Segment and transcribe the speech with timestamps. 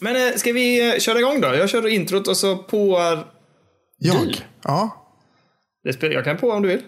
[0.00, 1.48] Men eh, ska vi eh, köra igång då?
[1.48, 3.26] Jag kör introt och så påar...
[3.98, 4.46] Jag?
[4.62, 5.02] Ja.
[5.84, 6.82] Det spelar, jag kan på om du vill.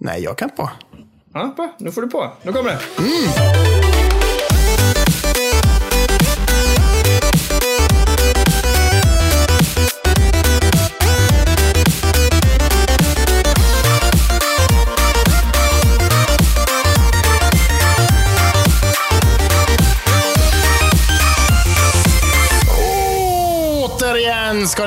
[0.00, 0.70] Nej, jag kan på.
[1.34, 1.76] Ja, bra.
[1.78, 2.32] Nu får du på.
[2.42, 2.78] Nu kommer det.
[2.98, 3.87] Återigen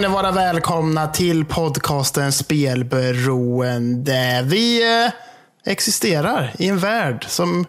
[0.01, 4.41] ni vara välkomna till podcasten Spelberoende.
[4.45, 5.11] Vi eh,
[5.71, 7.65] existerar i en värld som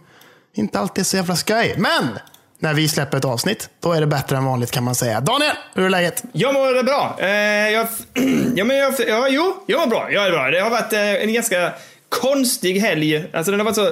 [0.54, 1.74] inte alltid är så jävla skoj.
[1.76, 2.18] Men
[2.58, 5.20] när vi släpper ett avsnitt, då är det bättre än vanligt kan man säga.
[5.20, 6.22] Daniel, hur är läget?
[6.32, 7.16] Jag mår bra.
[7.18, 7.88] Eh, jag,
[8.56, 10.12] ja, men jag, ja, jo, jag mår bra.
[10.12, 10.50] Jag är bra.
[10.50, 11.72] Det har varit eh, en ganska
[12.12, 13.24] konstig helg.
[13.32, 13.90] Alltså den har varit så,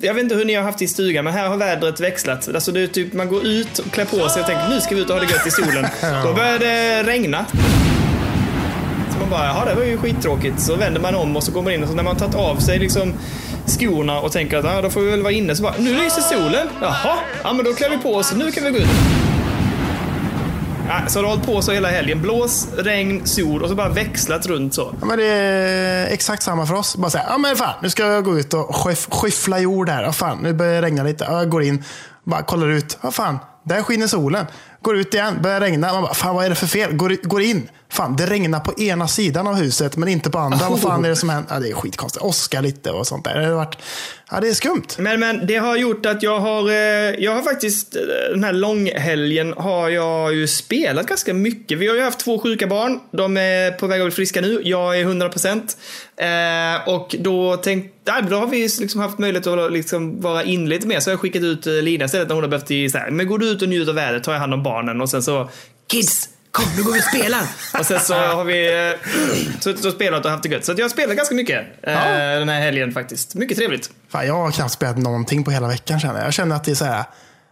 [0.00, 2.48] jag vet inte hur ni har haft i stugan, men här har vädret växlat.
[2.54, 4.94] Alltså det är typ, man går ut och klär på sig och tänker nu ska
[4.94, 5.86] vi ut och ha det gött i solen.
[6.24, 7.46] Då börjar det regna.
[9.12, 10.60] Så man bara, jaha det var ju skittråkigt.
[10.60, 12.56] Så vänder man om och så går man in och så när man tagit av
[12.56, 13.14] sig liksom
[13.66, 15.56] skorna och tänker att ah, då får vi väl vara inne.
[15.56, 16.68] Så bara, nu lyser solen.
[16.82, 18.34] Jaha, ja men då klär vi på oss.
[18.34, 19.25] Nu kan vi gå ut.
[21.08, 22.22] Så har du hållit på så hela helgen.
[22.22, 24.94] Blås, regn, sol och så bara växlat runt så.
[25.00, 26.96] Ja, men det är exakt samma för oss.
[26.96, 30.02] Bara säga, ja men fan, nu ska jag gå ut och skyff, skyffla jord här.
[30.02, 31.24] Ja, fan, nu börjar det regna lite.
[31.24, 31.84] Ja, jag går in,
[32.24, 32.98] bara kollar ut.
[33.02, 34.46] Ja, fan, där skiner solen.
[34.82, 35.92] Går ut igen, börjar regna.
[35.92, 36.92] Man bara, fan vad är det för fel?
[36.92, 37.68] Går, går in.
[37.88, 40.68] Fan, det regnar på ena sidan av huset men inte på andra.
[40.68, 41.54] Vad fan är det som händer?
[41.54, 42.24] Ja, det är skitkonstigt.
[42.24, 43.38] Åska lite och sånt där.
[43.40, 43.78] Det, har varit,
[44.30, 44.86] ja, det är skumt.
[44.98, 46.74] Men, men det har gjort att jag har, eh,
[47.18, 51.78] jag har faktiskt, eh, den här långhelgen har jag ju spelat ganska mycket.
[51.78, 53.00] Vi har ju haft två sjuka barn.
[53.10, 54.60] De är på väg att bli friska nu.
[54.64, 55.76] Jag är 100%.
[56.16, 60.68] Eh, och då tänkte, ja, då har vi liksom haft möjlighet att liksom vara in
[60.68, 61.00] lite mer.
[61.00, 63.26] Så jag har skickat ut Lina istället när hon har behövt i så här, men
[63.26, 65.48] går du ut och njuter av vädret, tar jag hand om barnen och sen så,
[65.90, 66.28] kids!
[66.56, 67.42] Kom, nu går vi och spelar!
[67.78, 68.94] och sen så har vi
[69.60, 70.64] suttit och spelat och haft det gött.
[70.64, 71.92] Så att jag har spelat ganska mycket eh,
[72.38, 73.34] den här helgen faktiskt.
[73.34, 73.90] Mycket trevligt.
[74.08, 76.26] Fan, jag har knappt spelat någonting på hela veckan känner jag.
[76.26, 77.04] Jag känner att det är så här,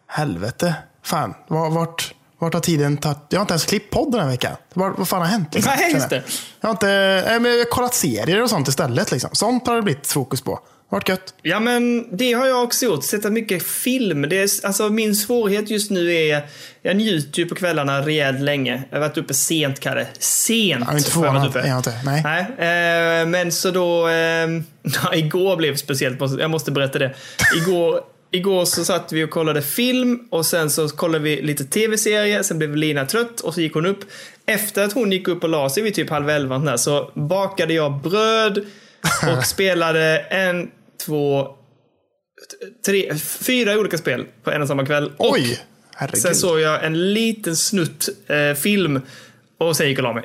[0.08, 0.74] helvete.
[1.02, 3.18] Fan, var- vart, vart har tiden tagit?
[3.28, 4.56] Jag har inte ens klippt podden den här veckan.
[4.74, 5.54] Var, vad fan har hänt?
[5.54, 6.20] liksom, Nej, just jag.
[6.20, 6.24] det.
[6.60, 6.86] Jag har inte,
[7.28, 9.10] nej, men jag har kollat serier och sånt istället.
[9.12, 9.30] Liksom.
[9.32, 10.60] Sånt har det blivit fokus på.
[10.94, 11.34] Vart gött.
[11.42, 13.04] Ja, men det har jag också gjort.
[13.04, 14.22] Sett mycket film.
[14.22, 16.42] Det är, alltså, min svårighet just nu är,
[16.82, 18.82] jag njuter ju på kvällarna rejält länge.
[18.90, 20.06] Jag har varit uppe sent, Kalle.
[20.18, 21.52] Sent Jag inte jag förvånad.
[21.54, 21.94] Jag är inte.
[22.04, 22.22] Nej.
[22.24, 24.08] Nej, eh, men så då,
[25.12, 27.14] eh, igår blev speciellt, jag måste berätta det.
[27.56, 28.00] Igår,
[28.30, 32.58] igår så satt vi och kollade film och sen så kollade vi lite tv-serier, sen
[32.58, 34.00] blev Lina trött och så gick hon upp.
[34.46, 38.00] Efter att hon gick upp och la sig vid typ halv elva så bakade jag
[38.02, 38.64] bröd
[39.38, 40.70] och spelade en,
[41.06, 41.48] två,
[42.86, 45.12] tre, fyra olika spel på en och samma kväll.
[45.16, 45.60] Och Oj!
[45.96, 46.22] Herregud.
[46.22, 49.00] Sen såg jag en liten snutt eh, film
[49.58, 50.24] och sen gick jag och la mig.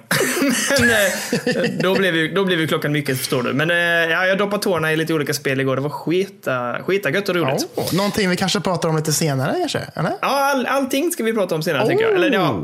[0.80, 3.54] Men eh, då, blev ju, då blev ju klockan mycket förstår du.
[3.54, 3.78] Men eh,
[4.12, 5.76] ja, jag doppade tårna i lite olika spel igår.
[5.76, 7.68] Det var skita, skita gött och roligt.
[7.76, 7.84] Ja.
[7.84, 9.80] Oh, någonting vi kanske pratar om lite senare kanske?
[9.96, 10.14] Eller?
[10.20, 12.16] all, allting ska vi prata om senare tänker jag.
[12.16, 12.62] Eller ja,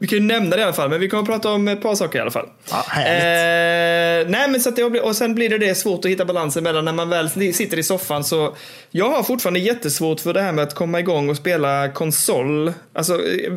[0.00, 0.90] vi kan ju nämna det i alla fall.
[0.90, 2.48] Men vi kommer att prata om ett par saker i alla fall.
[2.70, 2.84] Ja.
[3.00, 6.62] Eh, nej, men så att det, och sen blir det, det svårt att hitta balansen
[6.62, 8.56] mellan när man väl sitter i soffan så
[8.90, 12.72] jag har fortfarande jättesvårt för det här med att komma igång och spela konsol.
[12.92, 13.52] Alltså, eh,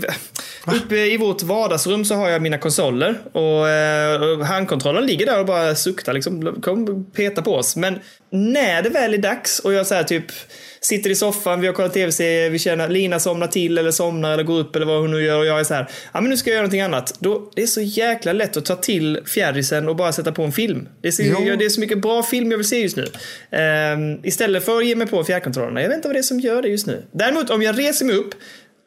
[0.76, 5.46] uppe i vårt vardagsrum så har jag mina konsoler och eh, handkontrollen ligger där och
[5.46, 6.62] bara suktar liksom.
[6.62, 7.75] Kom peta på oss.
[7.75, 8.00] Men
[8.30, 10.25] när det väl är dags och jag här typ
[10.84, 14.44] sitter i soffan, vi har kollat tv-serier, vi känner Lina somnar till eller somnar eller
[14.44, 16.38] går upp eller vad hon nu gör och jag är så här, ja men nu
[16.38, 17.16] ska jag göra någonting annat.
[17.20, 20.52] Då, det är så jäkla lätt att ta till fjärrisen och bara sätta på en
[20.52, 20.88] film.
[21.02, 23.06] Det är så, jag, det är så mycket bra film jag vill se just nu.
[23.52, 25.82] Ehm, istället för att ge mig på fjärrkontrollerna.
[25.82, 27.04] Jag vet inte vad det är som gör det just nu.
[27.12, 28.36] Däremot om jag reser mig upp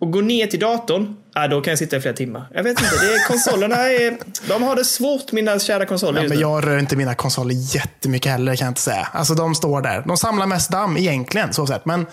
[0.01, 2.49] och går ner till datorn, ja, då kan jag sitta i flera timmar.
[2.55, 4.19] Jag vet inte, det är, konsolerna är,
[4.49, 8.33] de har det svårt mina kära konsoler Ja, men jag rör inte mina konsoler jättemycket
[8.33, 9.09] heller kan jag inte säga.
[9.13, 10.03] Alltså de står där.
[10.07, 11.87] De samlar mest damm egentligen, så sett.
[11.87, 12.07] Men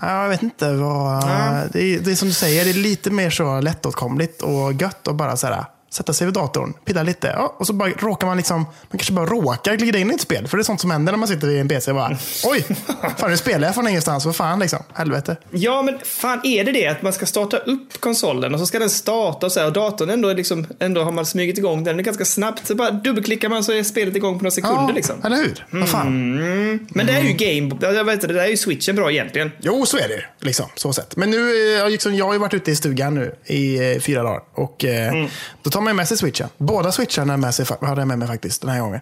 [0.00, 1.22] ja, jag vet inte vad...
[1.72, 5.08] Det, är, det är som du säger, det är lite mer så lättåtkomligt och gött
[5.08, 5.64] att bara så här,
[5.94, 7.26] sätta sig vid datorn, pilla lite.
[7.36, 10.20] Ja, och så bara råkar man liksom, man kanske bara råkar glida in i ett
[10.20, 10.48] spel.
[10.48, 12.64] För det är sånt som händer när man sitter vid en PC och bara, oj,
[13.18, 14.24] fan nu spelar jag från ingenstans.
[14.26, 15.36] Vad fan liksom, helvete.
[15.50, 18.78] Ja, men fan är det det att man ska starta upp konsolen och så ska
[18.78, 21.84] den starta och så här, och datorn ändå, är liksom, ändå har man smugit igång
[21.84, 22.66] den ganska snabbt.
[22.66, 25.16] Så bara dubbelklickar man så är spelet igång på några sekunder Ja, liksom.
[25.24, 25.66] eller hur?
[25.70, 26.34] Vad fan.
[26.88, 29.50] Men det är ju game, jag vet inte, det där är ju switchen bra egentligen.
[29.60, 30.24] Jo, så är det.
[30.46, 31.16] Liksom, så sett.
[31.16, 34.22] Men nu, jag, liksom, jag har ju varit ute i stugan nu i eh, fyra
[34.22, 34.40] dagar.
[34.54, 35.26] Och eh,
[35.62, 36.48] då tar man ju med sig switchen.
[36.58, 39.00] Båda switcharna är med sig, fa- hade jag med mig faktiskt den här gången.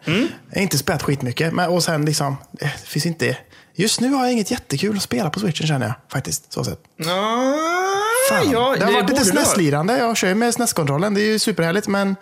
[0.50, 1.52] Jag har inte spelat skitmycket.
[1.52, 3.36] Men, och sen liksom, eh, det finns inte...
[3.74, 6.52] Just nu har jag inget jättekul att spela på switchen känner jag faktiskt.
[6.52, 6.78] Så sett.
[7.00, 7.04] Ah,
[8.30, 8.50] fan.
[8.52, 9.24] ja, det har varit lite.
[9.24, 9.98] SNES-lirande.
[9.98, 11.14] Jag kör ju med SNES-kontrollen.
[11.14, 11.88] Det är ju superhärligt.
[11.88, 12.16] Men,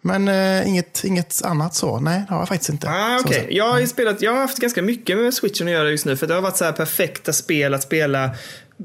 [0.00, 2.00] men eh, inget, inget annat så.
[2.00, 2.88] Nej, det har jag faktiskt inte.
[2.90, 3.46] Ah, okay.
[3.50, 6.16] Jag har ju spelat, jag har haft ganska mycket med switchen att göra just nu.
[6.16, 8.30] För det har varit så här perfekta spel att spela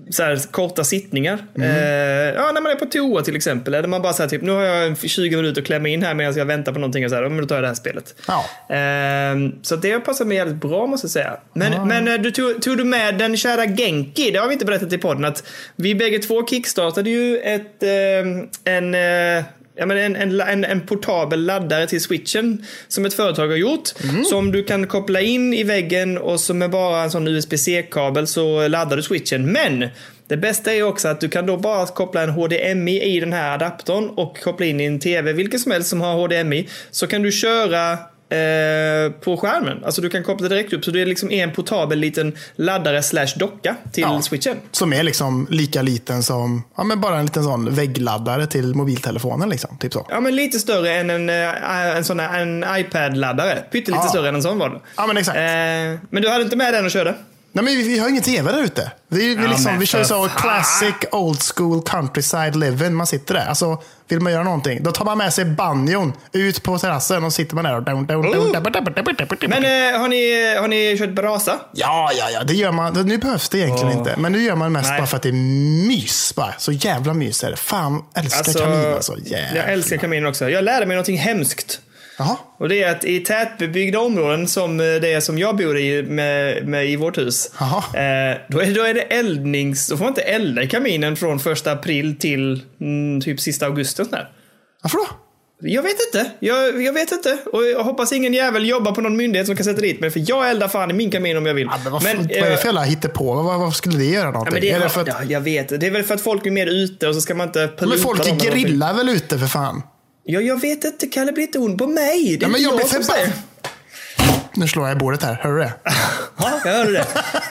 [0.10, 1.46] så här korta sittningar.
[1.56, 1.70] Mm.
[1.70, 3.74] Eh, ja, när man är på toa till exempel.
[3.74, 6.14] Eller man bara säger typ, nu har jag en 20 minuter att klämma in här
[6.14, 7.04] medan jag väntar på någonting.
[7.06, 8.16] Och så här, ja, men då tar jag det här spelet.
[8.28, 8.46] Ja.
[8.76, 11.38] Eh, så det har passat mig jävligt bra måste jag säga.
[11.54, 14.32] Men, men eh, du tog, tog du med den kära Genki?
[14.32, 15.26] Det har vi inte berättat i podden.
[15.26, 15.44] Att
[15.76, 18.96] vi bägge två kickstartade ju ett, eh, en
[19.82, 23.90] Ja, men en, en, en, en portabel laddare till switchen som ett företag har gjort.
[24.30, 28.68] Som du kan koppla in i väggen och som med bara en sån USB-C-kabel så
[28.68, 29.52] laddar du switchen.
[29.52, 29.88] Men
[30.28, 33.54] det bästa är också att du kan då bara koppla en HDMI i den här
[33.54, 36.70] adaptern och koppla in i en TV, vilken som helst som har HDMI.
[36.92, 37.98] Så kan du köra
[38.32, 39.84] eh, på skärmen.
[39.86, 43.28] Alltså du kan koppla direkt upp så det är liksom en portabel liten laddare slash
[43.36, 44.22] docka till Ja.
[44.22, 44.58] switchen.
[44.72, 49.50] Som är liksom lika liten som ja, men bara en liten sån väggladdare till mobiltelefonen.
[49.50, 50.08] Liksom, typ så.
[50.10, 53.56] Ja, men lite större än en, eh, en sån en iPad-laddare.
[53.72, 54.10] Pyttelite Ja.
[54.10, 54.80] större än en sån var det.
[54.98, 55.38] Ja, men exakt.
[55.38, 55.44] Eh,
[56.10, 57.16] men du hade inte med den och körde?
[57.54, 58.92] Nej, men vi, vi har ingen tv där ute.
[59.08, 62.94] Vi, vi, Ja, liksom, vi kör så classic old school countryside living.
[62.94, 63.46] Man sitter där.
[63.46, 67.34] Alltså, vill man göra någonting, då tar man med sig banjon ut på terrassen och
[67.34, 67.84] sitter man där och...
[67.84, 68.52] Down, down, Oh.
[69.50, 69.64] Men
[69.94, 71.60] eh, har, ni, har ni kört brasa?
[71.74, 72.44] Ja, ja, ja.
[72.44, 72.94] Det gör man.
[72.94, 73.98] Nu behövs det egentligen Åh.
[73.98, 74.16] inte.
[74.18, 75.00] Men nu gör man mest Nej.
[75.00, 76.36] bara för att det är mys.
[76.36, 76.54] Bara.
[76.58, 77.58] Så jävla mys är det.
[77.58, 79.16] Fan, älskar kamin alltså.
[79.28, 80.50] Jag älskar kaminen också.
[80.50, 81.80] Jag lärde mig någonting hemskt.
[82.22, 82.38] Jaha.
[82.58, 86.68] Och det är att i tätbebyggda områden som eh, det som jag bor i med,
[86.68, 87.52] med i vårt hus.
[87.60, 87.78] Jaha.
[87.78, 89.88] Eh, då, är, då är det eldnings...
[89.88, 94.04] Då får man inte elda i kaminen från första april till mm, typ sista augusti.
[94.82, 95.08] Varför då?
[95.64, 96.32] Jag vet inte.
[96.40, 97.38] Jag, jag vet inte.
[97.54, 100.12] Och jag hoppas ingen jävel jobbar på någon myndighet som kan sätta dit mig.
[100.12, 101.68] För jag eldar fan i min kamin om jag vill.
[101.72, 103.34] Ja, men vad, Men, vad är det eh, för jävla hittepå?
[103.34, 104.54] Vad, vad skulle det göra Ja, någonting?
[104.54, 105.80] men det, är är det för att, ja, jag vet.
[105.80, 107.98] Det är väl för att folk är mer ute och så ska man inte men
[107.98, 109.82] folk grillar väl ute för fan?
[110.32, 111.08] Ja, jag vet inte.
[111.08, 112.24] Kalle blir inte ond på mig.
[112.24, 113.32] Det är Ja, men jag jag blir förbannad.
[114.56, 115.40] Nu slår jag i bordet här.
[115.44, 115.74] Hör du det?
[116.38, 117.06] Ja, jag hörde det.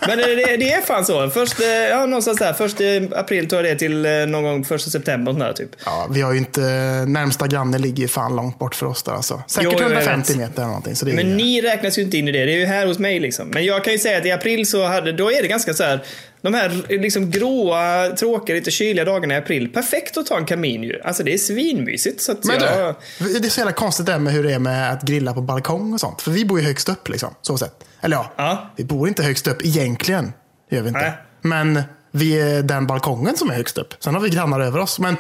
[0.09, 1.31] Men det, det, är fan så.
[1.31, 2.53] Först, eh, ja, någonstans där.
[2.53, 5.33] Först i april tror jag det till eh, någon gång första september.
[5.33, 5.71] Där, typ.
[5.85, 6.61] Ja, vi har ju inte...
[7.09, 9.43] Närmsta granne ligger ju fan långt bort för oss där alltså.
[9.47, 10.39] Säkert Jo, jag 150 vet.
[10.41, 10.97] meter eller någonting.
[10.97, 12.45] Så det är Men ju- ni räknas ju inte in i det.
[12.45, 13.49] Det är ju här hos mig liksom.
[13.49, 15.85] Men jag kan ju säga att i april så hade, då är det ganska så
[15.85, 16.03] här.
[16.43, 19.69] De här liksom gråa, tråkiga, lite kyliga dagarna i april.
[19.73, 21.01] Perfekt att ta en kamin ju.
[21.05, 22.21] Alltså det är svinmysigt.
[22.21, 24.53] Så att Men jag, du, det är så jävla konstigt det här med hur det
[24.53, 26.23] är med att grilla på balkong och sånt.
[26.23, 27.35] För vi bor ju högst upp liksom.
[27.43, 27.85] Så sett.
[28.01, 28.71] Eller ja, Ja.
[28.77, 30.33] vi bor inte högst upp egentligen.
[30.71, 31.01] Det gör vi inte.
[31.01, 31.13] Nej.
[31.43, 31.83] Men
[32.13, 33.95] vi är den balkongen som är högst upp.
[34.01, 34.99] Sen har vi grannar över oss.
[34.99, 35.17] Men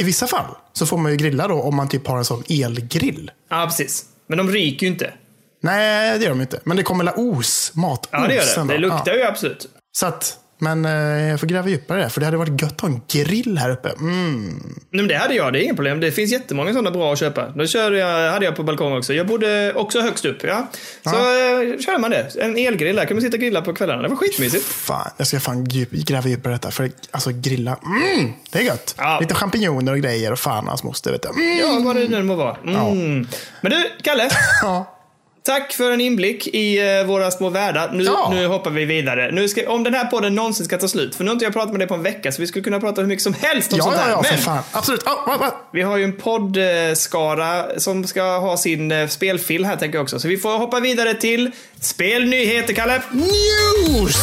[0.00, 2.42] i vissa fall så får man ju grilla då om man typ har en sån
[2.48, 3.30] elgrill.
[3.50, 4.04] ja, precis.
[4.28, 5.12] Men de ryker ju inte.
[5.60, 6.60] Nej, det gör de inte.
[6.64, 8.72] Men det kommer la os, mat Ja, det gör det.
[8.72, 9.66] Det luktar ju absolut.
[9.98, 12.08] Så att, men eh, jag får gräva djupare där.
[12.08, 13.88] För det hade varit gött att ha en grill här uppe.
[13.88, 14.46] Mm.
[14.46, 16.00] Nej, men det hade jag, det är inget problem.
[16.00, 17.46] Det finns jättemånga sådana bra att köpa.
[17.46, 19.14] Det körde jag, hade jag på balkong också.
[19.14, 20.42] Jag bodde också högst upp.
[20.42, 20.66] Ja.
[21.04, 22.36] Så eh, kör man det.
[22.40, 24.02] En elgrill där kan man sitta och grilla på kvällarna.
[24.02, 24.64] Det var skitmysigt.
[24.64, 26.70] Fan, jag ska fan djup, gräva djupare i detta.
[26.70, 28.94] För alltså grilla, mm, det är gött.
[28.98, 29.18] Ja.
[29.20, 31.10] Lite champinjoner och grejer och fan hans moster.
[31.12, 31.28] Vet du.
[31.28, 31.58] Mm.
[31.58, 32.56] Ja, vad det nu må vara.
[32.64, 33.28] Mm.
[33.60, 34.30] Men du, Kalle.
[34.62, 34.97] Ja.
[35.48, 37.90] Tack för en inblick i eh, våra små världar.
[37.92, 38.30] Nu, Ja.
[38.34, 39.30] nu hoppar vi vidare.
[39.32, 41.52] Nu ska, om den här podden någonsin ska ta slut, för nu har inte jag
[41.52, 43.72] pratat med dig på en vecka, så vi skulle kunna prata hur mycket som helst
[43.72, 44.10] om Ja, sånt ja, här.
[44.10, 44.58] ja, för Men fan.
[44.72, 45.02] Absolut.
[45.04, 45.54] Ja, va, va.
[45.72, 50.20] vi har ju en poddskara som ska ha sin eh, spelfil här, tänker jag också.
[50.20, 53.02] Så vi får hoppa vidare till spelnyheter, Kalle.
[53.12, 54.16] News!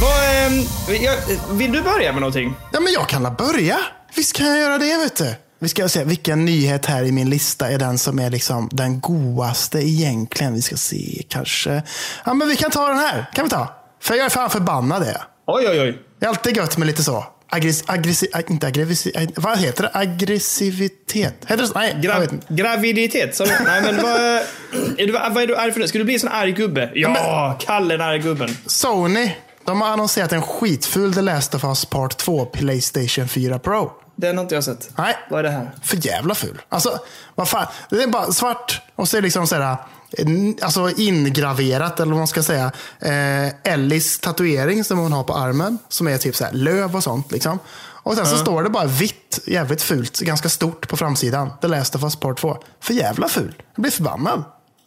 [0.00, 1.14] Vad, jag,
[1.52, 2.54] vill du börja med någonting?
[2.72, 3.78] Ja, men jag kan la börja.
[4.14, 5.34] Visst kan jag göra det, vet du.
[5.62, 9.00] Vi ska se vilken nyhet här i min lista är den som är liksom den
[9.00, 10.54] godaste egentligen.
[10.54, 11.82] Vi ska se kanske.
[12.24, 13.30] Ja, men vi kan ta den här.
[13.34, 13.68] Kan vi ta?
[14.00, 15.22] För jag är fan förbannad det.
[15.46, 15.98] Oj, oj, oj.
[16.18, 17.24] Det är alltid gött med lite så.
[17.48, 19.90] Aggress, aggressiv, inte aggressiv, vad heter det?
[19.92, 21.34] Aggressivitet?
[21.46, 21.78] Heter det så?
[21.78, 23.36] Nej, Gra graviditet?
[23.36, 25.88] Så, nej, men vad, är du, vad är du arg för nu?
[25.88, 26.90] Ska du bli en sån arg gubbe?
[26.94, 28.56] Ja, Kalle den arga gubben.
[28.66, 29.30] Sony,
[29.64, 33.92] de har annonserat en skitful The Last of Us Part 2 Playstation 4 Pro.
[34.16, 34.90] Den har inte jag sett.
[34.98, 35.16] Nej.
[35.30, 35.70] Vad är det här?
[35.82, 36.62] För jävla ful.
[36.68, 36.98] Alltså,
[37.34, 37.66] vad fan.
[37.90, 39.76] Det är bara svart och så är det liksom så här,
[40.18, 45.34] en- alltså ingraverat, eller vad man ska säga, eh, Ellis tatuering som hon har på
[45.34, 45.78] armen.
[45.88, 47.32] Som är typ så här löv och sånt.
[47.32, 47.58] Liksom.
[48.04, 51.50] Och sen så står det bara vitt, jävligt fult, ganska stort på framsidan.
[51.60, 52.58] The Last of Us Part 2.
[52.80, 53.54] För jävla ful.
[53.74, 54.44] Jag blir förbannad.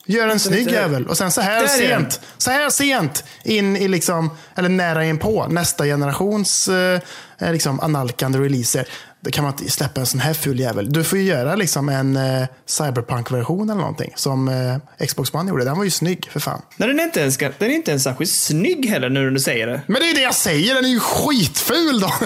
[0.08, 1.08] Gör en snygg lite- jävel.
[1.08, 5.48] Och sen så här sent, så här sent in i liksom, eller nära in på
[5.48, 7.00] nästa generations eh,
[7.40, 8.88] eh, liksom analkande releaser.
[9.32, 10.94] Kan man inte släppa en sån här ful jävel.
[10.94, 14.14] Du får ju göra liksom en eh, cyberpunk-version eller någonting.
[14.16, 15.66] Som eh, Xbox One gjorde.
[15.66, 16.62] Den var ju snygg för fan.
[16.78, 19.40] Nej, den är inte ens, den är inte ens särskilt snygg heller nu när du
[19.40, 19.82] säger det.
[19.88, 22.14] Men det är det jag säger, den är ju skitful då.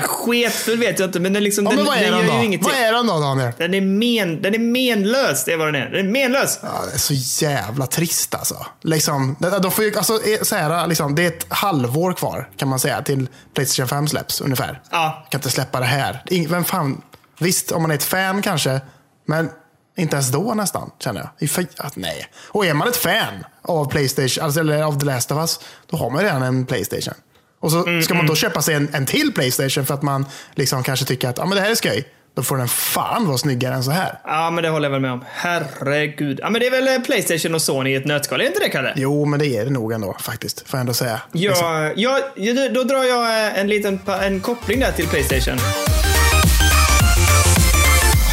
[0.00, 2.42] sketfull vet jag inte, men den, liksom, ja, den, men vad är den den då?
[2.42, 2.70] ingenting.
[2.72, 3.52] Vad är den då Daniel?
[3.58, 5.90] Den är, men, den är menlös, det är vad den är.
[5.90, 6.58] Den är menlös.
[6.62, 8.66] Ja, det är så jävla trist alltså.
[8.82, 12.68] Liksom, de får ju, alltså eh, så här, liksom, det är ett halvår kvar kan
[12.68, 14.80] man säga till Playstation 5 släpps ungefär.
[14.90, 15.26] Ja.
[15.32, 16.22] Kan inte släppa det här.
[16.48, 17.02] Vem fan,
[17.38, 18.80] visst, om man är ett fan kanske,
[19.26, 19.50] men
[19.96, 21.50] inte ens då nästan, känner jag.
[21.76, 22.26] Att, nej.
[22.48, 25.96] Och är man ett fan av Playstation, alltså, eller av The Last of Us, då
[25.96, 27.14] har man ju redan en Playstation.
[27.60, 30.26] Och så Mm, ska man då köpa sig en, en till Playstation för att man
[30.54, 32.08] liksom kanske tycker att ah, men det här är skoj.
[32.34, 34.18] Då får den fan vara snyggare än så här.
[34.24, 35.24] Ja, men det håller jag väl med om.
[35.28, 36.40] Herregud.
[36.42, 38.68] Ja, men det är väl eh, Playstation och Sony i ett nötskal, är inte det,
[38.68, 38.92] Kalle?
[38.96, 40.68] Jo, men det är det nog ändå faktiskt.
[40.68, 41.20] Får jag ändå säga.
[41.32, 45.58] Ja, ja, ja, då drar jag eh, en liten en koppling där till Playstation.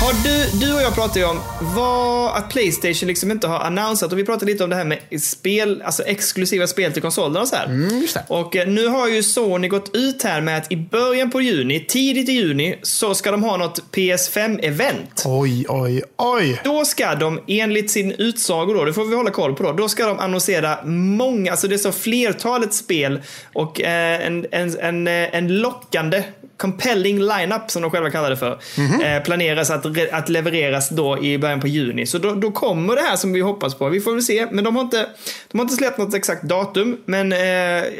[0.01, 1.39] Har du, du och jag pratade ju om
[1.75, 5.21] vad, att Playstation liksom inte har annonsat och vi pratade lite om det här med
[5.21, 7.65] spel, alltså exklusiva spel till konsolerna och så här.
[7.65, 8.07] Mm.
[8.27, 11.85] Och eh, nu har ju Sony gått ut här med att i början på juni,
[11.87, 15.23] tidigt i juni, så ska de ha något PS5-event.
[15.25, 16.61] Oj, oj, oj.
[16.63, 19.89] Då ska de enligt sin utsago då, det får vi hålla koll på då, då
[19.89, 23.21] ska de annonsera många, alltså det är så flertalet spel
[23.53, 26.23] och eh, en, en, en, eh, en lockande
[26.59, 28.59] compelling lineup som de själva kallar det för.
[29.03, 32.05] Eh, planeras att, att levereras då i början på juni.
[32.05, 33.89] Så då, då kommer det här som vi hoppas på.
[33.89, 34.47] Vi får väl se.
[34.51, 35.09] Men de har inte,
[35.51, 36.97] de har inte släppt något exakt datum.
[37.05, 37.39] Men eh,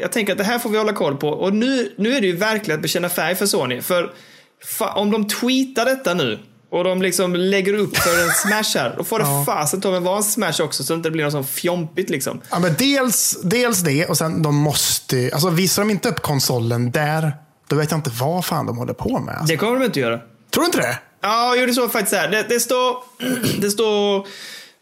[0.00, 1.28] jag tänker att det här får vi hålla koll på.
[1.28, 3.80] Och nu, nu är det ju verkligen att bekänna färg för Sony.
[3.80, 4.12] För
[4.64, 6.38] fa, om de tweetar detta nu
[6.70, 8.94] och de liksom lägger upp för en smash här.
[8.96, 11.32] Då får det fasen ta med vara en smash också så det inte blir något
[11.32, 12.40] sånt fjompigt liksom.
[12.50, 16.90] Ja, men dels, dels det och sen de måste alltså visar de inte upp konsolen
[16.90, 17.32] där,
[17.68, 19.34] då vet jag inte vad fan de håller på med.
[19.34, 19.52] Alltså.
[19.52, 20.20] Det kommer de inte göra.
[20.50, 20.98] Tror du inte det?
[21.22, 22.28] Ja, jo, det står faktiskt så här.
[22.28, 23.04] Det, det står...
[23.60, 24.26] Det står...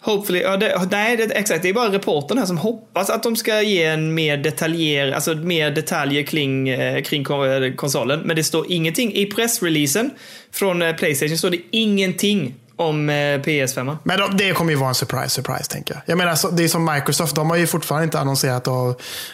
[0.01, 1.63] Hopefully, ja, det, nej, det, exakt.
[1.63, 5.35] Det är bara reportern här som hoppas att de ska ge en mer detaljer, alltså
[5.35, 8.21] mer detaljer kring, eh, kring eh, konsolen.
[8.21, 9.15] Men det står ingenting.
[9.15, 10.11] I pressreleasen
[10.53, 13.97] från eh, Playstation står det ingenting om eh, PS5.
[14.03, 16.03] Men de, det kommer ju vara en surprise, surprise tänker jag.
[16.07, 18.69] Jag menar, så, det är som Microsoft, de har ju fortfarande inte annonserat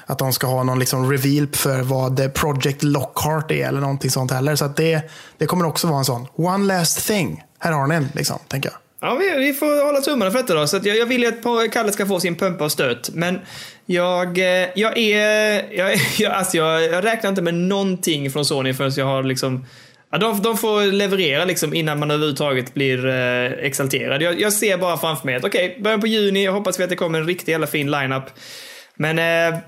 [0.07, 4.11] att de ska ha någon liksom reveal för vad eh, Project Lockhart är eller någonting
[4.11, 4.57] sånt heller.
[4.57, 7.45] Så det, det kommer också vara en sån, one last thing.
[7.59, 8.79] Här har ni en, liksom, tänker jag.
[9.09, 10.67] Ja, vi, vi får hålla tummarna för detta då.
[10.67, 13.11] Så jag, jag vill ju att Kalle ska få sin pumpa och stöt.
[13.15, 13.41] Men
[13.87, 15.73] jag, eh, jag är...
[15.75, 19.67] Jag, jag, alltså jag, jag räknar inte med någonting från Sony förrän jag har liksom...
[20.15, 24.23] Ja, de, de får leverera liksom innan man överhuvudtaget blir eh, exalterad.
[24.23, 26.91] Jag, jag ser bara framför mig att okej, början på juni, jag hoppas vi att
[26.91, 28.25] det kommer en riktigt jävla fin lineup.
[28.95, 29.59] Men eh,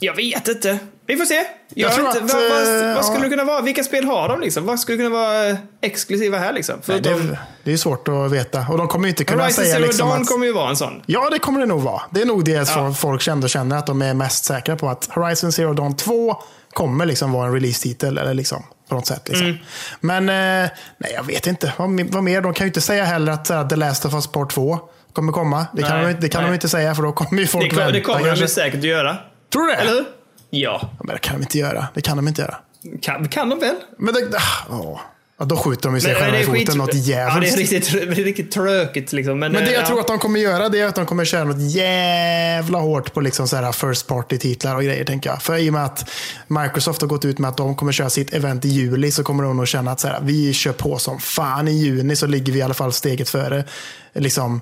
[0.00, 0.78] jag vet inte.
[1.06, 1.44] Vi får se.
[1.74, 2.36] Jag tror vet inte.
[2.36, 3.24] att, vad, vad, eh, vad skulle ja.
[3.24, 3.60] det kunna vara?
[3.60, 4.66] Vilka spel har de liksom?
[4.66, 6.74] Vad skulle kunna vara eh, exklusiva här liksom?
[6.86, 8.66] Nej, det, det är svårt att veta.
[8.70, 10.28] Och de kommer inte kunna Horizon säga liksom Dawn att...
[10.28, 11.02] kommer ju vara en sån.
[11.06, 12.02] Ja, det kommer det nog vara.
[12.10, 12.64] Det är nog det Ja.
[12.64, 14.88] som folk och känner att de är mest säkra på.
[14.88, 16.36] Att Horizon Zero Dawn 2
[16.72, 18.18] kommer liksom vara en release-titel.
[18.18, 19.28] Eller liksom, på något sätt.
[19.28, 19.46] Liksom.
[19.46, 19.58] Mm.
[20.00, 21.72] Men eh, nej, jag vet inte.
[21.76, 22.40] Vad, vad mer?
[22.40, 24.78] De kan ju inte säga heller att här, The Last of Us Part 2
[25.12, 25.66] kommer komma.
[25.72, 26.50] Det kan, Nej, de, det kan nej.
[26.50, 28.44] de inte säga för då kommer ju folk Det, vänta det kommer de kanske.
[28.44, 29.16] ju säkert att göra.
[29.52, 29.76] Tror du det?
[29.76, 30.04] Eller hur?
[30.50, 30.80] Ja.
[30.82, 31.86] Ja, Men det kan de inte göra.
[31.94, 32.56] Det kan de inte göra.
[33.02, 33.74] Kan, kan de väl?
[33.98, 35.00] Men det, ah, åh.
[35.38, 37.52] Ja, då skjuter de sig Men, själva i foten skit- något Ja, det jävligt.
[37.54, 39.38] är riktigt, det är riktigt tråkigt liksom.
[39.38, 39.86] Men, Men det eh, jag ja.
[39.86, 43.20] tror att de kommer göra det är att de kommer köra något jävla hårt på
[43.20, 45.04] liksom så här first party-titlar och grejer.
[45.04, 45.42] tänker jag.
[45.42, 46.10] För i och med att
[46.46, 49.44] Microsoft har gått ut med att de kommer köra sitt event i juli så kommer
[49.44, 51.68] de nog känna att så här, vi kör på som fan.
[51.68, 53.64] I juni så ligger vi i alla fall steget före.
[54.14, 54.60] Liksom.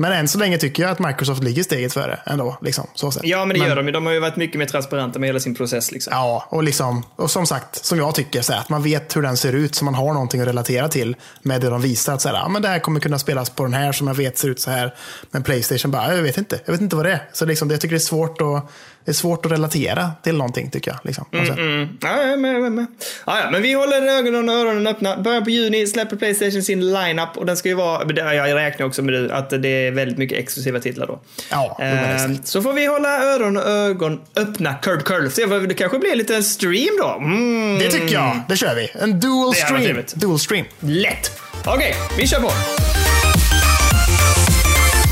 [0.00, 2.58] Men än så länge tycker jag att Microsoft ligger steget före ändå.
[2.60, 3.24] Liksom, så sett.
[3.24, 3.92] Ja, men det gör de ju.
[3.92, 5.92] De har ju varit mycket mer transparenta med hela sin process.
[5.92, 6.12] Liksom.
[6.16, 9.22] Ja, och, liksom, och som sagt, som jag tycker, så här, att man vet hur
[9.22, 12.14] den ser ut så man har någonting att relatera till med det de visar.
[12.14, 14.14] Att så här, ja, men det här kommer kunna spelas på den här som jag
[14.14, 14.94] vet ser ut så här.
[15.30, 16.60] Men Playstation bara, jag vet inte.
[16.64, 17.28] Jag vet inte vad det är.
[17.32, 18.70] Så liksom, det, jag tycker det är svårt att,
[19.08, 21.00] det är svårt att relatera till någonting tycker jag.
[21.02, 21.58] Liksom, sätt.
[21.58, 21.88] Mm.
[22.00, 22.86] Ja, men, men.
[23.26, 25.16] Ja, men vi håller ögonen och öronen öppna.
[25.16, 29.02] Början på juni släpper Playstation sin lineup och den ska ju vara, jag räknar också
[29.02, 31.20] med att det är väldigt mycket exklusiva titlar då.
[31.50, 34.74] Ja, Eh, så får vi hålla öron och ögon öppna.
[34.74, 35.28] Curb curl.
[35.30, 37.14] Se det kanske blir lite en stream då.
[37.18, 37.78] Mm.
[37.78, 38.40] Det tycker jag.
[38.48, 38.90] Det kör vi.
[39.02, 40.04] En dual stream.
[40.14, 40.66] Dual stream.
[40.80, 41.40] Lätt.
[41.66, 42.50] Okej, vi kör på.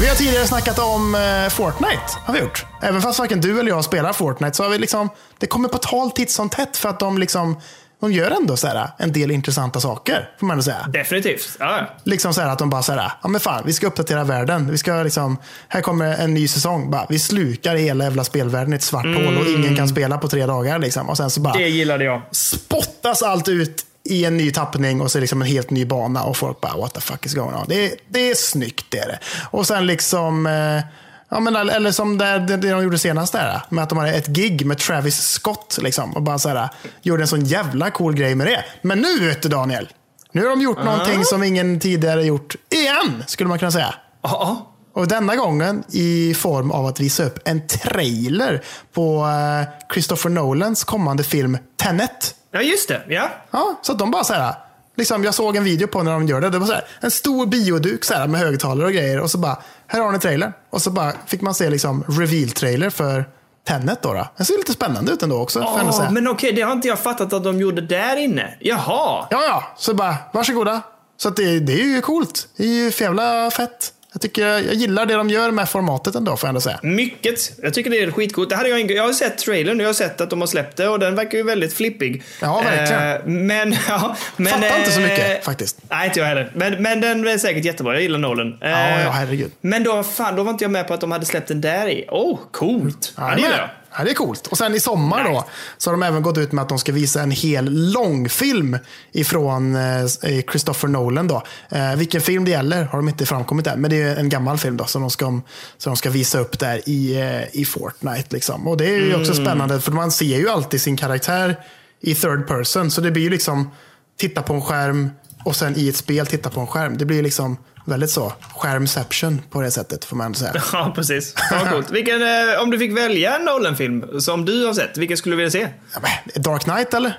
[0.00, 2.00] Vi har tidigare snackat om eh, Fortnite.
[2.24, 2.66] Har vi gjort.
[2.82, 5.78] Även fast varken du eller jag spelar Fortnite så har vi liksom, det kommer på
[5.78, 7.60] tal titt som tätt för att de liksom
[8.00, 10.86] de gör ändå så här, en del intressanta saker, får man ändå säga.
[10.88, 11.56] Definitivt.
[11.60, 11.88] Ja.
[12.04, 14.70] Liksom så här att de bara så här, ja men fan, vi ska uppdatera världen.
[14.70, 15.36] Vi ska liksom,
[15.68, 16.90] här kommer en ny säsong.
[16.90, 20.28] Bara, vi slukar hela jävla spelvärlden i ett svart hål och ingen kan spela på
[20.28, 20.78] tre dagar.
[20.78, 21.08] Liksom.
[21.08, 22.22] Och sen så bara Det gillade jag.
[22.32, 26.36] spottas allt ut i en ny tappning och så liksom en helt ny bana och
[26.36, 27.64] folk bara what the fuck is going on.
[27.68, 29.18] Det är, det är snyggt det är det.
[29.50, 30.80] Och sen liksom eh,
[31.28, 34.26] Ja, men, eller som det, det de gjorde senast där, med att de hade ett
[34.26, 35.78] gig med Travis Scott.
[35.82, 36.68] Liksom, och bara så här,
[37.02, 38.64] gjorde en sån jävla cool grej med det.
[38.82, 39.88] Men nu vet du Daniel,
[40.32, 43.94] nu har de gjort någonting som ingen tidigare gjort igen, skulle man kunna säga.
[44.22, 44.72] Ja.
[44.96, 48.62] Och denna gången i form av att visa upp en trailer
[48.92, 52.34] på eh, Christopher Nolans kommande film Tenet.
[52.52, 53.02] Ja, just det.
[53.08, 53.30] Ja.
[53.50, 54.54] Ja, så att de bara så här,
[54.96, 56.50] liksom, jag såg en video på när de gör det.
[56.50, 59.20] Det var så här, en stor bioduk så här, med högtalare och grejer.
[59.20, 60.52] Och så bara, här har ni trailern.
[60.70, 63.24] Och så bara fick man se liksom reveal-trailer för
[63.68, 64.02] Tenet.
[64.02, 64.28] Då, då.
[64.36, 65.60] Det ser lite spännande ut ändå också.
[65.92, 66.10] säga.
[66.10, 68.54] men okej, det har inte jag fattat att de gjorde där inne.
[68.60, 69.26] Jaha.
[69.30, 69.64] Ja, ja.
[69.76, 70.80] Så bara, varsågoda.
[71.16, 72.48] Så att det, det är ju coolt.
[72.56, 73.92] Det är ju jävla fett.
[74.16, 76.78] Jag, tycker, jag gillar det de gör med formatet ändå, får jag ändå säga.
[76.82, 77.52] Mycket.
[77.62, 78.50] Jag tycker det är skitcoolt.
[78.50, 80.88] Det hade jag, jag har sett trailern, jag har sett att de har släppt det
[80.88, 82.22] och den verkar ju väldigt flippig.
[82.40, 83.12] Ja, verkligen.
[83.12, 84.52] Eh, men, ja, men...
[84.52, 85.78] Fattar inte så eh, mycket, faktiskt.
[85.90, 86.52] Nej, inte jag heller.
[86.54, 87.92] Men, men den är säkert jättebra.
[87.92, 88.58] Jag gillar Nolan.
[88.62, 89.52] Eh, Ja, ja, herregud.
[89.60, 91.88] Men då, fan, då var inte jag med på att de hade släppt den där
[91.88, 92.04] i.
[92.08, 93.14] Oh, coolt.
[93.16, 93.68] Ja, det gillar jag.
[93.98, 94.46] Ja, det är coolt.
[94.46, 95.44] Och sen i sommar då,
[95.78, 98.78] så har de även gått ut med att de ska visa en hel långfilm
[99.12, 100.06] ifrån eh,
[100.50, 101.28] Christopher Nolan.
[101.28, 101.42] Då.
[101.68, 104.58] Eh, vilken film det gäller har de inte framkommit än, men det är en gammal
[104.58, 105.42] film då, som de ska, som
[105.82, 108.26] de ska visa upp där i, eh, i Fortnite.
[108.28, 108.68] Liksom.
[108.68, 109.44] Och det är ju också Mm.
[109.44, 111.56] spännande, för man ser ju alltid sin karaktär
[112.00, 113.70] i third person, så det blir ju liksom
[114.18, 115.10] titta på en skärm
[115.44, 116.98] och sen i ett spel titta på en skärm.
[116.98, 120.52] Det blir liksom väldigt så, skärmception på det sättet, får man säga.
[120.72, 121.34] Ja, precis.
[121.50, 121.90] Ja, coolt.
[121.90, 125.36] Vilken, eh, om du fick välja en Nolan-film som du har sett, vilken skulle du
[125.36, 125.68] vilja se?
[125.94, 127.18] Ja, men, Dark Knight eller?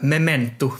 [0.00, 0.72] Memento.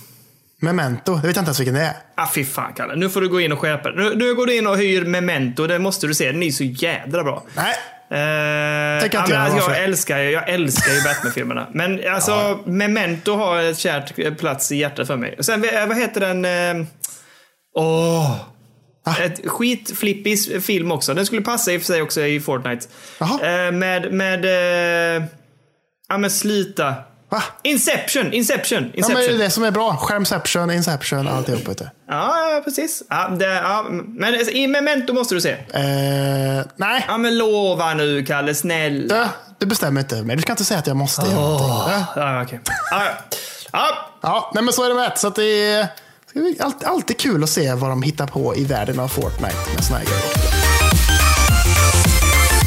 [0.63, 1.93] Memento, det vet jag inte ens vilken det är.
[2.17, 2.97] Ah, fy fan Kalle.
[2.97, 5.67] Nu får du gå in och skärpa nu, nu går du in och hyr Memento.
[5.67, 6.33] Det måste du se.
[6.33, 7.45] Den är så jädra bra.
[7.57, 7.75] Nej,
[8.13, 11.67] Eh, Tänker ja, inte men jag jag, älskar, ju- jag älskar ju Batman-filmerna.
[11.75, 15.37] Men alltså, Memento har ett kärt eh, plats i hjärtat för mig.
[15.41, 16.45] Sen, eh, vad heter den?
[16.81, 16.87] eh,
[17.75, 18.37] Åh!
[19.05, 19.17] Ah.
[19.17, 21.15] Ett skitflippig film också.
[21.15, 22.87] Den skulle passa i och för sig också i Fortnite.
[23.21, 24.45] Eh, med, med...
[25.17, 25.23] eh,
[26.09, 26.95] ja men sluta.
[27.31, 27.43] va?
[27.63, 28.33] Inception!
[28.33, 28.79] Inception!
[28.79, 29.25] Ja, men Inception.
[29.27, 29.97] det är det som är bra.
[29.97, 31.69] Skärmception, Inception, alltihop.
[31.69, 31.81] Vet.
[31.81, 33.03] Ja, ja, precis.
[33.11, 35.51] Ja, det, ja, men i Memento måste du se.
[35.53, 38.55] Eh, nej, Ja, men lova nu, Kalle.
[38.55, 39.15] Snälla.
[39.15, 40.37] du, du bestämmer inte mig.
[40.37, 41.23] Du ska inte säga att jag måste.
[41.27, 42.61] Eh, Ja, okej.
[42.91, 43.11] Ja, ja.
[43.73, 43.89] ja.
[44.23, 45.13] Ja, nej, men så är det med.
[45.19, 45.87] Så att det är
[46.35, 49.85] det är alltid, kul att se vad de hittar på i världen av Fortnite med
[49.85, 50.23] såna här grejer.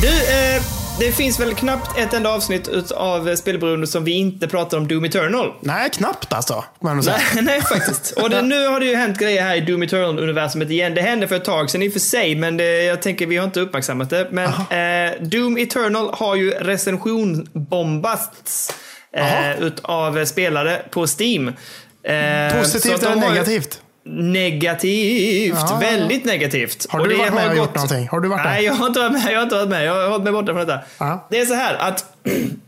[0.01, 0.61] Du, eh,
[0.99, 5.05] det finns väl knappt ett enda avsnitt av Spelberoende som vi inte pratar om Doom
[5.05, 5.53] Eternal.
[5.59, 6.63] Nej, knappt alltså.
[6.79, 6.95] Nej,
[7.41, 8.11] nej, faktiskt.
[8.11, 10.93] Och det, nu har det ju hänt grejer här i Doom Eternal-universumet igen.
[10.93, 13.37] Det hände för ett tag sedan i och för sig, men det, jag tänker vi
[13.37, 14.27] har inte uppmärksammat det.
[14.31, 18.73] Men eh, Doom Eternal har ju recensionbombats
[19.15, 21.51] eh, utav spelare på Steam.
[22.03, 23.81] Eh, Positivt eller negativt?
[24.05, 25.55] Negativt.
[25.69, 25.77] Ja.
[25.81, 26.85] väldigt negativt.
[26.89, 28.07] Har du varit med och gjort någonting?
[28.07, 29.31] Har du varit Nej, jag har inte varit med.
[29.31, 29.85] Jag har inte varit med.
[29.85, 30.79] Jag har hållit mig borta från detta.
[30.97, 31.27] Ja.
[31.29, 32.05] Det är så här att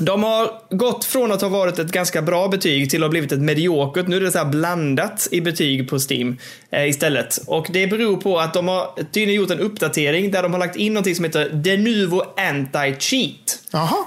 [0.00, 3.32] de har gått från att ha varit ett ganska bra betyg till att ha blivit
[3.32, 4.06] ett mediokert.
[4.06, 6.38] Nu är det så blandat i betyg på Steam
[6.70, 7.38] eh, istället.
[7.46, 10.76] Och det beror på att de har tydligen gjort en uppdatering där de har lagt
[10.76, 13.58] in någonting som heter Denuvo Anti-Cheat.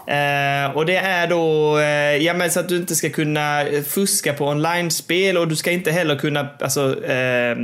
[0.07, 3.83] Eh, och det är då, eh, ja men så att du inte ska kunna eh,
[3.83, 7.55] fuska på online-spel och du ska inte heller kunna, alltså, eh,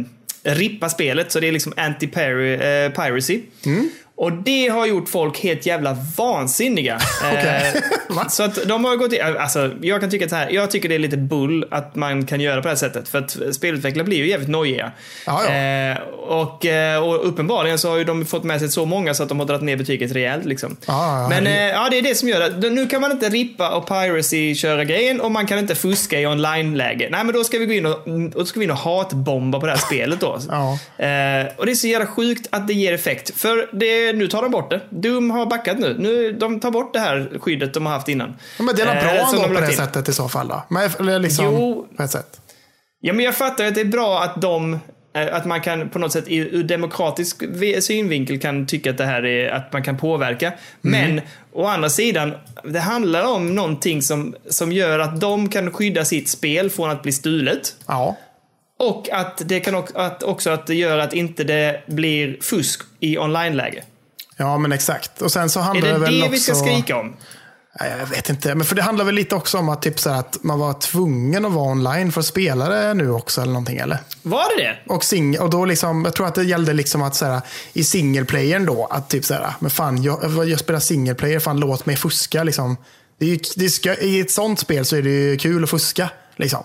[0.44, 1.32] rippa spelet.
[1.32, 3.42] Så det är liksom anti-piracy.
[3.66, 3.90] Mm.
[4.20, 7.00] Och det har gjort folk helt jävla vansinniga.
[7.24, 7.82] Eh, Okej.
[8.10, 8.30] Va?
[8.30, 10.96] så att de har gått in, alltså jag kan tycka att här, jag tycker det
[10.96, 13.10] är lite bull att man kan göra på det här sättet.
[13.10, 14.92] För att spelutvecklare blir ju jävligt nojiga.
[15.28, 19.24] Eh, och, eh, och uppenbarligen så har ju de fått med sig så många så
[19.24, 20.78] att de har dragit ner betyget rejält liksom.
[20.86, 22.70] Ja, Men eh, ja, det är det som gör det.
[22.70, 26.28] Nu kan man inte rippa och piracy köra grejen och man kan inte fuska i
[26.28, 27.08] online-läge.
[27.12, 29.66] Nej, men då ska vi gå in och, och, ska vi in och hatbomba på
[29.66, 30.34] det här spelet då.
[30.34, 33.40] Eh, och det är så jävla sjukt att det ger effekt.
[33.40, 34.82] För det, nu tar de bort det.
[34.90, 35.96] Doom har backat nu.
[36.00, 36.32] nu.
[36.32, 38.36] De tar bort det här skyddet de har haft innan.
[38.58, 39.78] Ja, men det är Eh, bra som ändå de på det in.
[39.78, 40.64] sättet i så fall då?
[41.00, 41.88] Men, liksom, Jo.
[41.98, 42.42] på ett sätt.
[43.02, 44.80] Ja, men jag fattar att det är bra att de
[45.16, 47.44] eh, att man kan på något sätt i- ur demokratisk
[47.82, 50.54] synvinkel kan tycka att det här är att man kan påverka.
[50.82, 51.22] Men
[51.54, 56.30] å andra sidan, det handlar om någonting som, som gör att de kan skydda sitt
[56.30, 57.76] spel från att bli stulet.
[57.88, 58.18] Ja.
[58.80, 62.82] Och att det kan också att, också att det gör att inte det blir fusk
[63.00, 63.84] i online-läge.
[64.40, 65.22] Ja, men exakt.
[65.22, 66.32] Och sen så Är handlar det det väl det också...
[66.32, 67.16] vi ska skrika om?
[67.80, 70.10] Ja, Jag vet inte, men för det handlar väl lite också om att, typ så
[70.10, 73.78] att man var tvungen att vara online för att spela det nu också eller någonting
[73.78, 73.98] eller?
[74.22, 74.94] Var det det?
[74.94, 77.42] Och, sing och då liksom, jag tror att det gällde liksom att så här,
[77.74, 81.86] i singleplayern då, att typ så här, men fan jag, jag spelar singleplayer, fan låt
[81.86, 82.78] mig fuska liksom.
[83.20, 85.70] Det är ju, det ska, I ett sånt spel så är det ju kul att
[85.70, 86.10] fuska.
[86.36, 86.64] Liksom.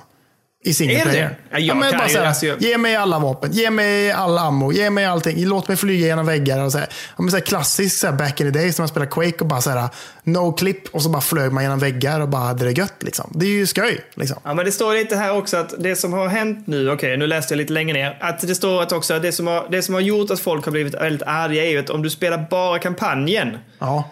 [0.64, 1.28] I single Är det player.
[1.28, 1.36] det?
[1.50, 4.90] Ja, jag kan bara här, alltså, Ge mig alla vapen, ge mig all ammo, ge
[4.90, 5.44] mig allting.
[5.46, 6.64] Låt mig flyga genom väggar.
[6.64, 6.88] Och så här.
[7.18, 9.46] Ja, så här klassiskt så här, back in the days när man spelar Quake och
[9.46, 9.88] bara så här,
[10.24, 12.94] no clip och så bara flög man genom väggar och bara hade det gött.
[13.02, 13.32] Liksom.
[13.34, 14.00] Det är ju skoj.
[14.14, 14.36] Liksom.
[14.44, 17.26] Ja, men det står lite här också att det som har hänt nu, okej, nu
[17.26, 19.94] läste jag lite längre ner, att det står att också det som har, det som
[19.94, 22.78] har gjort att folk har blivit väldigt arga är ju att om du spelar bara
[22.78, 24.10] kampanjen Ja.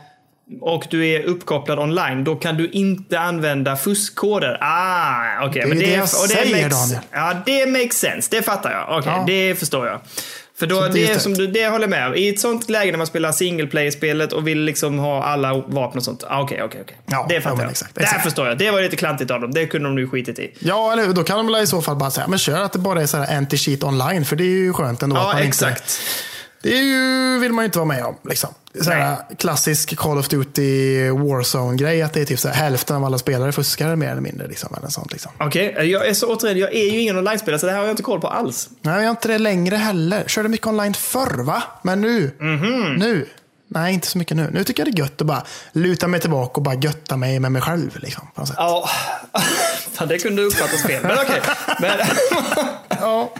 [0.60, 4.58] Och du är uppkopplad online, då kan du inte använda fuskkoder.
[4.60, 5.52] Ah, okej.
[5.52, 7.00] Det är men ju det jag säger, makes, Daniel.
[7.12, 8.28] Ja, det makes sense.
[8.30, 8.98] Det fattar jag.
[8.98, 9.24] Okej, Ja.
[9.26, 10.00] det förstår jag.
[10.58, 12.14] För då, det är det, som du, det håller jag med om.
[12.14, 15.98] I ett sånt läge när man spelar single player-spelet och vill liksom ha alla vapen
[15.98, 16.24] och sånt.
[16.28, 16.96] Ah, Okej, okej, okej.
[17.06, 17.70] Ja, Det ja, fattar men jag.
[17.70, 18.22] exakt, Det exakt.
[18.22, 18.58] förstår jag.
[18.58, 19.50] Det var lite klantigt av dem.
[19.54, 20.54] Det kunde de nu skitit i.
[20.58, 21.12] Ja, eller hur?
[21.12, 23.06] Då kan de väl i så fall bara säga, men kör att det bara är
[23.06, 25.16] så här anti-cheat online, för det är ju skönt ändå.
[25.16, 25.80] att Ja, man exakt.
[25.80, 25.92] Inte,
[26.62, 28.14] det ju, vill man ju inte vara med om.
[28.24, 28.50] Liksom.
[28.84, 33.04] Så här, klassisk Call of Duty Warzone-grej, att det är typ så här, hälften av
[33.04, 34.46] alla spelare fuskar mer eller mindre.
[34.48, 35.32] Liksom, eller sånt, liksom.
[35.38, 37.92] Okej, jag är så återigen, jag är ju ingen online-spelare så det här har jag
[37.92, 38.68] inte koll på alls.
[38.80, 40.24] Nej, jag har inte det längre heller.
[40.26, 41.62] Körde mycket online förr, va?
[41.82, 42.94] Men nu, Mhm.
[42.94, 43.28] nu.
[43.68, 44.50] Nej, inte så mycket nu.
[44.52, 47.40] Nu tycker jag det är gött att bara luta mig tillbaka och bara götta mig
[47.40, 47.98] med mig själv.
[48.02, 48.56] Liksom, på något sätt.
[48.58, 48.88] Ja,
[50.08, 51.02] det kunde uppfattas fel.
[51.02, 51.40] Men okej.
[51.80, 51.90] Men,
[53.00, 53.32] Ja.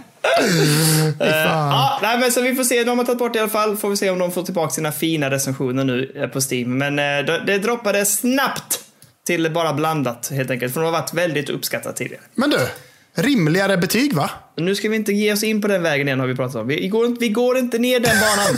[1.19, 1.71] Fan.
[1.71, 2.83] ja, nej, men så vi får se.
[2.83, 3.77] De har tagit bort det i alla fall.
[3.77, 6.77] Får vi se om de får tillbaka sina fina recensioner nu eh, på Steam.
[6.77, 8.79] Men eh, det, det droppade snabbt
[9.27, 10.73] till bara blandat helt enkelt.
[10.73, 12.21] För de har varit väldigt uppskattat tidigare.
[12.35, 12.57] Men du,
[13.15, 14.29] rimligare betyg va?
[14.57, 16.67] Nu ska vi inte ge oss in på den vägen igen har vi pratat om.
[16.67, 18.57] Vi går, inte- vi går inte ner den banan.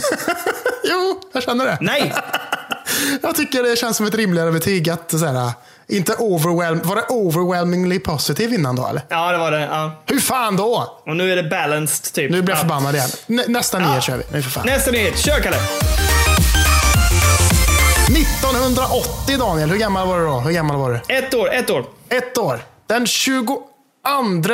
[0.90, 1.78] Jo, jag känner det.
[1.80, 2.12] Nej!
[3.22, 5.50] Jag tycker det känns som ett rimligare betyg att så här,
[5.88, 9.02] inte overwhelm, var det overwhelmingly positive innan då eller?
[9.08, 9.60] Ja, det var det.
[9.60, 10.02] Ja.
[10.06, 11.00] Hur fan då?
[11.06, 12.30] Och nu är det balanced typ.
[12.30, 12.60] Nu blir jag ja.
[12.60, 13.08] förbannad igen.
[13.26, 14.24] Nä, nästa nyhet kör vi.
[14.32, 14.66] Nu för fan.
[14.66, 15.18] Nästa nyhet.
[15.18, 15.56] Kör Kalle!
[18.06, 20.40] 1980 Daniel, hur gammal var du då?
[20.40, 21.14] Hur gammal var du?
[21.14, 21.84] Ett år, ett år.
[22.08, 22.60] Ett år.
[22.86, 23.60] Den 22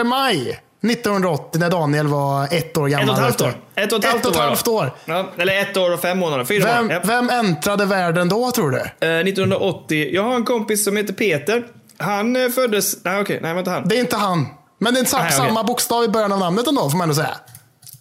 [0.04, 3.04] maj 1980 när Daniel var ett år gammal.
[3.04, 3.48] Ett och ett halvt år.
[3.48, 4.92] Ett Ett och ett halvt, och ett halvt år.
[5.04, 6.44] Ja, eller ett år och fem månader.
[6.44, 7.02] Fyra Vem, månader.
[7.04, 8.78] Vem äntrade världen då tror du?
[8.78, 10.08] Eh, 1980.
[10.12, 11.66] Jag har en kompis som heter Peter.
[11.98, 13.04] Han eh, föddes...
[13.04, 13.38] Nej, okej.
[13.42, 13.88] Nej, det var inte han.
[13.88, 14.46] Det är inte han.
[14.78, 17.36] Men det är Nej, samma bokstav i början av namnet ändå, får man ändå säga.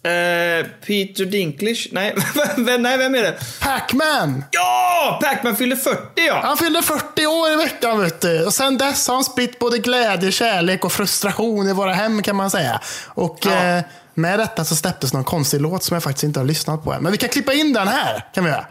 [0.04, 1.88] Eh, Peter Dinklage?
[1.92, 2.14] Nej,
[2.56, 3.38] vem, nej, vem är det?
[3.60, 4.44] Pac-Man!
[4.50, 5.20] Ja!
[5.22, 6.40] Pacman fyllde 40 ja!
[6.44, 8.44] Han fyllde 40 år i veckan vet du.
[8.46, 12.36] Och sen dess har han spritt både glädje, kärlek och frustration i våra hem kan
[12.36, 12.80] man säga.
[13.06, 13.64] Och Ja.
[13.64, 13.82] eh,
[14.14, 17.02] med detta så släpptes någon konstig låt som jag faktiskt inte har lyssnat på än.
[17.02, 18.24] Men vi kan klippa in den här.
[18.34, 18.66] kan vi göra.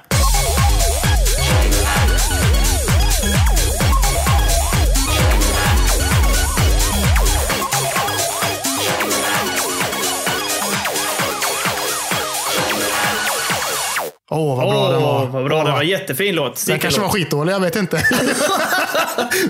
[14.34, 15.26] Åh, vad bra den var.
[15.26, 15.74] Vad bra den Åh.
[15.74, 15.84] var.
[15.84, 16.66] Jättefin låt.
[16.66, 17.98] Den kanske var skitdålig, jag vet inte.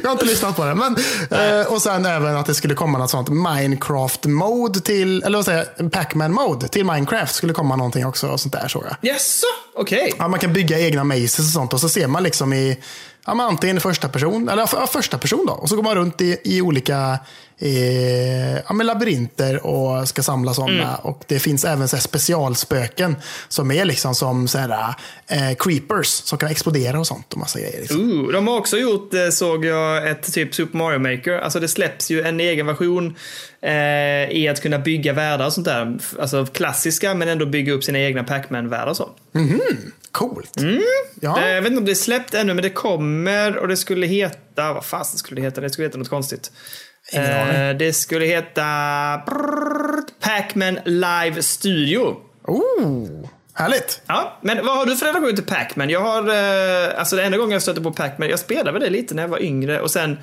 [0.01, 0.77] jag har inte lyssnat på den.
[0.77, 0.95] Men,
[1.31, 5.65] eh, och sen även att det skulle komma något sånt Minecraft-mode till, eller vad säger
[5.77, 8.27] jag, Pac-Man-mode till Minecraft skulle komma någonting också.
[8.27, 9.11] Och sånt där såg jag.
[9.11, 9.47] Jaså?
[9.75, 10.13] Okej.
[10.17, 12.77] Ja, man kan bygga egna mazes och sånt och så ser man liksom i
[13.25, 15.53] ja, men antingen i första person, eller ja, första person då.
[15.53, 17.19] Och så går man runt i, i olika
[17.61, 20.95] eh, ja, men labyrinter och ska samla sådana.
[20.95, 23.15] Och det finns även så specialspöken
[23.47, 24.95] som är liksom som så här,
[25.27, 27.81] eh, creepers som kan explodera och sånt och massa grejer.
[27.81, 28.11] Liksom.
[28.11, 31.39] Ooh, de har också gjort, eh, såg jag, ett typ Super Mario Maker.
[31.39, 33.15] Alltså det släpps ju en egen version
[33.61, 35.99] eh, i att kunna bygga världar och sånt där.
[36.19, 39.09] Alltså klassiska men ändå bygga upp sina egna Pac-Man-världar och så.
[40.11, 40.59] Coolt.
[40.59, 40.81] Mm.
[41.21, 41.35] Ja.
[41.35, 44.07] Det, jag vet inte om det är släppt ännu men det kommer och det skulle
[44.07, 45.61] heta, vad fasen skulle det heta?
[45.61, 46.51] Det skulle heta något konstigt.
[47.13, 47.77] Aning.
[47.77, 48.63] det skulle heta
[50.19, 52.15] Pac-Man Live Studio.
[52.47, 53.07] Oh,
[53.53, 54.01] härligt.
[54.07, 55.89] Ja, men vad har du för relation till Pac-Man?
[55.89, 58.89] Jag har, eh, alltså den enda gången jag stötte på Pac-Man, jag spelade väl det
[58.89, 60.19] lite när jag var yngre och sen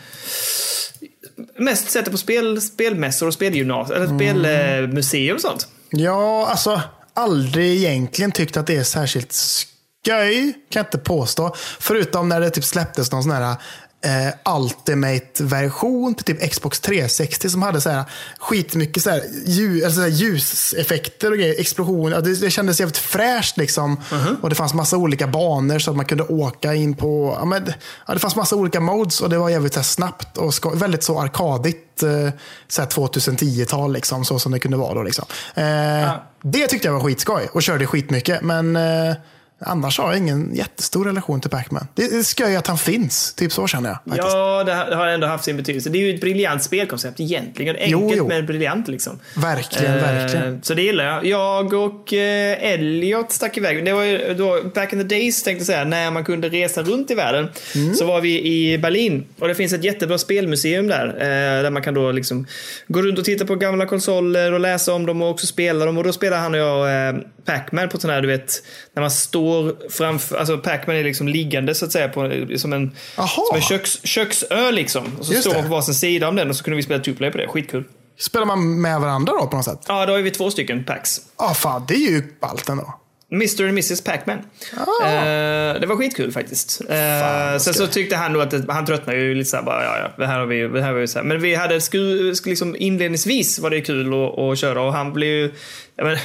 [1.59, 5.69] mest sett det på spel, spelmässor och spelgymnasier, eller spelmuseum och sånt.
[5.91, 6.83] Ja, alltså
[7.15, 11.55] aldrig egentligen tyckt att det är särskilt skoj, kan jag inte påstå.
[11.81, 13.57] Förutom när det typ släpptes någon sån här
[14.05, 18.05] eh, Ultimate-version till typ Xbox 360 som hade så här
[18.39, 22.17] skitmycket så här, ljus, alltså så här ljuseffekter och grejer, explosioner.
[22.17, 24.01] Ja, Det, det kändes jävligt fräscht liksom.
[24.43, 27.73] Och det fanns massa olika banor så att man kunde åka in på, ja, men,
[28.07, 31.03] ja, det fanns massa olika modes och det var jävligt så snabbt och sko- väldigt
[31.03, 32.31] så arkadigt eh,
[32.69, 35.03] så här 2010-tal liksom, så som det kunde vara då.
[35.03, 35.25] Liksom.
[35.55, 38.43] Eh, Det tyckte jag var skitskoj och körde skitmycket.
[38.43, 39.15] Men eh,
[39.61, 41.87] Annars har jag ingen jättestor relation till Pac-Man.
[41.95, 43.35] Det är skoj att han finns.
[43.35, 43.99] Typ så känner jag.
[44.05, 44.35] Faktiskt.
[44.35, 45.91] Ja, det har ändå haft sin betydelse.
[45.91, 47.77] Det är ju ett briljant spelkoncept egentligen.
[47.77, 48.29] Enkelt Jo, jo.
[48.29, 49.19] men briljant liksom.
[49.37, 50.63] Verkligen, Eh, verkligen.
[50.63, 51.25] Så det gillar jag.
[51.27, 53.85] Jag och eh, Elliot stack iväg.
[53.85, 56.83] Det var ju då, back in the days tänkte jag säga, när man kunde resa
[56.83, 57.49] runt i världen.
[57.75, 57.95] Mm.
[57.95, 59.25] Så var vi i Berlin.
[59.39, 61.07] Och det finns ett jättebra spelmuseum där.
[61.07, 62.47] Eh, där man kan då liksom
[62.87, 65.99] gå runt och titta på gamla konsoler och läsa om dem och också spela dem.
[65.99, 68.63] Och då spelar han och jag eh, Pac-Man på sån här, du vet,
[68.95, 69.48] när man står
[69.91, 72.21] framför, alltså Pac-Man är liksom liggande så att säga på,
[72.57, 75.05] som en, som en köks, köksö liksom.
[75.19, 77.03] Och så Just står man på varsin sida om den och så kunde vi spela
[77.03, 77.49] Tuplay på det.
[77.49, 77.85] Skitkul.
[78.19, 79.81] Spelar man med varandra då på något sätt?
[79.89, 81.21] Ja, då har vi två stycken packs.
[81.39, 82.95] Ja, fan det är ju ballt ändå.
[83.33, 84.39] Mr och Mrs Pac-Man.
[84.77, 85.07] Ah.
[85.07, 86.81] Eh, det var skitkul faktiskt.
[86.89, 89.99] Eh, sen så tyckte han då att det, han tröttnade ju lite såhär bara, ja
[89.99, 91.27] ja, det här har vi, det här har vi så här.
[91.27, 95.29] Men vi hade, sku, liksom inledningsvis var det kul att, att köra och han blev
[95.29, 95.53] ju,
[95.97, 96.19] men,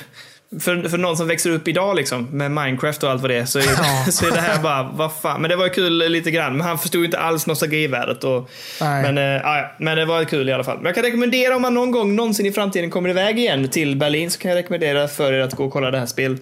[0.60, 3.46] för, för någon som växer upp idag liksom med Minecraft och allt vad det är
[3.46, 4.06] så är, Ja.
[4.12, 5.42] så är det här bara, vad fan.
[5.42, 6.58] Men det var kul lite grann.
[6.58, 8.24] Men han förstod ju inte alls nostalgivärdet.
[8.24, 8.50] Och,
[8.82, 9.02] Nej.
[9.04, 10.78] men, ja, ja, men det var kul i alla fall.
[10.78, 13.96] Men jag kan rekommendera om man någon gång någonsin i framtiden kommer iväg igen till
[13.96, 16.38] Berlin så kan jag rekommendera för er att gå och kolla det här spel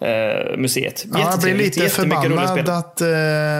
[0.00, 1.04] eh, museet.
[1.12, 3.06] Ja, jag blir lite förbannad att eh,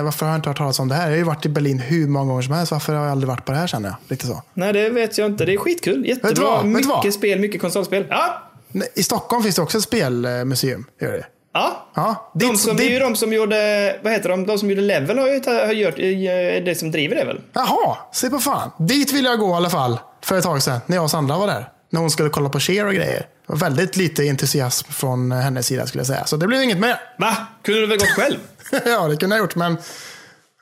[0.05, 1.03] varför har jag inte hört talas om det här?
[1.03, 2.73] Jag har ju varit i Berlin hur många gånger som helst.
[2.73, 3.97] Varför har jag aldrig varit på det här känner jag?
[4.09, 4.43] Lite så.
[4.55, 5.45] Nej, det vet jag inte.
[5.45, 6.07] Det är skitkul.
[6.07, 6.45] Jättebra.
[6.45, 6.55] vad?
[6.55, 7.15] Vet du mycket vad?
[7.15, 8.05] spel, mycket konsolspel.
[8.11, 8.48] Ja,
[8.95, 10.87] I Stockholm finns det också ett spelmuseum.
[11.01, 11.27] Gör det?
[11.55, 11.89] ja.
[11.95, 14.47] Ja, De som, det är ju de som gjorde, vad heter de?
[14.47, 17.41] De som gjorde Level har ju har gjort, är det som driver det väl?
[17.53, 18.71] Jaha, se på fan.
[18.79, 20.01] Dit vill jag gå i alla fall.
[20.25, 21.69] För ett tag sedan, när jag och Sandra var där.
[21.91, 23.27] När hon skulle kolla på Cher och grejer.
[23.47, 26.25] Väldigt lite entusiasm från hennes sida skulle jag säga.
[26.25, 27.01] Så det blev inget mer.
[27.19, 27.37] Va?
[27.63, 28.39] Kunde du väl gått själv?
[28.87, 29.77] ja, det kunde jag gjort, men...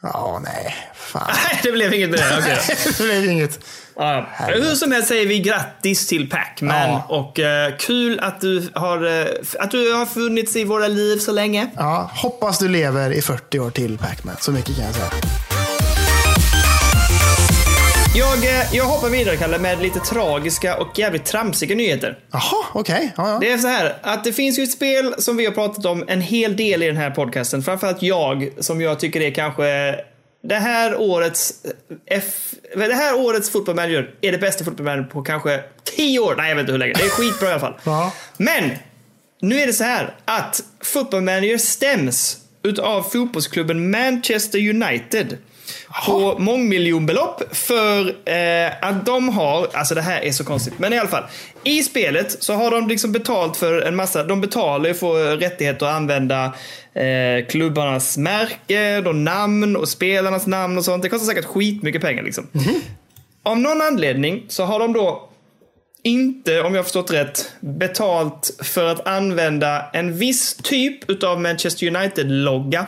[0.03, 0.75] Ja, nej.
[1.07, 1.23] Fan.
[1.49, 2.59] Nej, det blev inget med det.
[2.69, 2.75] Då.
[2.99, 3.61] det blev inget.
[3.97, 4.27] Ja.
[4.49, 7.07] Hur som helst säger vi grattis till Pac-Man Ja.
[7.09, 9.27] och eh, kul att du, har, eh,
[9.59, 11.71] att du har funnits i våra liv så länge.
[11.77, 14.37] Ja, hoppas du lever i 40 år till Pac-Man.
[14.41, 15.11] Så mycket kan jag säga.
[18.15, 22.19] Jag, eh, jag hoppar vidare Kalle med lite tragiska och jävligt tramsiga nyheter.
[22.33, 23.13] Jaha, okej.
[23.17, 23.39] Ja, ja.
[23.41, 26.05] Det är så här att det finns ju ett spel som vi har pratat om
[26.09, 27.63] en hel del i den här podcasten.
[27.63, 29.95] Framförallt jag som jag tycker är kanske
[30.49, 31.55] det här årets
[32.07, 35.61] F, det här årets Football Manager är det bästa Football Manager på kanske
[35.97, 36.35] 10 år.
[36.37, 36.93] Nej, jag vet inte hur länge.
[36.93, 37.75] Det är skitbra i alla fall.
[37.85, 38.13] Ja.
[38.37, 38.71] Men
[39.41, 45.39] nu är det så här att Football Manager stäms utav fotbollsklubben Manchester United
[46.07, 50.99] på mångmiljonbelopp för eh, att de har, alltså det här är så konstigt, men i
[50.99, 51.25] alla fall.
[51.65, 55.87] I spelet så har de liksom betalt för en massa, de betalar ju för rättigheter
[55.87, 56.45] att använda
[56.95, 61.03] eh, klubbarnas märke, och namn och spelarnas namn och sånt.
[61.03, 62.49] Det kostar säkert skitmycket pengar liksom.
[63.43, 65.29] Av någon anledning så har de då
[66.03, 71.97] inte, om jag har förstått rätt, betalt för att använda en viss typ utav Manchester
[71.97, 72.87] United-logga.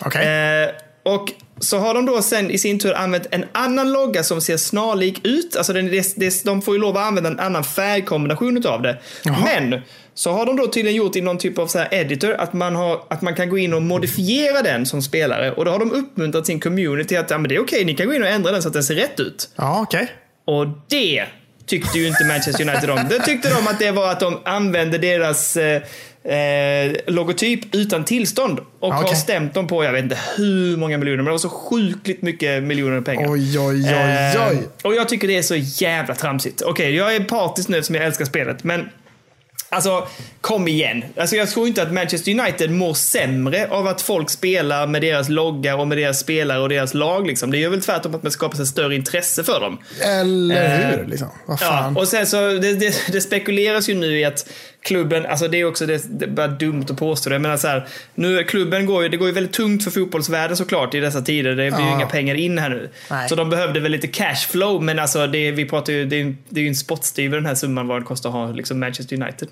[0.00, 0.26] Okej.
[0.26, 0.68] Eh,
[1.02, 4.56] och så har de då sen i sin tur använt en annan logga som ser
[4.56, 5.56] snarlik ut.
[5.56, 8.98] Alltså den, det, det, de får ju lov att använda en annan färgkombination utav det.
[9.24, 9.36] Jaha.
[9.44, 9.80] Men
[10.14, 12.74] så har de då tydligen gjort i någon typ av så här editor att man,
[12.74, 15.52] har, att man kan gå in och modifiera den som spelare.
[15.52, 18.06] Och då har de uppmuntrat sin community att ja, men det är okej, ni kan
[18.06, 19.48] gå in och ändra den så att den ser rätt ut.
[19.56, 20.08] Ja, okej.
[20.44, 21.24] Och det
[21.66, 23.00] tyckte ju inte Manchester United om.
[23.10, 25.82] Det tyckte de att det var att de använde deras eh,
[26.28, 28.60] eh, logotyp utan tillstånd.
[28.80, 29.16] Och har Okej.
[29.16, 32.62] stämt dem på, jag vet inte hur många miljoner, men det var så sjukligt mycket
[32.62, 33.32] miljoner pengar.
[33.32, 34.58] Oj, oj, oj, Eh, oj.
[34.84, 36.62] och jag tycker det är så jävla tramsigt.
[36.62, 38.88] Okej, jag är partisk nu som jag älskar spelet, men
[39.68, 40.06] Alltså,
[40.40, 41.04] kom igen.
[41.16, 45.28] Alltså, jag tror inte att Manchester United mår sämre av att folk spelar med deras
[45.28, 47.26] logga och med deras spelare och deras lag.
[47.26, 47.50] Liksom.
[47.50, 49.78] Det gör väl tvärtom att man skapar sig ett större intresse för dem.
[50.00, 51.06] Eller Eh, hur?
[51.06, 51.28] Liksom.
[51.46, 51.96] Vad Ja, fan.
[51.96, 54.48] och sen så, det, det, det spekuleras ju nu i att
[54.86, 57.68] klubben, alltså det är också det, det är bara dumt att påstå det, men så
[57.68, 61.20] här, nu, klubben går ju, det går ju väldigt tungt för fotbollsvärlden såklart i dessa
[61.22, 61.50] tider.
[61.50, 61.96] Det blir ju Ja.
[61.96, 62.90] inga pengar in här nu.
[63.10, 63.28] Nej.
[63.28, 66.24] Så de behövde väl lite cash flow, men alltså det, vi pratar ju, det, är,
[66.24, 68.80] ju- det är ju en spottstyver den här summan vad det kostar att ha liksom
[68.80, 69.48] Manchester United.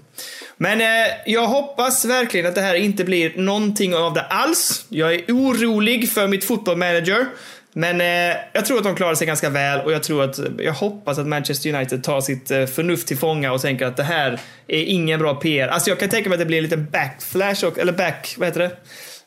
[0.56, 0.86] Men eh,
[1.26, 4.84] jag hoppas verkligen att det här inte blir någonting av det alls.
[4.88, 7.26] Jag är orolig för mitt fotbollmanager.
[7.76, 10.72] Men eh, jag tror att de klarar sig ganska väl och jag tror att, jag
[10.72, 14.40] hoppas att Manchester United tar sitt eh, förnuft till fånga och tänker att det här
[14.66, 15.68] är ingen bra PR.
[15.68, 18.48] Alltså jag kan tänka mig att det blir en liten backflash, och, eller back, vad
[18.48, 18.70] heter det?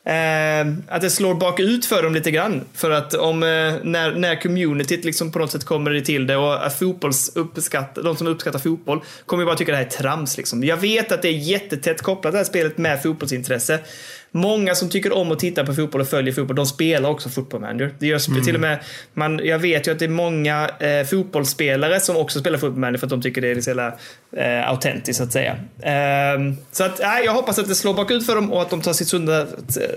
[0.08, 2.64] Eh, att det slår bakut för dem lite grann.
[2.74, 3.48] För att om, eh,
[3.82, 8.16] när, när communityt liksom på något sätt kommer till det och att fotbolls uppskatt, de
[8.16, 10.36] som uppskattar fotboll kommer ju bara tycka det här är trams.
[10.36, 10.64] Liksom.
[10.64, 13.78] Jag vet att det är jättetätt kopplat det här spelet med fotbollsintresse.
[14.30, 17.60] många som tycker om att titta på fotboll och följer fotboll, de spelar också fotboll
[17.60, 17.94] manager.
[17.98, 18.42] Det görs Mm.
[18.44, 18.78] till och med,
[19.14, 22.98] man, jag vet ju att det är många eh, fotbollsspelare som också spelar fotboll manager
[22.98, 23.86] för att de tycker det är så jävla
[24.36, 25.56] eh, autentiskt så att säga.
[25.82, 28.80] Ehm, så att, nej, jag hoppas att det slår bakut för dem och att de
[28.82, 29.46] tar sitt sunda,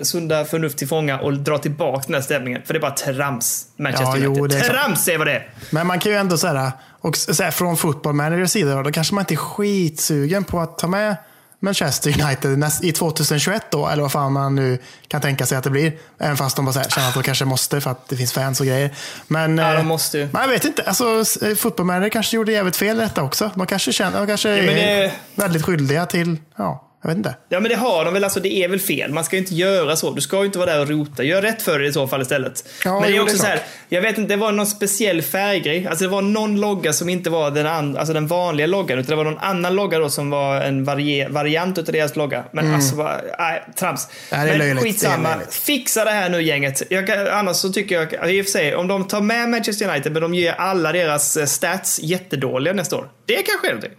[0.06, 2.62] sunda förnuft till fånga och drar tillbaka den här stämningen.
[2.66, 4.50] För det är bara trams, Manchester Ja, jo, United.
[4.62, 5.50] det är trams är vad det är.
[5.70, 9.22] Men man kan ju ändå säga, och så från football managers sida, då, kanske man
[9.22, 11.16] inte är skitsugen på att ta med
[11.64, 15.70] Manchester United i 2021 då, eller vad fan man nu kan tänka sig att det
[15.70, 15.94] blir.
[16.20, 18.60] Även fast de bara här, känner att de kanske måste för att det finns fans
[18.60, 18.90] och grejer.
[19.28, 20.30] Men, Ja, de eh, måste ju.
[20.32, 21.06] Men jag vet inte, alltså,
[21.46, 23.52] eh, football manager kanske gjorde jävligt fel i detta också.
[23.56, 27.36] De kanske, känner, de kanske men det- är väldigt skyldiga till, ja, jag vet inte.
[27.50, 29.12] Ja men det har de väl, alltså det är väl fel.
[29.12, 30.12] Man ska ju inte göra så.
[30.12, 31.24] Du ska ju inte vara där och rota.
[31.24, 32.66] Gör rätt för dig i så fall istället.
[32.86, 34.68] Ja, men det är också det är så här, jag vet inte, det var någon
[34.68, 35.88] speciell färggrej.
[35.88, 39.10] Alltså det var någon logga som inte var den, an, alltså den vanliga loggan, utan
[39.10, 42.44] det var någon annan logga då som var en varie, variant av deras logga.
[42.52, 44.08] Men alltså, bara, nej, trams.
[44.32, 44.46] Mm.
[44.46, 44.84] det är men löjligt.
[44.84, 45.30] skitsamma.
[45.30, 45.52] Det är.
[45.52, 46.90] Fixa det här nu gänget.
[46.90, 50.12] Kan, annars så tycker jag, i och för sig, om de tar med Manchester United
[50.12, 53.10] men de ger alla deras eh, stats jättedåliga nästa år.
[53.26, 53.98] Det kanske är någonting.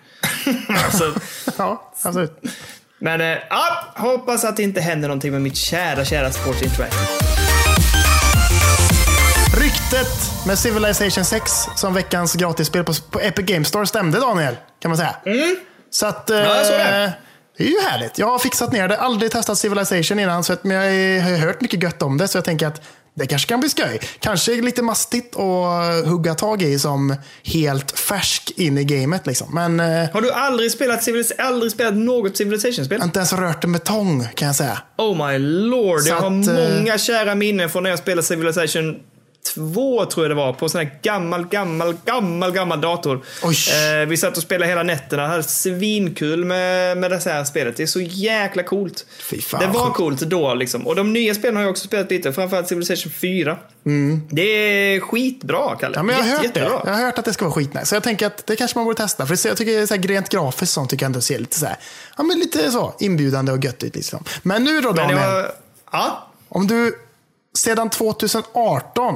[0.85, 1.15] alltså,
[1.59, 2.41] Ja, absolut.
[3.03, 6.97] Men eh, ja, hoppas att det inte händer någonting med mitt kära, kära Sports Interact.
[9.61, 14.91] Ryktet med Civilization 6 som veckans gratisspel på, på Epic Games Store stämde Daniel, kan
[14.91, 15.17] man säga.
[15.91, 16.31] Så att...
[16.31, 16.43] Mm.
[16.43, 17.05] jag såg det.
[17.05, 17.11] eh,
[17.57, 18.19] det är ju härligt.
[18.19, 18.97] Jag har fixat ner det.
[18.97, 22.29] Aldrig testat Civilization innan, så att, men jag har hört mycket gött om det.
[22.29, 22.83] Så jag tänker att
[23.15, 24.01] det kanske kan bli skoj.
[24.21, 29.27] Kanske lite mastigt att hugga tag i som helt färsk in i gamet.
[29.27, 29.55] Liksom.
[29.55, 33.01] Men eh, Har du aldrig spelat, Civilis- aldrig spelat något Civilization-spel?
[33.03, 34.79] inte ens rört en betong, kan jag säga.
[34.99, 38.23] Oh my lord, Så jag har att, eh, många kära minnen från när jag spelade
[38.27, 38.97] Civilization
[39.55, 43.25] 2 tror jag det var, på sån här gammal, gammal, gammal, gammal dator.
[43.43, 47.77] Eh, vi satt och spelade hela nätterna, hade svinkul med, med det här spelet.
[47.77, 49.07] Det är så jäkla coolt.
[49.31, 50.87] Det var coolt då liksom.
[50.87, 53.59] Och de nya spelen har jag också spelat lite, framförallt Civilization 4.
[54.31, 55.99] Det är skitbra, Kalle.
[55.99, 56.09] Mm.
[56.09, 56.61] Ja, men jag har hört det.
[56.61, 57.87] Jag har hört att det ska vara skitnice.
[57.87, 59.27] Så jag tänker att det kanske man borde testa.
[59.27, 61.77] För jag tycker så här, rent grafiskt sånt tycker jag ändå ser lite så här,
[62.17, 63.95] ja, men lite så inbjudande och gött ut.
[63.95, 64.25] Liksom.
[64.43, 65.53] Men nu då Daniel, var,
[65.93, 66.95] ja, om du
[67.55, 69.15] sedan 2018,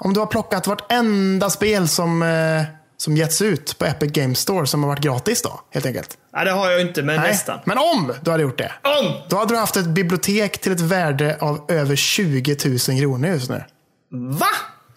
[0.00, 2.62] om du har plockat vartenda spel som, eh,
[2.96, 6.18] som getts ut på Epic Games Store som har varit gratis då, helt enkelt.
[6.34, 7.30] nej, det har jag inte, men Nej.
[7.30, 7.58] nästan.
[7.64, 9.12] Men om du hade gjort det, Om!
[9.28, 13.50] då hade du haft ett bibliotek till ett värde av över 20 000 kronor just
[13.50, 13.64] nu.
[14.10, 14.46] Va?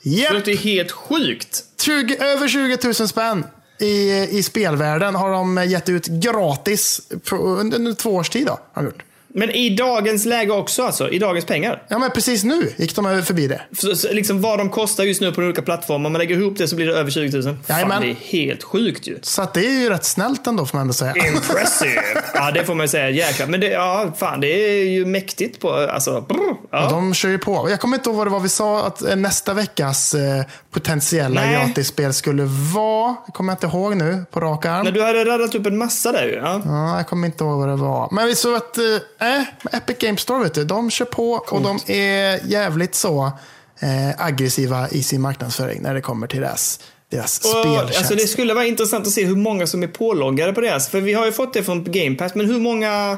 [0.01, 0.31] Japp.
[0.31, 1.63] Det låter helt sjukt.
[1.81, 3.45] 20, över 20 000 spänn
[3.79, 8.47] i, i spelvärlden har de gett ut gratis på, under, under två års tid.
[8.47, 9.03] Då, har de gjort.
[9.35, 11.09] Men i dagens läge också alltså?
[11.09, 11.83] I dagens pengar?
[11.87, 13.61] Ja, men precis nu gick de över förbi det.
[13.77, 16.07] Så, så, liksom vad de kostar just nu på de olika plattformarna.
[16.07, 17.43] Om man lägger ihop det så blir det över 20 000.
[17.43, 18.01] Fan, Jajamän.
[18.01, 19.19] det är helt sjukt ju.
[19.21, 21.13] Så att det är ju rätt snällt ändå får man ändå säga.
[21.15, 22.01] Impressive.
[22.33, 23.09] ja, det får man ju säga.
[23.09, 23.47] Jäklar.
[23.47, 26.21] Men det, ja, fan, det är ju mäktigt på, alltså.
[26.21, 26.89] Brr, ja.
[26.89, 27.67] De kör ju på.
[27.69, 31.41] Jag kommer inte ihåg vad det var vi sa att eh, nästa veckas eh, potentiella
[31.41, 31.53] Nej.
[31.53, 32.43] gratisspel skulle
[32.73, 33.15] vara.
[33.25, 34.83] Det kommer jag inte ihåg nu på rak arm.
[34.83, 36.33] Men du hade radat upp en massa där ju.
[36.33, 36.61] Ja.
[36.65, 38.09] Ja, jag kommer inte ihåg vad det var.
[38.11, 38.83] Men vi såg att eh,
[39.23, 43.31] äh, Epic Games Store, vet du, de kör på och de är jävligt så
[43.79, 46.79] eh, aggressiva i sin marknadsföring när det kommer till deras,
[47.11, 50.61] deras Och, alltså, det skulle vara intressant att se hur många som är påloggade på
[50.61, 50.89] deras.
[50.89, 53.17] För vi har ju fått det från Game Pass, men hur många...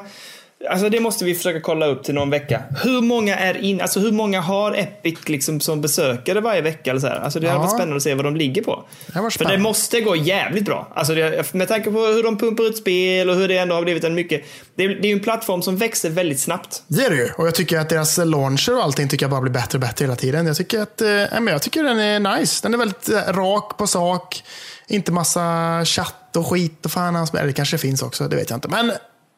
[0.70, 2.64] Alltså det måste vi försöka kolla upp till någon vecka.
[2.84, 6.90] Hur många är in, alltså hur många har Epic liksom som besökare varje vecka?
[6.90, 7.16] Eller så här?
[7.20, 7.62] Alltså det hade Ja.
[7.62, 8.84] varit spännande att se vad de ligger på.
[9.08, 10.92] Det För det måste gå jävligt bra.
[10.96, 13.82] Alltså det, med tanke på hur de pumpar ut spel och hur det ändå har
[13.82, 14.44] blivit en mycket...
[14.76, 16.84] Det är, det är ju en plattform som växer väldigt snabbt.
[16.88, 17.30] Det är det ju.
[17.38, 20.04] Och jag tycker att deras launcher och allting tycker jag bara blir bättre och bättre
[20.06, 20.48] hela tiden.
[20.48, 21.10] Jag tycker att eh,
[21.48, 22.60] jag tycker den är nice.
[22.64, 24.44] Den är väldigt eh, rak på sak.
[24.88, 28.50] Inte massa chatt och skit och fan hans Eller det kanske finns också, det vet
[28.50, 28.68] jag inte.
[28.68, 28.92] Men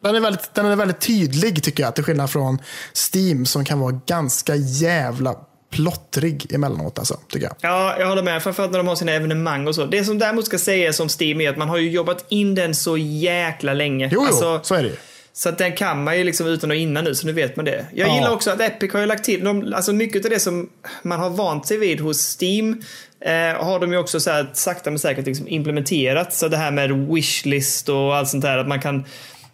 [0.03, 1.95] den är, väldigt, den är väldigt tydlig tycker jag.
[1.95, 2.57] Till skillnad från
[3.13, 5.35] Steam som kan vara ganska jävla
[5.71, 6.99] plottrig emellanåt.
[6.99, 7.55] Alltså, tycker jag.
[7.61, 8.43] Ja, jag håller med.
[8.43, 9.85] Framförallt när de har sina evenemang och så.
[9.85, 12.75] Det som däremot ska sägas om Steam är att man har ju jobbat in den
[12.75, 14.09] så jäkla länge.
[14.11, 14.95] Jo, jo, Alltså, så är det ju.
[15.33, 17.65] Så att den kan man ju liksom utan och innan nu, så nu vet man
[17.65, 17.85] det.
[17.93, 18.15] Jag Ja.
[18.15, 20.69] gillar också att Epic har ju lagt till, de, alltså mycket av det som
[21.03, 22.81] man har vant sig vid hos Steam
[23.21, 26.33] eh, har de ju också så här, sakta men säkert liksom implementerat.
[26.33, 29.05] Så det här med wishlist och allt sånt där, att man kan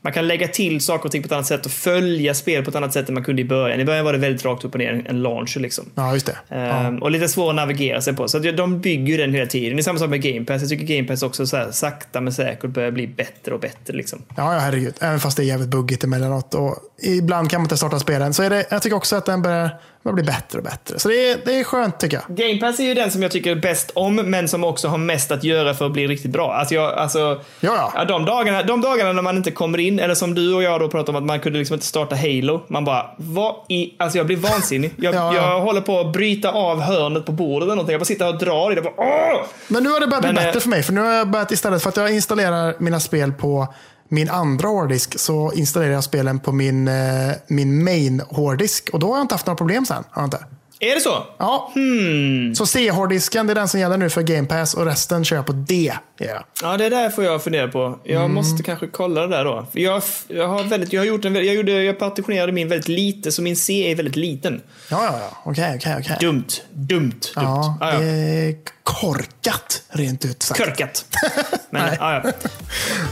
[0.03, 2.69] man kan lägga till saker och ting på ett annat sätt och följa spel på
[2.69, 3.79] ett annat sätt än man kunde i början.
[3.79, 5.85] I början var det väldigt rakt upp och ner, en launcher liksom.
[5.95, 6.55] Ja, just det.
[6.55, 8.27] Ehm, Och lite svår att navigera sig på.
[8.27, 9.75] Så de bygger den hela tiden.
[9.77, 10.61] Det är samma sak med Game Pass.
[10.61, 13.93] Jag tycker Game Pass också så här, sakta men säkert börjar bli bättre och bättre.
[13.93, 14.21] Liksom.
[14.37, 14.93] Ja, ja, herregud.
[14.99, 16.53] Även fast det är jävligt buggigt emellanåt.
[16.53, 18.33] Och ibland kan man inte starta spelen.
[18.33, 19.69] Så är det, jag tycker också att den börjar
[20.03, 20.99] Det blir bättre och bättre.
[20.99, 22.37] Så det är, det är skönt tycker jag.
[22.37, 25.31] Game Pass är ju den som jag tycker bäst om, men som också har mest
[25.31, 26.53] att göra för att bli riktigt bra.
[26.53, 28.05] Alltså, jag, alltså Ja, ja.
[28.05, 30.89] de, dagarna, de dagarna när man inte kommer in, eller som du och jag då
[30.89, 32.61] pratade om att man kunde liksom inte starta Halo.
[32.67, 33.93] Man bara, vad i...
[33.99, 34.91] Alltså jag blir vansinnig.
[34.97, 35.51] Jag, Ja, ja.
[35.53, 37.91] jag håller på att bryta av hörnet på bordet eller någonting.
[37.93, 38.81] Jag bara sitter och drar i det.
[38.81, 39.41] Bara, Åh!
[39.67, 40.83] Men nu har det börjat bli Men, eh, bättre för mig.
[40.83, 43.67] För nu har jag börjat istället för att jag installerar mina spel på
[44.07, 48.89] min andra hårddisk så installerar jag spelen på min, eh, min main hårddisk.
[48.93, 50.03] Och då har jag inte haft några problem sen.
[50.09, 50.45] Har jag inte?
[50.91, 51.23] Är det så?
[51.37, 51.71] Ja.
[51.73, 52.55] Hmm.
[52.55, 55.45] Så C-hårddisken det är den som gäller nu för Game Pass och resten kör jag
[55.45, 55.93] på D.
[56.17, 56.45] Ja.
[56.61, 57.99] Ja, det där får jag fundera på.
[58.03, 58.33] Jag Mm.
[58.33, 59.67] måste kanske kolla det där då.
[59.73, 63.31] Jag, jag har väldigt, jag har gjort en, jag gjorde, jag partitionerade min väldigt lite,
[63.31, 64.61] så min C är väldigt liten.
[64.89, 65.37] Ja, ja, ja.
[65.45, 66.17] Okej, okej, okej.
[66.19, 67.19] Dumt, dumt, dumt.
[67.35, 67.99] Ja, Ja, ja.
[68.01, 70.59] är korkat rent ut sagt.
[70.59, 71.05] Körkat.
[71.69, 71.97] Men, Nej.
[71.99, 72.31] ja, ja.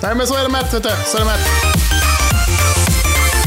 [0.01, 0.89] Nej, men så är det mätt, vet du.
[1.05, 1.39] Så är det mätt.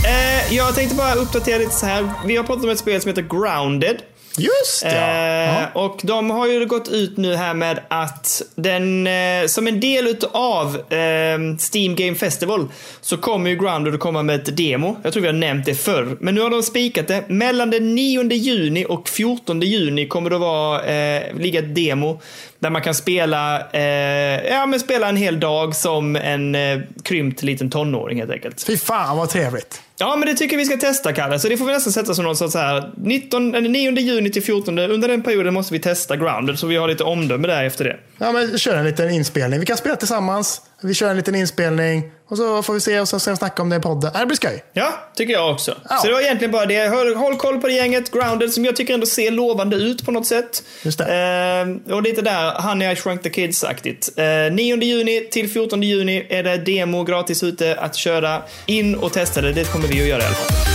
[0.06, 2.10] Eh, jag tänkte bara uppdatera lite så här.
[2.26, 3.96] Vi har pratat om ett spel som heter Grounded.
[4.38, 4.90] Just ja.
[4.90, 9.80] Eh, och de har ju gått ut nu här med att den, eh, som en
[9.80, 11.38] del utav eh,
[11.72, 12.68] Steam Game Festival
[13.00, 14.96] så kommer ju Grounded att komma med ett demo.
[15.02, 16.16] Jag tror vi har nämnt det förr.
[16.20, 17.28] Men nu har de spikat det.
[17.28, 22.20] Mellan den 9 juni och 14 juni kommer det att vara, eh, ligga ett demo
[22.58, 27.42] där man kan spela, eh, ja, men spela en hel dag som en eh, krympt
[27.42, 28.62] liten tonåring helt enkelt.
[28.62, 29.83] Fy fan vad trevligt.
[29.98, 31.38] Ja, men det tycker vi ska testa, Kalle.
[31.38, 34.30] Så det får vi nästan sätta som någon sorts så här 19, eller 9 juni
[34.30, 34.78] till 14.
[34.78, 37.96] Under den perioden måste vi testa Grounded, så vi har lite omdöme där efter det.
[38.18, 39.60] Ja, men kör en liten inspelning.
[39.60, 40.62] Vi kan spela tillsammans.
[40.84, 43.62] Vi kör en liten inspelning och så får vi se och så ska vi snacka
[43.62, 44.12] om det i podden.
[44.12, 44.64] Det blir skoj.
[44.72, 45.76] Ja, tycker jag också.
[45.88, 45.96] Ja.
[45.96, 46.88] Så det var egentligen bara det.
[46.88, 50.10] Håll, håll koll på det gänget, Grounded, som jag tycker ändå ser lovande ut på
[50.10, 50.62] något sätt.
[50.82, 51.84] Just det.
[51.86, 54.18] Eh, och lite där, Honey I Shrunk the Kids-aktigt.
[54.18, 58.42] Eh, 9 juni till 14 juni är det demo gratis ute att köra.
[58.66, 60.73] In och testa det, det kommer vi att göra i alla fall.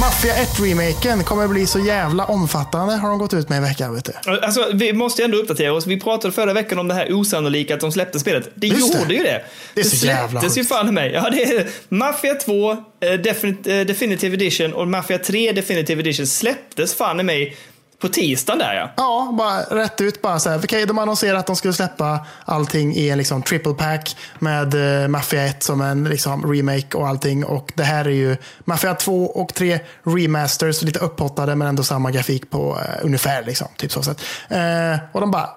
[0.00, 3.94] Mafia 1-remaken kommer bli så jävla omfattande har de gått ut med i veckan.
[3.94, 4.40] Vet du.
[4.40, 5.86] Alltså, vi måste ändå uppdatera oss.
[5.86, 8.48] Vi pratade förra veckan om det här osannolika att de släppte spelet.
[8.54, 8.98] Det Just det.
[8.98, 9.44] gjorde ju det.
[9.74, 11.12] Det är så jävla släpptes ju fan mig.
[11.12, 12.78] Ja, det är Mafia 2 eh,
[13.10, 13.20] eh,
[13.86, 17.56] Definitive Edition och Mafia 3 Definitive Edition släpptes fan i mig
[18.04, 18.90] på tisdagen där ja.
[18.96, 20.58] Ja, bara rätt ut bara så här.
[20.58, 25.08] Okay, de annonserade att de skulle släppa allting i en liksom triple pack med eh,
[25.08, 27.44] Mafia 1 som en liksom remake och allting.
[27.44, 32.10] Och det här är ju Mafia 2 och 3 remasters, lite upphottade men ändå samma
[32.10, 33.68] grafik på eh, ungefär liksom.
[33.76, 34.20] Typ så sätt.
[34.48, 35.48] Eh, och de bara,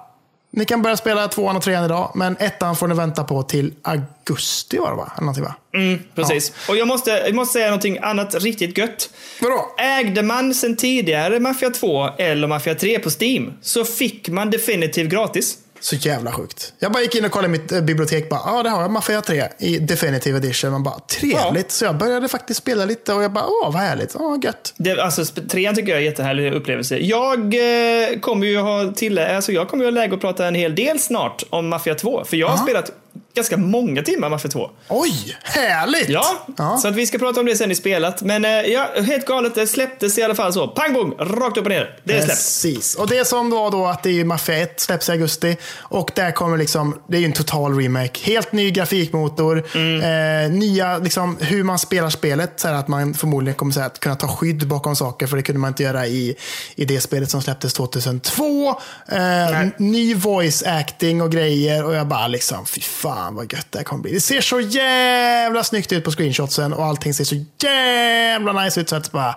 [0.57, 3.73] ni kan börja spela tvåan och trean idag, men ettan får ni vänta på till
[3.81, 5.11] augusti var det va?
[5.15, 5.55] Eller någonting va?
[5.73, 6.53] Mm, precis.
[6.69, 9.09] Och jag måste, jag måste säga någonting annat riktigt gött.
[9.41, 9.75] Vadå?
[9.77, 15.09] Ägde man sen tidigare Mafia 2 eller Mafia 3 på Steam så fick man Definitive
[15.09, 15.57] gratis.
[15.80, 16.73] Så jävla sjukt.
[16.80, 18.28] Jag bara gick in och kollade mitt eh, bibliotek.
[18.30, 18.91] Ja, ah, det har jag.
[18.91, 20.71] Mafia 3 i Definitive Edition.
[20.71, 21.71] Man bara, trevligt.
[21.71, 24.15] Så jag började faktiskt spela lite och jag bara, åh vad härligt.
[24.15, 24.73] Åh, gött.
[24.78, 26.97] Det, alltså, trean tycker jag är en jättehärlig upplevelse.
[26.97, 30.55] Jag eh, kommer ju ha till, alltså jag kommer ju ha läge att prata en
[30.55, 32.23] hel del snart om Mafia 2.
[32.25, 32.63] För jag har Aha.
[32.63, 32.91] spelat
[33.38, 34.69] ganska många timmar Mafia 2.
[34.89, 36.09] Oj, härligt!
[36.09, 36.77] Ja, ja.
[36.77, 38.21] så att vi ska prata om det sen i spelat.
[38.21, 40.67] Men eh, ja, helt galet, det släpptes i alla fall så.
[40.67, 41.99] Pang bom, rakt upp och ner.
[42.03, 42.29] Det är släppt.
[42.29, 42.95] Precis.
[42.95, 45.57] Och det som var då att det är Mafia 1 släpps i augusti.
[45.77, 48.19] Och där kommer liksom, det är ju en total remake.
[48.23, 49.63] Helt ny grafikmotor.
[49.75, 50.01] Mm.
[50.01, 52.59] Eh, nya, liksom hur man spelar spelet.
[52.59, 55.27] Så att man förmodligen kommer så att kunna ta skydd bakom saker.
[55.27, 56.35] För det kunde man inte göra i,
[56.75, 58.69] i det spelet som släpptes 2002.
[59.07, 61.85] Eh, ny voice acting och grejer.
[61.85, 64.13] Och jag bara liksom, fy fan Fan vad gött det här kommer bli.
[64.13, 66.73] Det ser så jävla snyggt ut på screenshotsen.
[66.73, 68.89] Och allting ser så jävla nice ut.
[68.89, 69.36] Så att bara,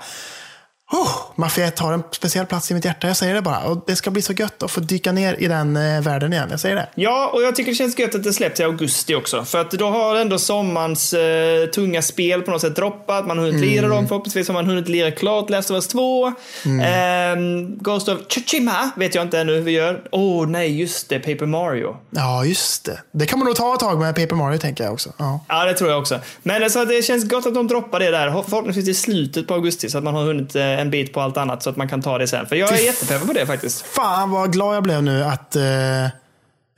[0.93, 3.61] Oh, Mafia 1 har en speciell plats i mitt hjärta, jag säger det bara.
[3.61, 6.49] Och det ska bli så gött att få dyka ner i den eh, världen igen,
[6.51, 6.89] jag säger det.
[6.95, 9.45] Ja, och jag tycker det känns gött att det släpps i augusti också.
[9.45, 13.27] För att då har ändå sommarens eh, tunga spel på något sätt droppat.
[13.27, 14.09] Man har hunnit lira dem.
[14.09, 16.33] Förhoppningsvis har man hunnit lira klart Last of Us 2.
[16.83, 20.03] Ehm, Ghost of Tsushima vet jag inte ännu hur vi gör.
[20.13, 21.19] Åh oh, nej, just det.
[21.19, 21.97] Paper Mario.
[22.11, 22.99] Ja, just det.
[23.13, 25.11] Det kan man nog ta ett tag med Paper Mario, tänker jag också.
[25.17, 25.45] Ja.
[25.49, 26.21] Ja, det tror jag också.
[26.43, 28.43] Men alltså, det känns gott att de droppar det där.
[28.49, 31.37] Förhoppningsvis i slutet på augusti så att man har hunnit eh, en bit på allt
[31.37, 32.47] annat så att man kan ta det sen.
[32.47, 33.87] För jag är jättepeppad på det faktiskt.
[33.87, 35.63] Fan vad glad jag blev nu att eh,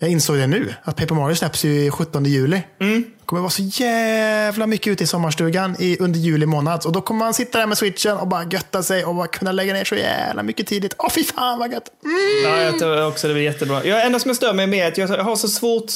[0.02, 0.74] jag insåg det nu.
[0.82, 2.62] Att Paper Mario släpps ju 17 juli.
[2.80, 3.04] Mm.
[3.24, 6.86] kommer vara så jävla mycket ute i sommarstugan i, under juli månad.
[6.86, 9.52] Och då kommer man sitta där med switchen och bara götta sig och bara kunna
[9.52, 10.94] lägga ner så jävla mycket tidigt.
[10.98, 11.88] Åh fy fan vad gött!
[12.04, 12.16] Mm.
[12.44, 13.84] Ja, jag tror också det blir jättebra.
[13.84, 15.92] Jag, enda som jag stör mig med är att jag har så svårt,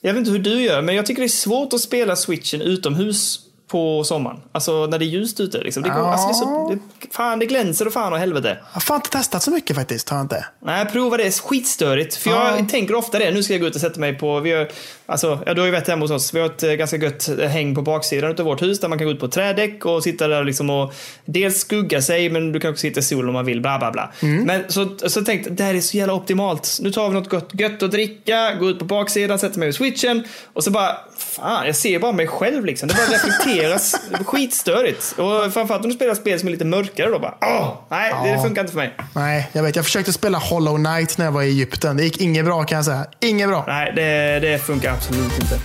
[0.00, 2.62] jag vet inte hur du gör, men jag tycker det är svårt att spela switchen
[2.62, 3.40] utomhus.
[3.68, 4.36] På sommaren.
[4.52, 5.58] Alltså när det är ljust ute.
[5.58, 5.82] Liksom.
[5.82, 6.12] Det går, Ja.
[6.12, 6.68] alltså, det så,
[7.00, 8.48] det, fan, det glänser och fan och helvete.
[8.48, 10.08] Jag har fan inte testat så mycket faktiskt.
[10.08, 10.46] Har jag inte.
[10.64, 11.40] Nej, prova det.
[11.40, 12.14] Skitstörigt.
[12.14, 12.66] För jag Ja.
[12.70, 13.30] tänker ofta det.
[13.30, 14.40] Nu ska jag gå ut och sätta mig på...
[14.40, 14.68] Vi har,
[15.06, 16.34] alltså, ja, du har ju varit hemma hos oss.
[16.34, 18.98] Vi har ett eh, ganska gött eh, häng på baksidan av vårt hus där man
[18.98, 20.94] kan gå ut på trädäck och sitta där liksom och
[21.24, 23.60] dels skugga sig, men du kan också sitta i sol om man vill.
[23.60, 24.10] Bla, bla, bla.
[24.20, 26.78] Men så, så tänkte jag, det här är så jävla optimalt.
[26.80, 29.74] Nu tar vi något gott, gött att dricka, går ut på baksidan, sätter mig vid
[29.74, 32.88] switchen och så bara, fan, jag ser bara mig själv liksom.
[32.88, 33.18] Det bara
[33.62, 34.00] reflekteras.
[34.26, 35.14] Skitstörigt.
[35.18, 38.28] Och framförallt om du spelar spel som är lite mörkare då bara, åh, nej, det
[38.28, 38.42] Ja.
[38.42, 38.94] funkar inte för mig.
[39.14, 39.76] Nej, jag vet.
[39.76, 41.96] Jag försökte spela Hollow Knight när jag var i Egypten.
[41.96, 43.06] Det gick inget bra kan jag säga.
[43.20, 43.64] Inget bra.
[43.66, 45.58] Nej, det, det funkar absolut inte.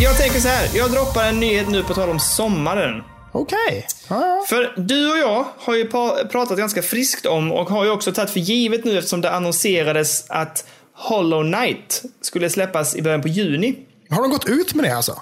[0.00, 3.02] Jag tänker så här, jag droppar en nyhet nu på tal om sommaren.
[3.32, 3.86] Okej.
[4.08, 4.44] Ja, ja.
[4.48, 5.88] För du och jag har ju
[6.32, 10.24] pratat ganska friskt om och har ju också tagit för givet nu eftersom det annonserades
[10.28, 10.64] att
[10.96, 13.74] Hollow Knight skulle släppas i början på juni.
[14.12, 15.20] Har de gått ut med det alltså?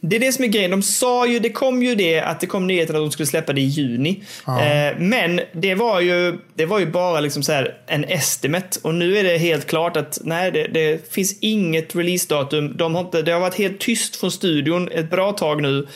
[0.00, 0.70] Det är det som är grejen.
[0.70, 3.52] De sa ju, det kom ju det att det kom nyheten att de skulle släppa
[3.52, 4.22] det i juni.
[4.46, 8.94] Eh, men det var ju, det var ju bara liksom så här en estimate och
[8.94, 12.76] nu är det helt klart att nej, det, det finns inget releasedatum.
[12.76, 15.86] De har inte, det har varit helt tyst från studion ett bra tag nu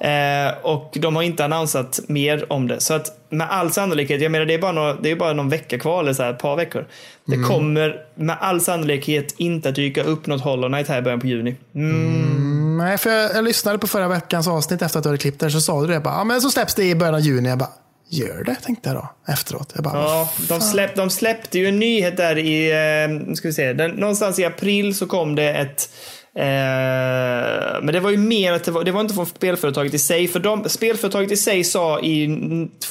[0.00, 2.80] eh, och de har inte annonsat mer om det.
[2.80, 5.48] Så att med all sannolikhet, jag menar det är bara, några, det är bara någon
[5.48, 6.86] vecka kvar eller så här, ett par veckor.
[7.26, 11.20] Det kommer med all sannolikhet inte att dyka upp något Hollow Knight här i början
[11.20, 11.56] på juni.
[11.74, 12.78] Mm.
[12.78, 15.50] Nej, för jag, jag lyssnade på förra veckans avsnitt efter att du hade klippt det.
[15.50, 16.00] Så sa du det.
[16.00, 17.48] Bara, ja, men så släpps det i början av juni.
[17.48, 17.70] Jag bara,
[18.08, 18.54] gör det?
[18.54, 19.32] Tänkte jag då.
[19.32, 19.72] Efteråt.
[19.74, 23.54] Jag bara, Ja, de, släpp, de släppte ju en nyhet där i, eh, ska vi
[23.54, 25.88] se, den, någonstans i april så kom det ett
[27.82, 30.28] men det var ju mer att det var, det var inte från spelföretaget i sig.
[30.28, 32.28] För de, spelföretaget i sig sa i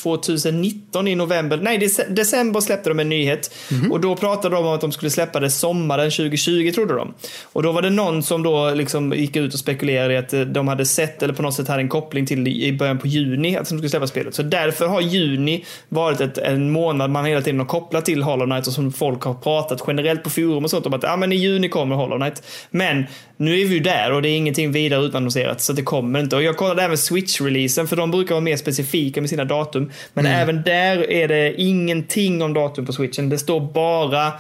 [0.04, 3.56] 2019 i november, nej dec- december släppte de en nyhet.
[3.92, 7.14] Och då pratade de om att de skulle släppa det sommaren 2020 trodde de.
[7.44, 10.42] Och då var det någon som då liksom gick ut och spekulerade i att eh,
[10.42, 13.58] de hade sett eller på något sätt hade en koppling till i början på juni
[13.58, 14.36] att de skulle släppa spelet.
[14.36, 18.46] Så därför har juni varit ett, en månad man hela tiden har kopplat till Hollow
[18.46, 21.32] Knight och som folk har pratat generellt på forum och sånt om att ah, men
[21.32, 22.44] i juni kommer Hollow Knight.
[22.70, 23.06] Men
[23.38, 26.36] nu är vi ju där och det är ingenting vidare utannonserat så det kommer inte.
[26.36, 29.92] Och jag kollade även Switch-releasen för de brukar vara mer specifika med sina datum.
[30.14, 33.30] Men även där är det ingenting om datum på Switchen.
[33.30, 34.34] Det står bara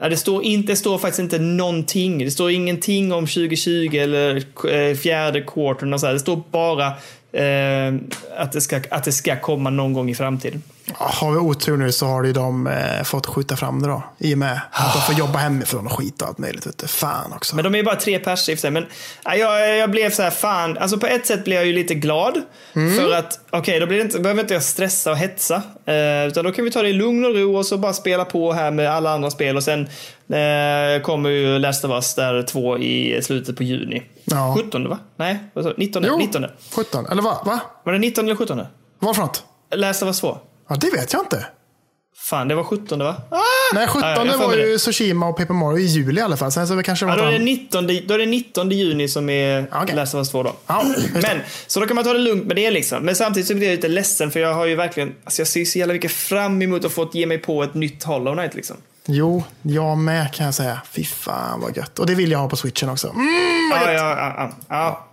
[0.00, 2.18] ja, det, står inte, det står faktiskt inte någonting.
[2.18, 4.36] Det står ingenting om 2020 eller
[4.70, 6.12] eh, fjärde quartern och så här.
[6.12, 6.92] Det står bara
[7.32, 7.94] eh,
[8.36, 10.62] att, det ska, att det ska komma någon gång i framtiden.
[10.94, 14.02] Har vi otur nu så har ju de eh, fått skjuta fram det då.
[14.18, 16.66] I och med att de får jobba hemifrån och skit och allt möjligt.
[16.66, 16.86] Vet du.
[16.86, 17.56] Fan också.
[17.56, 18.70] Men de är ju bara tre pers i sig.
[18.70, 18.86] Men
[19.24, 20.78] ja, jag, jag blev så här, fan.
[20.78, 22.42] Alltså på ett sätt blev jag ju lite glad.
[22.72, 25.62] För att, okej, då blir det inte, behöver inte jag stressa och hetsa.
[25.86, 28.24] Eh, utan då kan vi ta det i lugn och ro och så bara spela
[28.24, 29.56] på här med alla andra spel.
[29.56, 29.88] Och sen
[30.30, 34.02] eh, kommer ju Last of Us där två i slutet på juni.
[34.24, 34.56] Ja.
[34.64, 34.98] 17 va?
[35.16, 35.74] Nej, vad sa du?
[35.78, 36.04] 19?
[36.06, 36.46] Jo, 19.
[36.74, 37.06] 17.
[37.06, 37.46] Eller vad?
[37.46, 37.60] Va?
[37.84, 38.60] Var det 19 eller 17?
[38.98, 39.44] Vad för något?
[39.74, 40.38] Last of Us 2?
[40.68, 41.46] Ja, det vet jag inte.
[42.16, 43.16] Fan, det var 17 va?
[43.30, 43.38] Ah!
[43.74, 44.78] Nej, 17 Ja, ja, var ju det.
[44.78, 46.52] Tsushima och Paper Mario i juli i alla fall.
[46.52, 48.70] Sen så det kanske Ja, var då, är det något 19, då är det 19
[48.70, 49.96] juni som är Okej.
[49.96, 50.52] Last of Us 2 då.
[50.66, 51.22] Ja, det.
[51.22, 53.02] Men, så då kan man ta det lugnt med det liksom.
[53.04, 55.64] Men samtidigt så blir jag lite ledsen för jag har ju verkligen, alltså jag ser
[55.64, 58.76] så jävla mycket fram emot att få ge mig på ett nytt Hollow Knight liksom.
[59.10, 60.80] Jo, jag med kan jag säga.
[60.92, 61.98] Fy fan vad gött.
[61.98, 63.08] Och det vill jag ha på switchen också.
[63.08, 64.00] Mm, vad Ja, gött.
[64.00, 65.08] ja, ja, ja,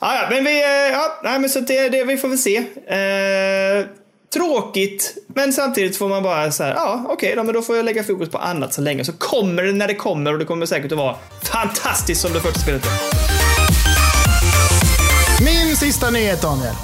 [0.00, 0.26] ja.
[0.30, 2.56] Men vi, eh, ja, nej, men så det, det, vi får väl se.
[2.56, 3.86] Eh,
[4.34, 7.84] tråkigt, men samtidigt får man bara så här, ja, okej, då, men då får jag
[7.84, 9.04] lägga fokus på annat så länge.
[9.04, 12.40] Så kommer det när det kommer och det kommer säkert att vara fantastiskt som det
[12.40, 12.86] första spelet.
[15.44, 16.74] Min sista nyhet Daniel.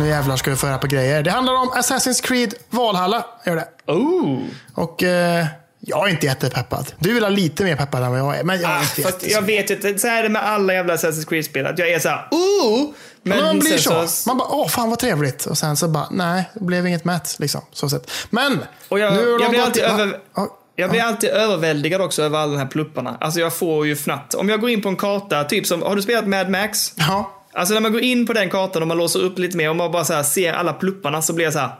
[0.00, 1.22] Nu jävlar ska vi få höra på grejer.
[1.22, 3.24] Det handlar om Assassin's Creed Valhalla.
[3.46, 3.68] Gör det.
[3.92, 4.38] Oh.
[4.74, 5.46] Och eh,
[5.80, 6.92] jag är inte jättepeppad.
[6.98, 8.44] Du vill ha lite mer peppad än vad jag är.
[8.44, 10.96] Men jag är Ah, inte fast jag vet ju så är det med alla jävla
[10.96, 11.66] Assassin's Creed-spel.
[11.66, 12.90] Att jag är så här, ooh!
[13.22, 14.28] Men, Men man blir sen så.
[14.28, 15.46] Man bara, åh fan vad trevligt.
[15.46, 17.36] Och sen så bara, nej, det blev inget mätt.
[17.38, 18.10] Liksom, så sett.
[18.30, 18.58] Men,
[18.88, 22.38] Och jag, nu de jag, blir alltid över, Ja, jag blir alltid överväldigad också över
[22.38, 23.16] alla de här plupparna.
[23.20, 24.34] Alltså jag får ju fnatt.
[24.34, 26.92] Om jag går in på en karta, typ som, har du spelat Mad Max?
[26.96, 27.30] Ja.
[27.52, 29.76] Alltså när man går in på den kartan och man låser upp lite mer och
[29.76, 31.70] man bara så här ser alla plupparna så blir jag så här.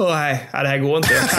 [0.00, 1.14] Åh nej, det här går inte.
[1.14, 1.30] Jag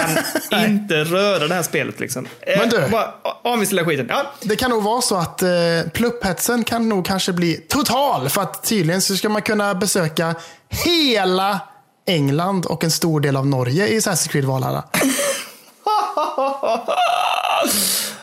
[0.49, 2.27] kan inte röra det här spelet liksom.
[2.41, 2.89] Eh, Men du.
[2.91, 4.05] Bara avinställa skiten.
[4.09, 4.31] Ja.
[4.41, 5.49] Det kan nog vara så att eh,
[5.93, 8.29] plupphetsen kan nog kanske bli total.
[8.29, 10.35] För att tydligen så ska man kunna besöka
[10.69, 11.59] hela
[12.07, 14.83] England och en stor del av Norge i Assassin's Creed Valhalla.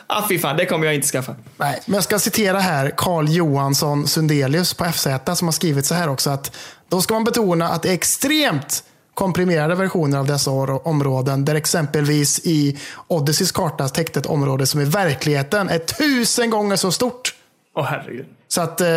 [0.07, 1.35] ah, fy fan, det kommer jag inte skaffa.
[1.57, 5.93] Nej, men jag ska citera här Carl Johansson Sundelius på FZ som har skrivit så
[5.93, 6.55] här också att
[6.89, 8.83] då ska man betona att det är extremt
[9.17, 14.85] komprimerade versioner av dessa områden där exempelvis i Odysseys karta täckte ett område som i
[14.85, 17.35] verkligheten är tusen gånger så stort.
[17.75, 18.25] Åh herregud.
[18.47, 18.87] Så att eh,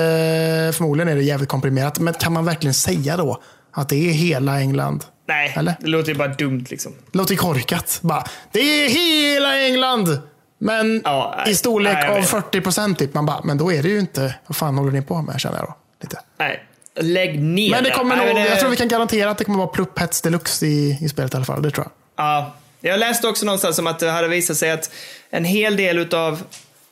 [0.73, 1.99] förmodligen är det jävligt komprimerat.
[1.99, 3.41] Men kan man verkligen säga då
[3.73, 5.05] att det är hela England?
[5.29, 5.75] Nej, Eller?
[5.81, 6.93] det låter ju bara dumt liksom.
[7.13, 7.99] Det låter korkat.
[8.03, 10.19] Bara, det är hela England!
[10.59, 11.53] Men Ja, nej.
[11.53, 12.29] i storlek Nej, av vet.
[12.29, 13.15] 40 procent typ.
[13.15, 15.57] Man bara, men då är det ju inte, vad fan håller ni på med känner
[15.59, 15.75] jag då.
[17.01, 19.59] Lägg ner Men det kommer nog, det- jag tror vi kan garantera att det kommer
[19.59, 21.63] vara plupphets deluxe i, i spelet i alla fall.
[21.63, 22.25] Det tror jag.
[22.27, 24.91] Ja, jag läste också någonstans om att det hade visat sig att
[25.31, 26.43] en hel del utav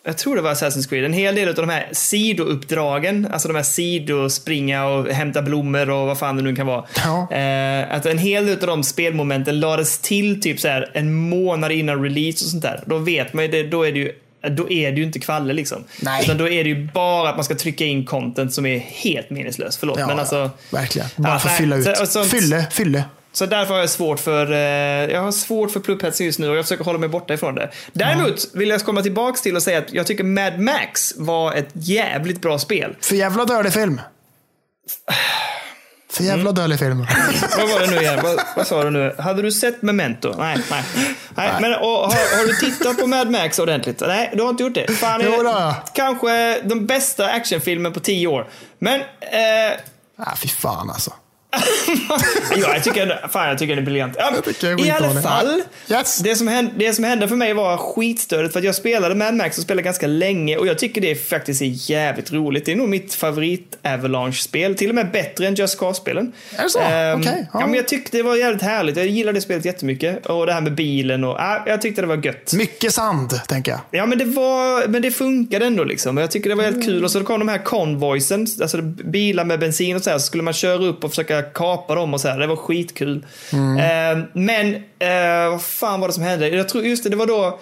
[0.05, 3.55] jag tror det var Assassin's Creed, en hel del av de här sidouppdragen, alltså de
[3.55, 6.85] här sidospringa och hämta blommor och vad fan det nu kan vara.
[7.05, 7.33] Ja.
[7.37, 11.73] Eh, att en hel del av de spelmomenten lades till typ så här en månad
[11.73, 12.83] innan release och sånt där.
[12.87, 14.13] Då vet man ju det, då är det ju
[14.51, 15.85] då är det ju inte kvalle liksom.
[16.03, 16.25] Nej.
[16.25, 19.31] Utan då är det ju bara att man ska trycka in content som är helt
[19.31, 19.81] meningslöst.
[19.81, 20.51] Förlåt, Ja, men alltså.
[20.71, 21.09] verkligen.
[21.17, 21.97] Bara Ja, för att fylla ut.
[21.97, 23.05] så- sånt- Fylle, fylle.
[23.33, 24.59] Så därför har jag svårt för, eh,
[25.13, 27.71] jag har svårt för plupphetsen just nu och jag försöker hålla mig borta ifrån det.
[27.93, 31.69] Däremot vill jag komma tillbaks till och säga att jag tycker Mad Max var ett
[31.73, 32.97] jävligt bra spel.
[33.01, 34.01] För jävla dålig film.
[36.13, 36.37] För Mm.
[36.37, 36.99] jävla dålig film.
[37.59, 38.19] Vad var det nu igen?
[38.23, 39.15] vad, vad sa du nu?
[39.19, 40.35] Hade du sett Memento?
[40.39, 40.83] Nej, nej.
[41.35, 44.01] nej, Men, och, har, har du tittat på Mad Max ordentligt?
[44.07, 44.93] Nej, du har inte gjort det.
[44.93, 45.75] Fan, Jo då.
[45.95, 48.49] kanske den bästa actionfilmen på tio år.
[48.79, 49.79] Men eh,
[50.19, 51.13] ah, fy fan alltså.
[52.57, 54.15] ja, jag tycker, fan, jag tycker den är briljant.
[54.19, 54.33] Ja,
[54.87, 56.19] I alla fall, Yes.
[56.19, 59.35] det, som hände, det som hände för mig var skitstörigt för att jag spelade Mad
[59.35, 62.65] Max och spelade ganska länge och jag tycker det faktiskt är jävligt roligt.
[62.65, 66.33] Det är nog mitt favorit Avalanche-spel, till och med bättre än Just Cause-spelen.
[66.57, 66.79] Är det så?
[66.79, 67.61] Ehm, Okej, ja.
[67.61, 67.67] ja.
[67.67, 68.97] men jag tyckte det var jävligt härligt.
[68.97, 70.27] Jag gillade det spelet jättemycket.
[70.27, 72.53] Och det här med bilen och, ja, jag tyckte det var gött.
[72.53, 73.81] Mycket sand, tänker jag.
[73.91, 76.17] Ja, men det var, men det funkade ändå liksom.
[76.17, 77.05] Jag tycker det var helt kul.
[77.05, 80.43] Och så kom de här convoysen, alltså bilar med bensin och så här, så skulle
[80.43, 82.39] man köra upp och försöka kapa dem och så här.
[82.39, 83.27] Det var skitkul.
[83.53, 86.49] Eh, men, eh, vad fan var det som hände?
[86.49, 87.61] Jag tror just det, det var då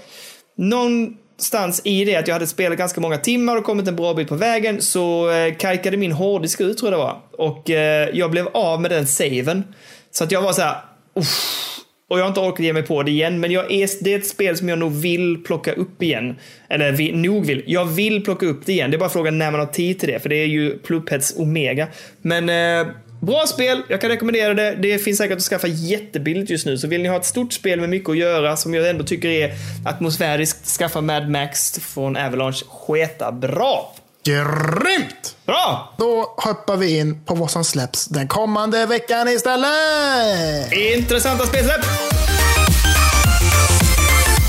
[0.56, 4.28] någonstans i det att jag hade spelat ganska många timmar och kommit en bra bit
[4.28, 7.16] på vägen så eh, kajkade min hårddisk ut tror jag det var.
[7.48, 9.64] Och eh, jag blev av med den saven.
[10.10, 10.76] Så att jag var så här,
[11.14, 11.62] "Uff."
[12.08, 14.18] Och jag har inte orkat ge mig på det igen, men jag är, det är
[14.18, 16.36] ett spel som jag nog vill plocka upp igen.
[16.68, 17.64] Eller vi, nog vill.
[17.66, 18.90] Jag vill plocka upp det igen.
[18.90, 21.34] Det är bara frågan när man har tid till det, för det är ju Pluppheads
[21.38, 21.86] Omega.
[22.22, 24.74] Men eh, bra spel, jag kan rekommendera det.
[24.74, 27.80] Det finns säkert att skaffa jättebilligt just nu, så vill ni ha ett stort spel
[27.80, 29.52] med mycket att göra, som jag ändå tycker är
[29.86, 32.64] atmosfäriskt, skaffa Mad Max från Avalanche.
[32.68, 33.94] Sketa bra!
[34.24, 35.36] Grymt!
[35.46, 35.94] Bra!
[35.98, 40.72] Då hoppar vi in på vad som släpps den kommande veckan istället.
[40.72, 41.80] Intressanta spelsläpp!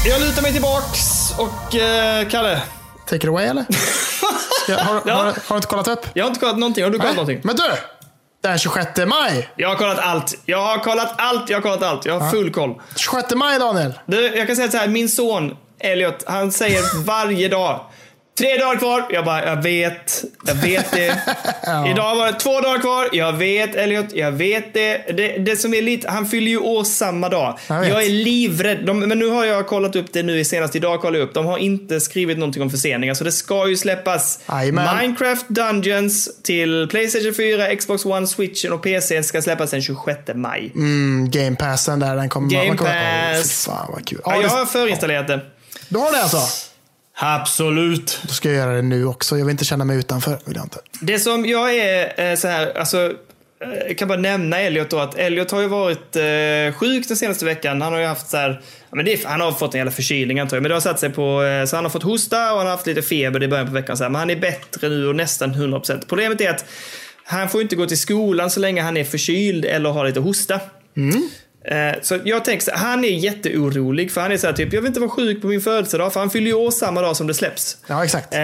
[0.05, 0.99] Jag lutar mig tillbaks
[1.37, 2.61] och eh, Kalle,
[3.05, 3.65] Take it away eller?
[4.63, 5.15] Ska, har, har, Ja.
[5.15, 6.05] har, du inte kollat upp?
[6.13, 6.83] Jag har inte kollat någonting.
[6.83, 7.41] Har du kollat någonting?
[7.43, 7.63] Men du!
[8.41, 9.49] Den 26 maj.
[9.55, 10.37] Jag har kollat allt.
[10.45, 11.49] Jag har kollat allt.
[11.49, 12.05] Jag har kollat allt.
[12.05, 12.81] Jag har full koll.
[12.95, 13.93] 26 maj Daniel.
[14.05, 14.87] Du, jag kan säga så här.
[14.87, 17.79] Min son Elliot, han säger varje dag.
[18.37, 19.05] Tre dagar kvar.
[19.09, 20.23] Jag bara, jag vet.
[20.47, 21.05] Jag vet det.
[21.91, 23.09] Idag var det två dagar kvar.
[23.11, 24.05] Jag vet Elliot.
[24.13, 25.17] Jag vet det.
[25.17, 27.59] Det, det som är lite, han fyller ju år samma dag.
[27.67, 27.89] Jag.
[27.89, 28.77] Jag är livrädd.
[28.85, 31.01] De, men nu har jag kollat upp det nu senast idag.
[31.01, 31.33] Kollade jag upp.
[31.33, 33.13] De har inte skrivit någonting om förseningar.
[33.13, 34.39] Så det ska ju släppas.
[34.49, 34.97] Jajamän.
[34.97, 40.71] Minecraft Dungeons till Playstation 4, Xbox One, Switchen och PC ska släppas den 26 maj.
[40.75, 43.65] Mm, Game Passen där, den kommer Game man kommer- Pass.
[43.65, 44.19] Fy fan vad kul.
[44.25, 45.39] Ja, Ja, jag har förinstallerat det.
[45.89, 46.66] du har det alltså?
[47.19, 48.19] Absolut.
[48.27, 49.37] Då ska jag göra det nu också.
[49.37, 50.39] Jag vill inte känna mig utanför.
[50.45, 50.79] Vill jag inte.
[51.01, 52.97] Det som jag är eh, så här, alltså,
[53.61, 57.17] eh, jag kan bara nämna Elliot då, att Elliot har ju varit eh, sjuk den
[57.17, 57.81] senaste veckan.
[57.81, 58.61] Han har ju haft så här,
[58.91, 61.09] men är, han har fått en jävla förkylning antar jag, men det har satt sig
[61.09, 63.67] på, eh, så han har fått hosta och han har haft lite feber i början
[63.67, 63.97] på veckan.
[63.97, 66.03] Så här, men han är bättre nu och nästan 100%.
[66.07, 66.65] Problemet är att
[67.23, 70.55] han får inte gå till skolan så länge han är förkyld eller har lite hosta.
[70.55, 70.61] Eh,
[72.01, 74.87] Så jag tänker så han är jätteorolig för han är så här typ, jag vill
[74.87, 77.33] inte vara sjuk på min födelsedag för han fyller ju år samma dag som det
[77.33, 77.77] släpps.
[77.87, 78.33] Ja, exakt.
[78.33, 78.39] Eh,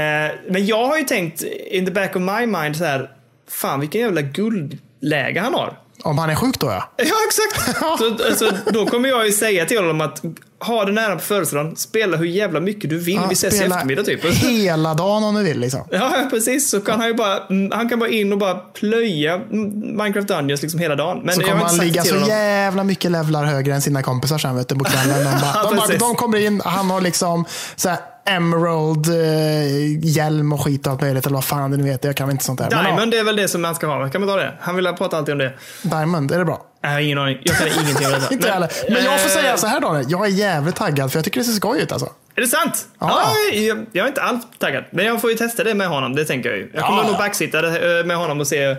[0.49, 3.09] men jag har ju tänkt in the back of my mind så här,
[3.49, 5.78] fan vilken jävla guldläge han har.
[6.03, 6.89] Om han är sjuk då ja.
[6.97, 7.78] Ja, exakt.
[7.99, 10.21] så, alltså, då kommer jag ju säga till honom att
[10.64, 13.64] ha det nära på födelsedagen, spela hur jävla mycket du vill, ja vi ses i
[13.64, 14.26] eftermiddag typ.
[14.34, 15.82] Hela dagen om du vill liksom.
[15.91, 16.70] Ja, precis.
[16.70, 20.61] Så kan han ju bara, mm, han kan bara in och bara plöja Minecraft Dungeons
[20.61, 21.22] liksom hela dagen.
[21.24, 22.30] Men Så kommer han ligga så honom.
[22.30, 25.24] jävla mycket levlar högre än sina kompisar sen vet du, på kvällen.
[25.24, 26.01] De, bara, de, bara, precis.
[26.01, 27.45] de kommer in, han har liksom
[27.76, 31.26] så här Emerald eh, hjälm och skit och allt möjligt.
[31.26, 32.09] Eller vad fan det nu heter.
[32.09, 32.69] Jag kan inte sånt där.
[32.71, 34.09] Men, Diamond är väl det som han ska ha.
[34.09, 34.53] Kan man ta det?
[34.59, 35.53] Han vill prata alltid om det.
[35.82, 36.65] ja, Diamond, är det bra?
[36.84, 37.38] Har ingen aning.
[37.43, 38.28] Jag kan ingenting om detta.
[38.34, 38.71] Inte jag heller.
[38.89, 40.05] Men jag får eh, säga så här Daniel.
[40.09, 42.09] Jag är jävligt taggad för jag tycker det ser skoj ut alltså.
[42.36, 42.86] Är det sant?
[42.99, 43.24] Ja.
[43.53, 43.57] Ja.
[43.59, 44.84] jag, jag är inte alls taggad.
[44.91, 46.69] Men jag får ju testa det med honom, det tänker jag ju.
[46.74, 47.07] Jag kommer Ja.
[47.07, 48.76] nog backsitta det, med honom och se,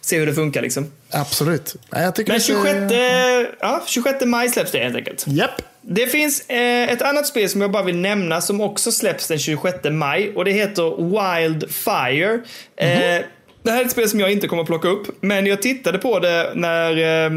[0.00, 0.90] se hur det funkar liksom.
[1.10, 1.76] Absolut.
[1.90, 5.24] Nej, Jag tycker Men det ser- 26, ja, 26 maj släpps det helt enkelt.
[5.26, 5.62] Japp.
[5.90, 9.38] Det finns eh, ett annat spel som jag bara vill nämna som också släpps den
[9.38, 12.34] 26 maj och det heter Wildfire.
[12.76, 13.24] Eh,
[13.62, 15.98] det här är ett spel som jag inte kommer att plocka upp, men jag tittade
[15.98, 17.30] på det när eh,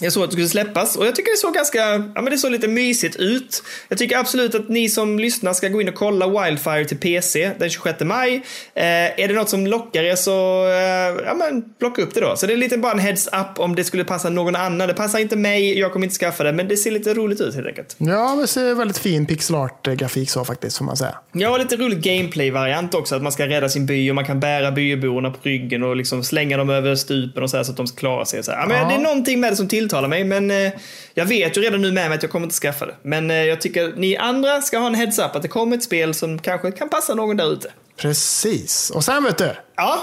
[0.00, 1.78] jag såg att det skulle släppas och jag tycker det såg ganska,
[2.14, 3.62] ja men det såg lite mysigt ut.
[3.88, 7.50] Jag tycker absolut att ni som lyssnar ska gå in och kolla Wildfire till PC
[7.58, 8.34] den 26 maj.
[8.74, 12.36] Eh, är det något som lockar er så, eh, ja men plocka upp det då.
[12.36, 14.88] Så det är lite bara en heads up om det skulle passa någon annan.
[14.88, 17.54] Det passar inte mig, jag kommer inte skaffa det, men det ser lite roligt ut
[17.54, 17.96] helt enkelt.
[17.98, 21.14] Ja, det ser väldigt fin pixel art-grafik så faktiskt, får man säga.
[21.32, 23.16] Ja, och lite rolig gameplay-variant också.
[23.16, 26.24] Att man ska rädda sin by och man kan bära byborna på ryggen och liksom
[26.24, 28.42] slänga dem över stupen och så, här, så att de ska klara sig.
[28.42, 28.58] Så här.
[28.60, 28.88] Ja, men Ja.
[28.88, 30.72] Det är någonting med det som tilltalar mig, men eh,
[31.14, 32.94] jag vet ju redan nu med mig att jag kommer inte skaffa det.
[33.02, 36.14] Men eh, jag tycker ni andra ska ha en heads-up att det kommer ett spel
[36.14, 37.72] som kanske kan passa någon där ute.
[37.96, 38.90] Precis.
[38.90, 39.98] Och sen vet du, Ja,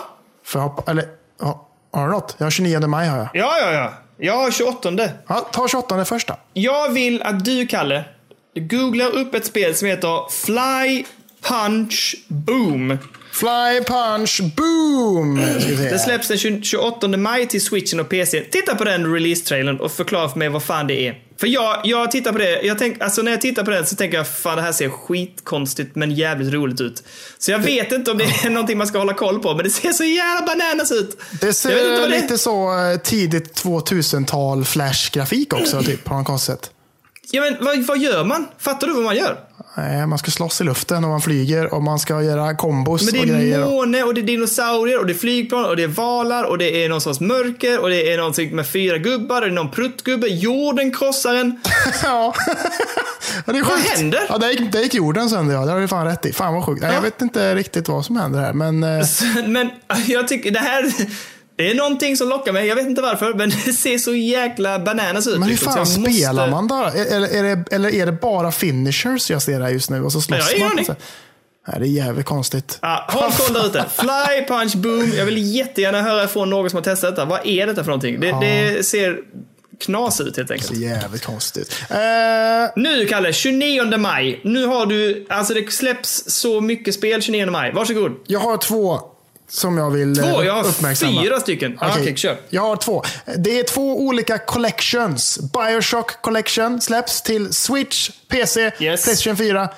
[0.53, 1.05] jag hoppa, eller
[1.41, 2.35] ja, har du något?
[2.37, 3.27] Jag har 29 maj har jag.
[3.33, 3.93] ja, ja, ja.
[4.19, 4.91] Jag har 28.
[5.27, 6.35] Ja, ta 28 först då.
[6.53, 8.03] Jag vill att du, Kalle,
[8.55, 11.03] googlar upp ett spel som heter Fly
[11.41, 12.97] Punch Boom.
[13.39, 15.35] Fly punch boom!
[15.91, 18.41] Det släpps den 20 28 maj till switchen och PC.
[18.41, 21.15] Titta på den release-trailern och förklara för mig vad fan det är.
[21.39, 23.95] För jag, jag tittar på det, jag tänk, alltså när jag tittar på den så
[23.95, 27.03] tänker jag fan det här ser skitkonstigt men jävligt roligt ut.
[27.37, 29.69] Så jag vet inte om det är någonting man ska hålla koll på men det
[29.69, 31.17] ser så jävla bananas ut.
[31.41, 36.55] Det ser vad det lite så eh, tidigt 2000-tal flash-grafik också, typ, på något konstigt
[36.55, 36.71] sätt.
[37.31, 38.47] Ja men vad, vad gör man?
[38.57, 39.46] Fattar du vad man gör?
[39.77, 43.13] Nej, Man ska slåss i luften och man flyger och man ska göra kombos Men
[43.13, 43.65] det och är grejer.
[43.65, 46.83] måne och det är dinosaurier och det är flygplan och det är valar och det
[46.85, 49.71] är någon sorts mörker och det är någonting med fyra gubbar och det är någon
[49.71, 50.27] pruttgubbe.
[50.27, 51.59] Jorden krossar en.
[52.03, 52.33] ja.
[53.45, 53.89] ja, det är Vad sjukt.
[53.97, 54.19] händer?
[54.29, 55.65] Ja, där gick, där gick jorden sönder, ja.
[55.65, 56.33] Det har du fan rätt i.
[56.33, 56.81] Fan vad sjukt.
[56.81, 57.01] Nej, Jag Ja.
[57.01, 58.83] vet inte riktigt vad som händer här, men...
[58.83, 59.05] eh,
[59.47, 59.69] Men
[60.07, 60.91] jag tycker det här,
[61.57, 62.67] det är någonting som lockar mig.
[62.67, 65.33] Jag vet inte varför, men det ser så jäkla bananas ut.
[65.33, 66.75] Men hur liksom, fan måste- spelar man då?
[66.95, 70.21] Eller, är det, eller är det bara finishers jag ser här just nu och så
[70.21, 70.85] slåss Jag man?
[71.67, 72.79] Nej, det är jävligt konstigt.
[72.81, 73.85] Ja, håll koll där ute.
[73.97, 75.11] Fly, punch, boom.
[75.17, 77.25] Jag vill jättegärna höra från någon som har testat detta.
[77.25, 78.19] Vad är detta för någonting?
[78.19, 79.17] Det, det ser
[79.79, 80.71] knas ut helt Det enkelt.
[80.71, 81.75] är jävligt konstigt.
[81.89, 81.97] Eh,
[82.75, 84.41] Nu Kalle, 29 maj.
[84.43, 87.71] Nu har du, alltså det släpps så mycket spel 29 maj.
[87.73, 88.11] Varsågod.
[88.27, 88.99] jag har två
[89.49, 91.21] som jag vill Två, eh, jag har uppmärksamma.
[91.23, 91.77] fyra stycken.
[91.81, 92.37] Ja, Okej, Okej, kör.
[92.49, 93.03] Jag har två.
[93.37, 95.39] Det är två olika collections.
[95.53, 99.03] Bioshock Collection släpps till Switch, PC, Yes.
[99.03, 99.69] Playstation 4,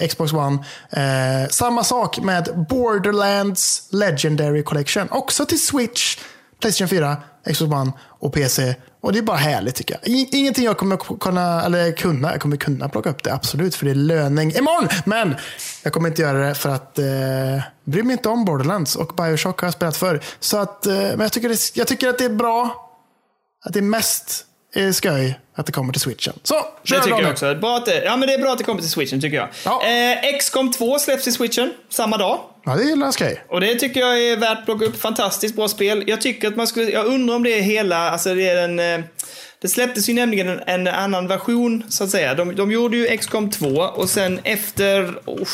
[0.00, 0.58] eh, Xbox One.
[0.90, 5.08] Eh, samma sak med Borderlands Legendary Collection.
[5.10, 6.16] Också till Switch,
[6.60, 7.16] Playstation 4,
[7.52, 8.74] Xbox One och PC.
[9.04, 10.26] Och det är bara härligt tycker jag.
[10.32, 13.90] Ingenting jag kommer kunna, eller kunna, jag kommer kunna plocka upp det absolut, för det
[13.90, 14.88] är löning imorgon.
[15.04, 15.34] Men
[15.82, 17.04] jag kommer inte göra det för att eh,
[17.84, 20.22] bry mig inte om Borderlands och Bioshock har jag spelat för.
[20.40, 22.90] Så att, eh, men jag tycker, det, jag tycker att det är bra.
[23.64, 26.34] Att det är mest eh, skoj att det kommer till switchen.
[26.42, 26.54] Så,
[26.84, 27.54] kör Det tycker jag också.
[27.54, 29.48] Bra att det, ja, men det är bra att det kommer till switchen tycker jag.
[29.64, 29.82] Ja.
[29.86, 32.40] Eh, XCOM 2 släpps i switchen samma dag.
[32.64, 33.44] Ja, det gillar jag skoj.
[33.48, 35.00] Och det tycker jag är värt att plocka upp.
[35.00, 36.04] Fantastiskt bra spel.
[36.06, 38.78] Jag tycker att man skulle, jag undrar om det är hela, alltså det är en,
[38.78, 39.06] eh,
[39.60, 42.34] det släpptes ju nämligen en, en annan version så att säga.
[42.34, 45.48] De, de gjorde ju XCOM 2 och sen efter, oh,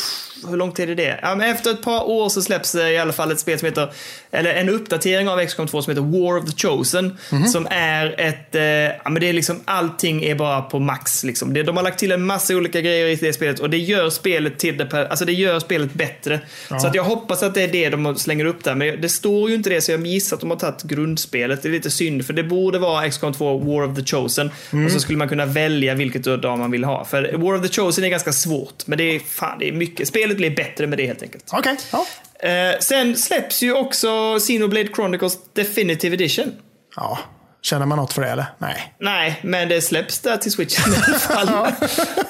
[0.49, 1.19] hur lång tid är det?
[1.21, 3.65] Ja, men efter ett par år så släpps det i alla fall ett spel som
[3.65, 3.91] heter,
[4.31, 7.17] eller en uppdatering av XCOM 2 som heter War of the Chosen.
[7.51, 11.53] Som är ett, eh, ja men det är liksom allting är bara på max liksom.
[11.53, 14.09] Det, de har lagt till en massa olika grejer i det spelet och det gör
[14.09, 16.39] spelet till det, alltså det gör spelet bättre.
[16.67, 18.75] Så att jag hoppas att det är det de slänger upp där.
[18.75, 21.61] Men det står ju inte det så jag gissar att de har tagit grundspelet.
[21.61, 24.51] Det är lite synd för det borde vara XCOM 2 War of the Chosen.
[24.85, 27.05] Och så skulle man kunna välja vilket av man vill ha.
[27.05, 28.87] För War of the Chosen är ganska svårt.
[28.87, 30.07] Men det är fan, det är mycket.
[30.07, 31.49] Spelet blir bättre med det helt enkelt.
[31.51, 32.05] Okej, ja.
[32.49, 36.51] Eh, sen släpps ju också Xenoblade Chronicles Definitive Edition.
[36.95, 37.19] ja.
[37.63, 38.45] Känner man något för det eller?
[38.57, 38.93] Nej.
[38.99, 41.73] Nej, men det släpps där till switchen i alla fall.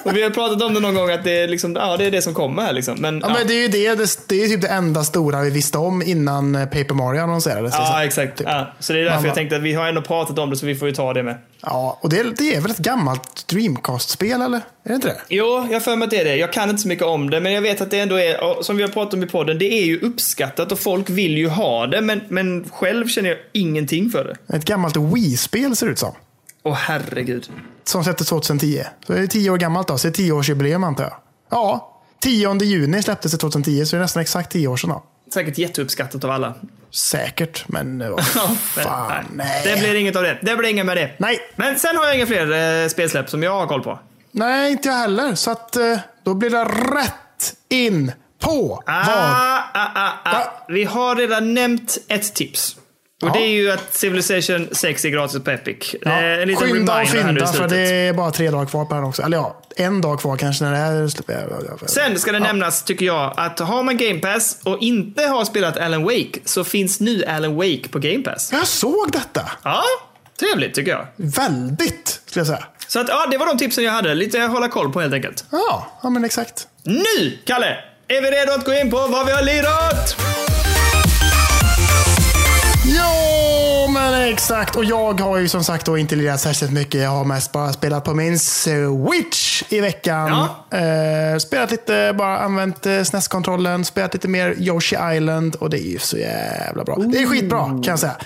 [0.02, 2.10] och vi har pratat om det någon gång att det är, liksom, ja, det, är
[2.10, 2.72] det som kommer.
[2.72, 2.94] Liksom.
[3.00, 3.34] Men, Ja, ja.
[3.38, 6.02] men det är ju det, det, det är typ det enda stora vi visste om
[6.02, 7.62] innan eh, Paper Mario annonserades.
[7.64, 7.84] liksom.
[7.84, 8.40] Ja, exakt.
[8.44, 10.56] Ja, så det är därför Man jag tänkte att vi har ändå pratat om det
[10.56, 11.38] så vi får ju ta det med.
[11.62, 14.56] Ja, och det, det är väl ett gammalt Dreamcast-spel eller?
[14.84, 15.16] Är det inte det?
[15.28, 16.36] Jo, jag har för mig att det är det.
[16.36, 18.76] Jag kan inte så mycket om det, men jag vet att det ändå är, som
[18.76, 21.86] vi har pratat om i podden, det är ju uppskattat och folk vill ju ha
[21.86, 24.56] det, men, men själv känner jag ingenting för det.
[24.56, 26.12] Ett gammalt Wii-spel ser det ut som.
[26.62, 27.50] Åh herregud.
[27.84, 28.82] Som släpptes 2010.
[29.06, 31.14] Så det är tio år gammalt då, så det är tioårsjubileum antar jag.
[31.50, 35.02] Ja, 10 juni släpptes det 2010, så det är nästan exakt tio år sedan då.
[35.34, 36.54] Säkert jätteuppskattat av alla.
[36.90, 39.62] Säkert, men vad Ja, fan, nej.
[39.64, 40.38] Det blir inget av det.
[40.42, 41.10] Det blir inget med det.
[41.18, 41.38] Nej.
[41.56, 43.98] Men sen har jag inga fler eh, spelsläpp som jag har koll på.
[44.30, 45.34] Nej, inte jag heller.
[45.34, 48.82] Så att eh, då blir det rätt in på vad?
[48.86, 50.32] Ah, ah, ah, ah.
[50.32, 50.52] Va?
[50.68, 52.76] Vi har redan nämnt ett tips.
[53.22, 53.32] Och Ja.
[53.32, 55.94] det är ju att Civilization 6 är gratis på Epic.
[56.02, 56.10] Ja.
[56.10, 59.04] Eh, en liten Skynda och fynda för det är bara tre dagar kvar på den
[59.04, 59.22] också.
[59.22, 61.86] Eller ja, en dag kvar kanske när det här släpper.
[61.86, 65.78] Sen ska det nämnas, tycker jag, att har man Game Pass och inte har spelat
[65.78, 68.52] Alan Wake så finns nu Alan Wake på Game Pass.
[68.52, 69.50] Jag såg detta.
[69.62, 69.82] Ja,
[70.40, 71.06] trevligt tycker jag.
[71.16, 72.64] Väldigt, skulle jag säga.
[72.88, 74.14] Så att, ja, det var de tipsen jag hade.
[74.14, 75.44] Lite att hålla koll på helt enkelt.
[75.52, 76.66] Ja, ja men exakt.
[76.82, 77.76] Nu, Kalle,
[78.08, 80.16] är vi redo att gå in på vad vi har lirat?
[82.86, 84.76] Ja, men exakt.
[84.76, 87.00] Och jag har ju som sagt då inte lirat särskilt mycket.
[87.02, 90.48] Jag har mest bara spelat på min Switch i veckan.
[90.70, 95.90] Eh, spelat lite, bara använt eh, SNES-kontrollen, spelat lite mer Yoshi Island och det är
[95.90, 96.96] ju så jävla bra.
[96.96, 98.16] Det är skitbra kan jag säga.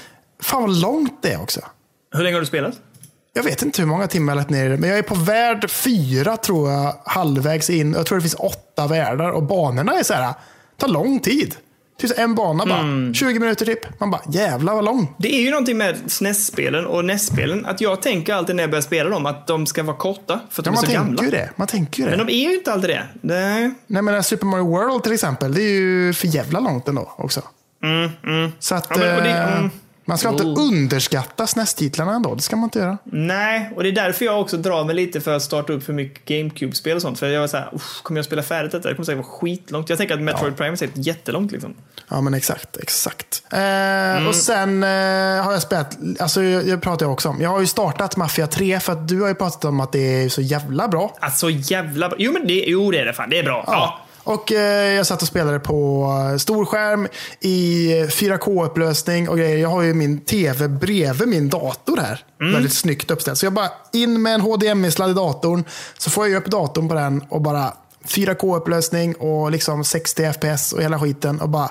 [0.41, 1.61] Fan vad långt det är också.
[2.15, 2.75] Hur länge har du spelat?
[3.33, 6.37] Jag vet inte hur många timmar jag lagt ner men jag är på värld fyra
[6.37, 7.93] tror jag, halvvägs in.
[7.93, 10.35] Jag tror det finns åtta världar och banorna är så här,
[10.77, 11.55] tar lång tid.
[12.05, 14.01] Så en bana bara, 20 minuter typ.
[14.01, 15.15] Man bara, jävlar vad lång.
[15.19, 18.83] Det är ju någonting med SNES-spelen och NES-spelen att jag tänker alltid när jag börjar
[18.83, 21.25] spela dem att de ska vara korta för att Ja, de är så gamla.
[21.25, 21.51] ju det.
[21.57, 22.17] Man tänker ju det.
[22.17, 23.03] Men de är ju inte alltid det.
[23.21, 23.75] Nej.
[23.87, 27.43] Nej, men Super Mario World till exempel, det är ju för jävla långt ändå också.
[28.59, 29.71] Så att Ja, men-
[30.07, 30.69] man ska inte Oh.
[30.69, 32.35] underskatta SNES-titlarna ändå.
[32.35, 32.99] Det ska man inte göra.
[33.05, 35.93] Nej, och det är därför jag också drar mig lite för att starta upp för
[35.93, 37.19] mycket GameCube-spel och sånt.
[37.19, 38.89] För jag var såhär, "Uff, kommer jag spela färdigt detta?
[38.89, 39.89] Det kommer säkert vara skitlångt.
[39.89, 41.75] Jag tänker att Metroid Prime är säkert jättelångt liksom.
[42.09, 42.77] Ja, men exakt.
[42.77, 43.43] exakt.
[43.53, 43.59] Eh,
[44.17, 44.29] Mm.
[44.29, 44.89] Och sen eh,
[45.45, 48.47] har jag spelat, alltså jag, jag pratar ju också om, jag har ju startat Mafia
[48.47, 51.17] 3 för att du har ju pratat om att det är så jävla bra.
[51.21, 52.17] Alltså jävla bra.
[52.21, 53.31] Jo, men det, jo, det är det fan.
[53.31, 53.65] Det är bra.
[53.67, 54.01] Ja.
[54.27, 57.09] Och eh, jag satt och spelade på eh, storskärm
[57.41, 59.57] i 4K-upplösning och grejer.
[59.57, 62.25] Jag har ju min tv bredvid min dator här.
[62.41, 62.53] Mm.
[62.53, 63.39] Väldigt snyggt uppställt.
[63.39, 65.65] Så jag bara in med en HDMI-sladd i datorn.
[65.99, 67.73] Så får jag upp datorn på den och bara
[68.07, 71.41] 4K-upplösning och liksom 60 FPS och hela skiten.
[71.41, 71.71] Och bara,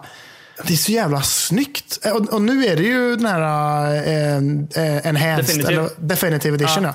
[0.67, 1.99] det är så jävla snyggt.
[2.05, 4.35] Eh, Och, och nu är det ju den här eh,
[4.85, 5.73] eh, Enhanced, Definitive.
[5.73, 6.83] eller Definitive Edition.
[6.83, 6.93] Ja.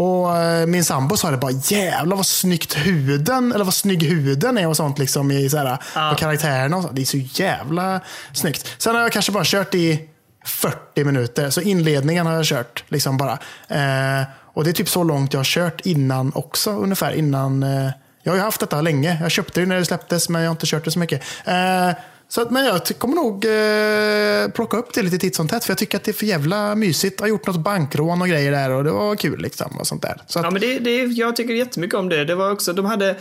[0.00, 4.58] Och eh, min sambo sa det bara, jävlar vad snyggt huden, eller vad snygg huden
[4.58, 6.10] är och sånt liksom i så här, Ja.
[6.10, 6.76] på karaktärerna.
[6.76, 6.88] Och så.
[6.92, 8.00] Det är så jävla
[8.32, 8.66] snyggt.
[8.78, 10.08] Sen har jag kanske bara kört i
[10.44, 13.32] 40 minuter, så inledningen har jag kört liksom bara.
[13.68, 17.62] Eh, och det är typ så långt jag har kört innan också, ungefär innan.
[17.62, 17.90] Eh,
[18.22, 19.18] jag har ju haft detta länge.
[19.22, 21.22] Jag köpte det när det släpptes, men jag har inte kört det så mycket.
[21.44, 21.90] Eh,
[22.30, 25.70] så att, men jag kommer nog eh, plocka upp det lite titt som tätt, för
[25.70, 27.14] jag tycker att det är för jävla mysigt.
[27.18, 29.40] Jag har gjort något bankrån och grejer där och det var kul.
[29.40, 30.22] Liksom, och sånt där.
[30.26, 32.24] Så att, Ja, men det, det, jag tycker jättemycket om det.
[32.24, 33.16] Det var också, de hade,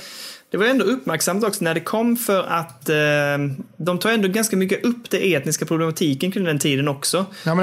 [0.52, 2.96] det var ändå uppmärksamt också när det kom för att eh,
[3.78, 7.26] de tar ändå ganska mycket upp det etniska problematiken kring den tiden också.
[7.44, 7.56] Ja.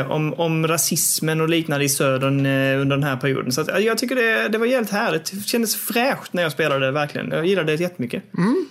[0.00, 3.52] Eh, om, om rasismen och liknande i södern eh, under den här perioden.
[3.52, 5.32] Så att, ja, jag tycker det, det var jävligt härligt.
[5.32, 7.30] Det kändes fräscht när jag spelade, verkligen.
[7.30, 8.22] Jag gillade det jättemycket.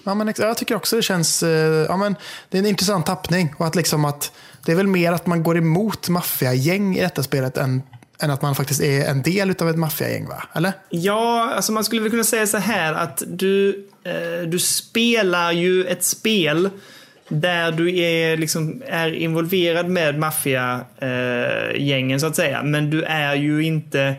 [0.04, 1.44] Ja, men jag tycker också det känns...
[1.44, 2.16] eh, Ja, men
[2.50, 3.54] det är en intressant tappning.
[3.58, 4.32] Och att liksom att
[4.66, 7.82] det är väl mer att man går emot maffiagäng i detta spelet än,
[8.20, 10.44] än att man faktiskt är en del av ett maffiagäng, va?
[10.54, 10.74] Eller?
[10.90, 15.86] Ja, alltså man skulle väl kunna säga så här att du, eh, du spelar ju
[15.86, 16.70] ett spel
[17.28, 22.64] där du är, liksom, är involverad med maffiagängen eh, så att säga.
[22.64, 24.16] Men du är ju inte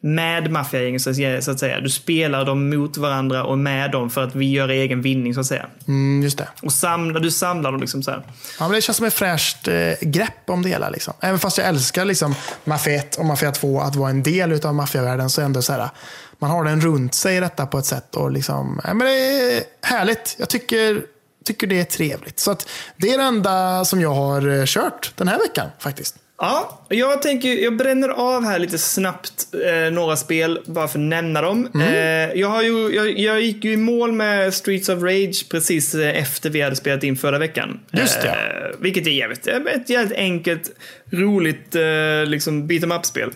[0.00, 1.10] med maffiagängen så
[1.50, 1.80] att säga-.
[1.80, 5.40] Du spelar dem mot varandra och med dem för att vi gör egen vinning så
[5.40, 5.66] att säga.
[5.88, 6.48] Mm, just det.
[6.62, 8.22] Och samlar, du samlar dem liksom så här.
[8.58, 10.90] Ja, men det känns som ett fräscht eh, grepp om det hela.
[10.90, 11.14] Liksom.
[11.20, 12.34] Även fast jag älskar liksom,
[12.64, 15.72] Mafia 1 och Mafia 2 att vara en del av maffiavärlden så är ändå så
[15.72, 15.90] här,
[16.38, 18.16] man har den runt sig i detta på ett sätt.
[18.16, 20.36] Och liksom, ja, men det är härligt.
[20.38, 21.02] Jag tycker,
[21.44, 22.40] tycker det är trevligt.
[22.40, 26.16] Så att det är det enda som jag har eh, kört den här veckan faktiskt.
[26.42, 31.04] Ja, jag tänker, jag bränner av här lite snabbt eh, några spel, bara för att
[31.04, 31.68] nämna dem.
[31.74, 35.94] Eh, jag, har ju, jag, jag gick ju i mål med Streets of Rage precis
[35.94, 37.80] eh, efter vi hade spelat in förra veckan.
[37.90, 38.28] Just det.
[38.28, 40.70] Eh, vilket är jävligt, ett jävligt enkelt,
[41.10, 43.30] roligt eh, liksom beat em up-spel.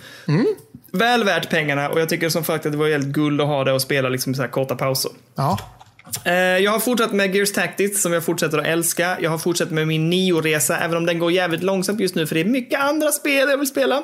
[0.93, 3.65] Väl värt pengarna och jag tycker som sagt att det var helt guld att ha
[3.65, 5.11] det och spela liksom så här korta pauser.
[5.35, 5.84] Ja, Eh,
[6.63, 9.17] Jag har fortsatt med Gears Tactics som jag fortsätter att älska.
[9.21, 12.35] Jag har fortsatt med min Nio-resa, även om den går jävligt långsamt just nu för
[12.35, 13.97] det är mycket andra spel jag vill spela.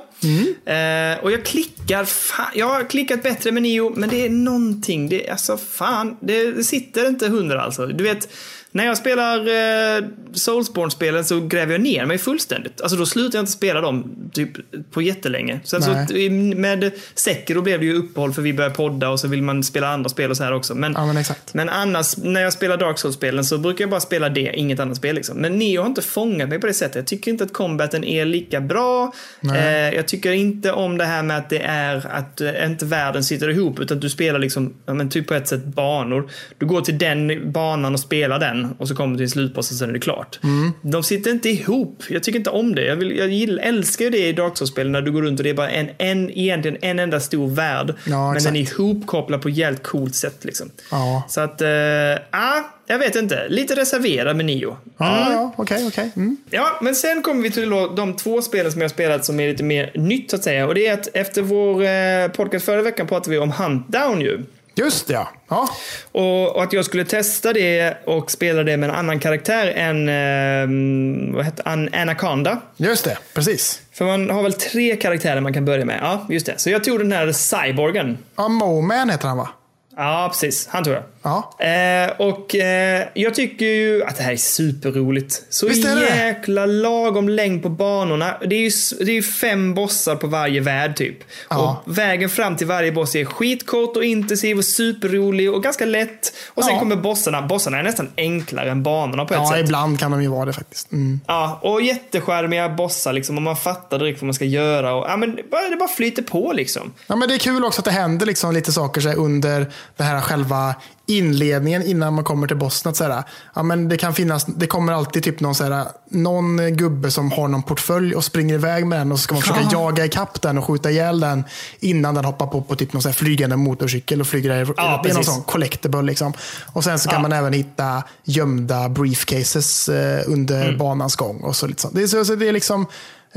[0.67, 5.09] Eh, och jag klickar, fa- jag har klickat bättre med Nio, men det är någonting,
[5.09, 7.87] det är alltså fan, det, det sitter inte hundra alltså.
[7.87, 8.29] Du vet,
[8.73, 12.81] när jag spelar eh, Soulsborne-spelen så gräver jag ner mig fullständigt.
[12.81, 14.51] Alltså då slutar jag inte spela dem typ
[14.91, 15.61] på jättelänge.
[15.65, 16.25] Sen så Nej.
[16.27, 19.63] i- med Sekiro blev det ju uppehåll för vi började podda och så vill man
[19.65, 20.75] spela andra spel och så här också.
[20.75, 24.29] Men, ja men men annars när jag spelar Dark Souls-spelen så brukar jag bara spela
[24.29, 25.37] det, inget annat spel liksom.
[25.39, 26.97] Men Neo har inte fångat mig på det sättet.
[26.97, 29.13] Jag tycker inte att combaten är lika bra.
[29.55, 33.25] Eh, jag tycker inte om det här med att det är att eh, inte världen
[33.25, 36.31] sitter ihop utan du spelar liksom, ja, men typ på ett sätt banor.
[36.59, 39.79] Du går till den banan och spelar den och så kommer du till slutbossen och
[39.79, 40.39] sen är det klart.
[40.43, 40.73] Mm.
[40.83, 42.03] De sitter inte ihop.
[42.09, 42.85] Jag tycker inte om det.
[42.85, 45.45] Jag, vill, jag gillar, älskar ju det i Dark Souls-spelen när du går runt och
[45.45, 47.95] det är bara en, en, egentligen en enda stor värld.
[48.05, 50.71] Ja, men den är ihopkopplad på ett jävligt coolt sätt liksom.
[50.91, 51.23] Ja.
[51.29, 53.49] Så att, ja, ah, jag vet inte.
[53.49, 54.77] Lite reserverad med Nio.
[54.97, 56.11] Ja, ja, okej, okej.
[56.17, 56.37] Mm.
[56.51, 59.49] Ja, men sen kommer vi till de två spelen som jag har spelat som är
[59.49, 60.67] lite mer nytt så att säga.
[60.67, 64.45] Och det är att efter vår eh, podcast förra veckan pratade vi om Huntdown ju.
[64.81, 65.29] Just det, ja.
[65.49, 65.69] ja.
[66.13, 70.09] Och, och att jag skulle testa det och spela det med en annan karaktär än
[70.09, 72.61] eh, vad heter, An Anaconda.
[72.77, 73.83] Just det, precis.
[73.93, 75.99] För man har väl tre karaktärer man kan börja med.
[76.03, 76.55] Ja, just det.
[76.61, 78.19] Så jag tog den här cyborgen.
[78.37, 79.49] Ja, Moman heter han va?
[79.97, 80.69] Ja, precis.
[80.71, 81.05] Han tror jag.
[81.23, 81.53] Ja.
[81.59, 85.43] Eh, och eh, jag tycker ju att det här är superroligt.
[85.51, 88.37] Så Visst är det jäkla lagom längd på banorna.
[88.47, 88.71] Det är ju
[89.07, 91.17] det är fem bossar på varje värld typ.
[91.51, 91.83] Ja.
[91.87, 96.33] Och vägen fram till varje boss är skitkort och intensiv och superrolig och ganska lätt.
[96.49, 96.79] Och sen Ja.
[96.79, 97.43] kommer bossarna.
[97.43, 99.61] Bossarna är nästan enklare än banorna på ett Ja, sätt.
[99.65, 100.93] ibland kan de ju vara det faktiskt.
[100.93, 101.21] Mm.
[101.27, 104.95] Ja, och jätteskärmiga bossar liksom och man fattar direkt vad man ska göra.
[104.95, 106.93] Och, ja, men det, bara, det bara flyter på liksom.
[107.07, 109.67] Ja, men det är kul också att det händer liksom lite saker så under
[109.97, 110.75] det här själva
[111.11, 112.91] inledningen innan man kommer till bossen.
[112.91, 113.23] Att så här,
[113.55, 117.33] ja, men det, kan finnas, det kommer alltid typ någon, så här, någon gubbe som
[117.33, 119.69] har någon portfölj och springer iväg med den och så ska man försöka Ja.
[119.73, 121.45] jaga ikapp den och skjuta ihjäl den
[121.81, 124.69] innan den hoppar på, på typ någon så här flygande motorcykel och flyger.
[124.77, 126.03] Ja, det är någon sån collectible.
[126.03, 126.33] Liksom.
[126.73, 127.23] Och sen så kan Ja.
[127.23, 130.79] man även hitta gömda briefcases eh, under Mm.
[130.79, 131.41] banans gång.
[131.41, 131.95] Och så lite sånt.
[131.95, 132.87] Det är, så, så det är liksom,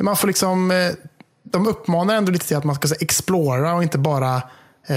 [0.02, 0.90] man får liksom eh,
[1.44, 4.42] de uppmanar ändå lite till att man ska så, här, explora och inte bara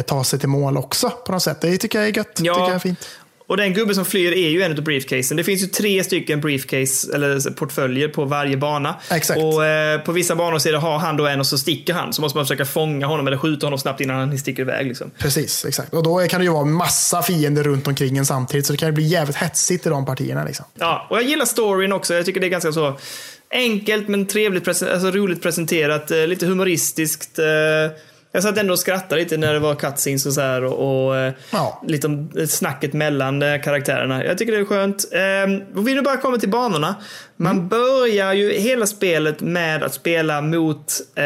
[0.07, 1.61] ta sig till mål också på något sätt.
[1.61, 2.41] Det tycker jag är gött.
[2.43, 2.55] Ja.
[2.55, 3.09] tycker jag är fint.
[3.49, 5.37] Och den gubben som flyr är ju en av briefcasen.
[5.37, 8.97] Det finns ju tre stycken briefcase, eller portföljer på varje bana.
[9.11, 9.41] Exakt.
[9.41, 11.95] Och eh, på vissa banor så är det, har han då en och så sticker
[11.95, 12.13] han.
[12.13, 14.87] Så måste man försöka fånga honom eller skjuta honom snabbt innan han sticker iväg.
[14.87, 15.11] Liksom.
[15.19, 15.95] Precis, exakt.
[15.95, 18.67] Och då kan det ju vara massa fiender runt omkring en samtidigt.
[18.67, 20.45] Så det kan ju bli jävligt hetsigt i de partierna.
[20.45, 20.65] Liksom.
[20.75, 22.15] Ja, och jag gillar storyn också.
[22.15, 22.99] Jag tycker det är ganska så
[23.51, 26.11] enkelt men trevligt, alltså roligt presenterat.
[26.11, 27.39] Eh, lite humoristiskt.
[27.39, 27.45] Eh,
[28.33, 31.17] jag satt ändå och skrattade lite när det var cutscenes och så här och, och
[31.17, 31.83] eh, Ja.
[31.87, 34.25] lite om snacket mellan eh, karaktärerna.
[34.25, 35.05] Jag tycker det är skönt.
[35.13, 36.95] Eh, och vi nu bara kommer till banorna.
[37.37, 37.69] Man Mm.
[37.69, 41.25] börjar ju hela spelet med att spela mot eh,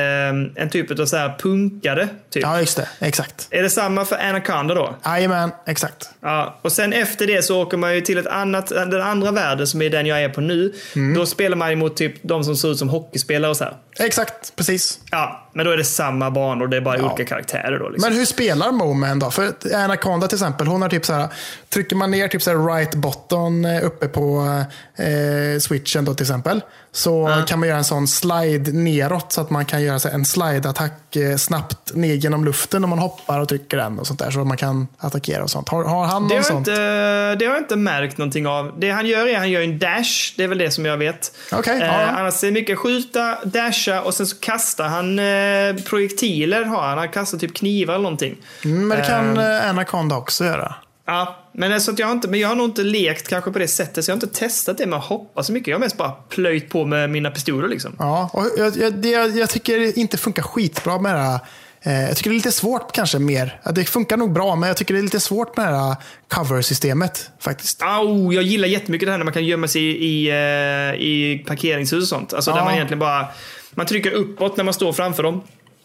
[0.63, 2.09] en typ av så här punkare.
[2.31, 2.43] Typ.
[2.43, 2.89] Ja, just det.
[2.99, 3.49] Exakt.
[3.51, 4.95] Är det samma för Anaconda då?
[5.05, 6.11] Jajamän, exakt.
[6.21, 9.67] Ja, och sen efter det så åker man ju till ett annat, den andra världen
[9.67, 10.73] som är den jag är på nu.
[10.97, 11.15] Mm.
[11.15, 13.75] Då spelar man ju mot typ de som ser ut som hockeyspelare och så här.
[14.01, 14.99] Exakt, precis.
[15.11, 17.89] Ja, men då är det samma banor, det är bara olika karaktärer då.
[17.89, 18.11] Liksom.
[18.11, 19.31] Men hur spelar Moman då?
[19.31, 21.29] För Anaconda till exempel, hon har typ så här,
[21.69, 24.55] trycker man ner typ så right button eh, uppe på
[24.97, 26.61] eh, switchen då till exempel,
[26.93, 31.17] så kan man göra en sån slide neråt så att man kan göra en slide-attack
[31.17, 34.41] eh, snabbt ner genom luften om man hoppar och trycker den och sånt där så
[34.41, 35.69] att man kan attackera och sånt.
[35.69, 36.69] Har, har han det, jag sånt?
[36.69, 38.73] inte, det har jag inte märkt någonting av.
[38.79, 41.33] Det han gör är han gör en dash, det är väl det som jag vet.
[41.51, 41.93] Ja, eh, ja.
[41.93, 46.65] annars är det mycket skjuta, dasha och sen så kastar han eh, projektiler.
[46.65, 46.99] Har han.
[46.99, 48.37] han kastar typ knivar eller någonting.
[48.65, 49.39] Mm, men det kan Ehm.
[49.39, 50.75] eh, Anaconda också göra.
[51.07, 53.69] Ja, men, alltså jag, har inte, men jag har nog inte lekt kanske på det
[53.69, 55.69] sättet, så jag har inte testat det med att hoppa så mycket.
[55.69, 57.97] Jag har mest bara plöjt på med mina pistoler liksom.
[57.99, 61.39] Ja, och jag, jag, det, jag tycker det inte funkar skitbra med det här.
[61.83, 63.61] Eh, jag tycker det är lite svårt kanske mer.
[63.75, 65.97] Det funkar nog bra, men jag tycker det är lite svårt med det här
[66.29, 67.83] cover-systemet faktiskt.
[67.83, 71.45] Au, jag gillar jättemycket det här när man kan gömma sig i, i, eh, i
[71.47, 72.33] parkeringshus och sånt.
[72.35, 72.65] Alltså där Ja.
[72.65, 73.27] man egentligen bara
[73.75, 75.43] man trycker uppåt när man står framför dem.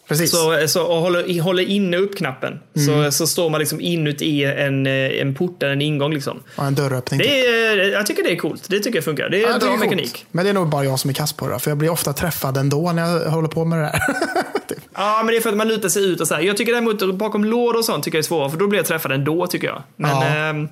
[0.07, 0.31] Precis.
[0.31, 2.59] Så, så, och håller, håller inne upp-knappen.
[2.75, 3.11] Mm.
[3.11, 6.13] Så, så står man liksom inuti en, eh, en port eller en ingång.
[6.13, 6.43] Liksom.
[6.55, 7.19] Ja, en dörröppning.
[7.19, 7.29] typ.
[7.29, 8.69] Det är, jag tycker det är coolt.
[8.69, 9.29] Det tycker jag funkar.
[9.29, 10.25] Det är Ja, bra är mekanik.
[10.31, 11.59] Men det är nog bara jag som är kass på det.
[11.59, 13.99] För jag blir ofta träffad ändå när jag håller på med det här.
[14.67, 14.77] Typ.
[14.93, 16.41] Ja, men det är för att man lutar sig ut och så här.
[16.41, 18.85] Jag tycker däremot bakom lådor och sånt tycker jag är svårare, för då blir jag
[18.85, 19.83] träffad ändå tycker jag.
[19.95, 20.25] Men, Ja.
[20.25, 20.67] ehm,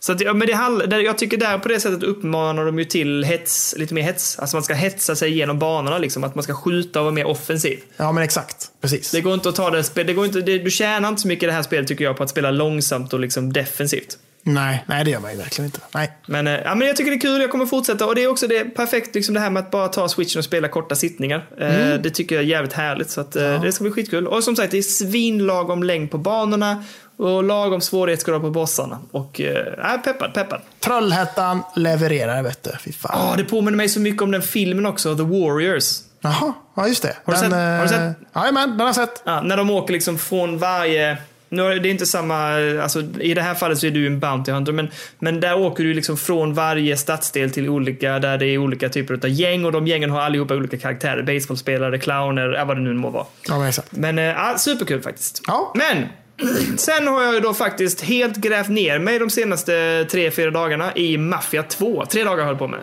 [0.00, 0.40] så att, men
[0.88, 4.38] det jag tycker där på det sättet uppmanar de ju till hets, lite mer hets.
[4.38, 6.24] Alltså man ska hetsa sig igenom banorna liksom.
[6.24, 7.78] Att man ska skjuta och vara mer offensiv.
[7.96, 8.68] Ja, men exakt.
[8.82, 9.10] Precis.
[9.10, 11.28] Det går inte att ta det, spel- det går inte, det, du tjänar inte så
[11.28, 14.18] mycket i det här spelet tycker jag på att spela långsamt och liksom defensivt.
[14.44, 15.80] Nej, nej, det gör man ju verkligen inte.
[15.94, 16.12] Nej.
[16.26, 18.06] Men, eh, ja, men jag tycker det är kul, jag kommer fortsätta.
[18.06, 20.44] Och det är också det perfekt, liksom det här med att bara ta switchen och
[20.44, 21.46] spela korta sittningar.
[21.60, 23.10] Eh, Det tycker jag är jävligt härligt.
[23.10, 24.26] Så att, eh, det ska bli skitkul.
[24.26, 26.84] Och som sagt, det är svinlagom längd på banorna
[27.16, 28.98] och lagom svårighetsgrad på bossarna.
[29.10, 30.60] Och äh, peppad, peppad.
[30.80, 32.70] Trollhättan levererar, vet du.
[32.84, 33.10] Fy fan.
[33.32, 35.98] Ah, det påminner mig så mycket om den filmen också, The Warriors.
[36.22, 37.16] Jaha, ja just det.
[37.24, 38.00] Har du sett- har du sett?
[38.00, 39.22] eh, Jajamän, den har jag sett.
[39.24, 41.16] Ja, när de åker liksom från varje
[41.48, 42.36] Nu är det inte samma,
[42.82, 45.84] alltså, i det här fallet så är du en Bounty Hunter, men, men där åker
[45.84, 49.72] du liksom från varje stadsdel till olika, där det är olika typer av gäng och
[49.72, 51.22] de gängen har allihopa olika karaktärer.
[51.22, 53.26] Baseballspelare, clowner, vad det nu må vara.
[53.48, 53.88] Ja, men exakt.
[53.92, 55.42] Men äh, superkul faktiskt.
[55.46, 55.72] Ja.
[55.74, 56.06] Men
[56.78, 60.96] sen har jag ju då faktiskt helt grävt ner mig de senaste tre, fyra dagarna
[60.96, 62.04] i Mafia 2.
[62.06, 62.80] Tre dagar har jag hållit på med.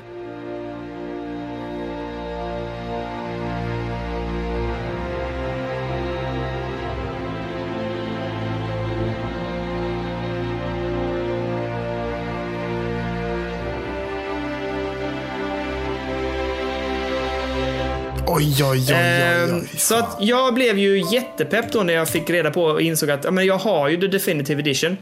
[18.40, 19.70] Oj, oj, oj, oj, Ehm, oj.
[19.78, 23.34] Så att jag blev ju jättepepp då när jag fick reda på och insåg att
[23.34, 24.98] men jag har ju The Definitive Edition.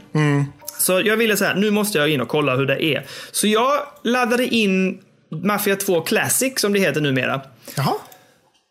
[0.78, 3.06] Så jag ville säga, nu måste jag in och kolla hur det är.
[3.32, 3.72] Så jag
[4.04, 4.98] laddade in
[5.44, 7.40] Mafia 2 Classic som det heter numera.
[7.76, 7.94] Jaha.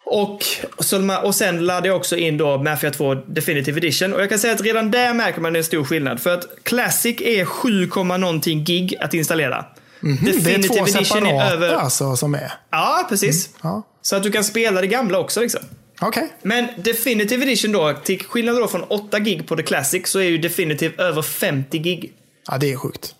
[0.06, 0.44] Och,
[0.80, 4.14] så, och sen laddade jag också in då Mafia 2 Definitive Edition.
[4.14, 6.20] Och jag kan säga att redan där märker man en stor skillnad.
[6.22, 7.86] För att Classic är 7,
[8.18, 9.66] någonting gig att installera.
[10.00, 11.74] Mhm, det är två Edition separata över...
[11.74, 12.54] alltså som är.
[12.72, 13.50] Ja, precis.
[13.62, 13.88] Ja.
[14.02, 15.62] Så att du kan spela det gamla också liksom.
[16.02, 16.34] Okej.
[16.42, 20.24] Men Definitive Edition då, till skillnad då från 8 gig på The Classic så är
[20.24, 22.14] ju Definitive över 50 gig.
[22.48, 23.16] Ja, det är sjukt.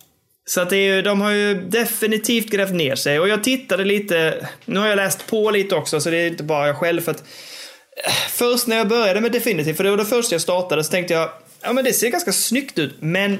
[0.46, 3.20] Så att det är de har ju definitivt grävt ner sig.
[3.20, 6.42] Och jag tittade lite, nu har jag läst på lite också så det är inte
[6.42, 7.00] bara jag själv.
[7.00, 7.24] För att,
[8.28, 11.14] först när jag började med Definitive, för det var det första jag startade, så tänkte
[11.14, 13.38] jag, ja men det ser ganska snyggt ut, men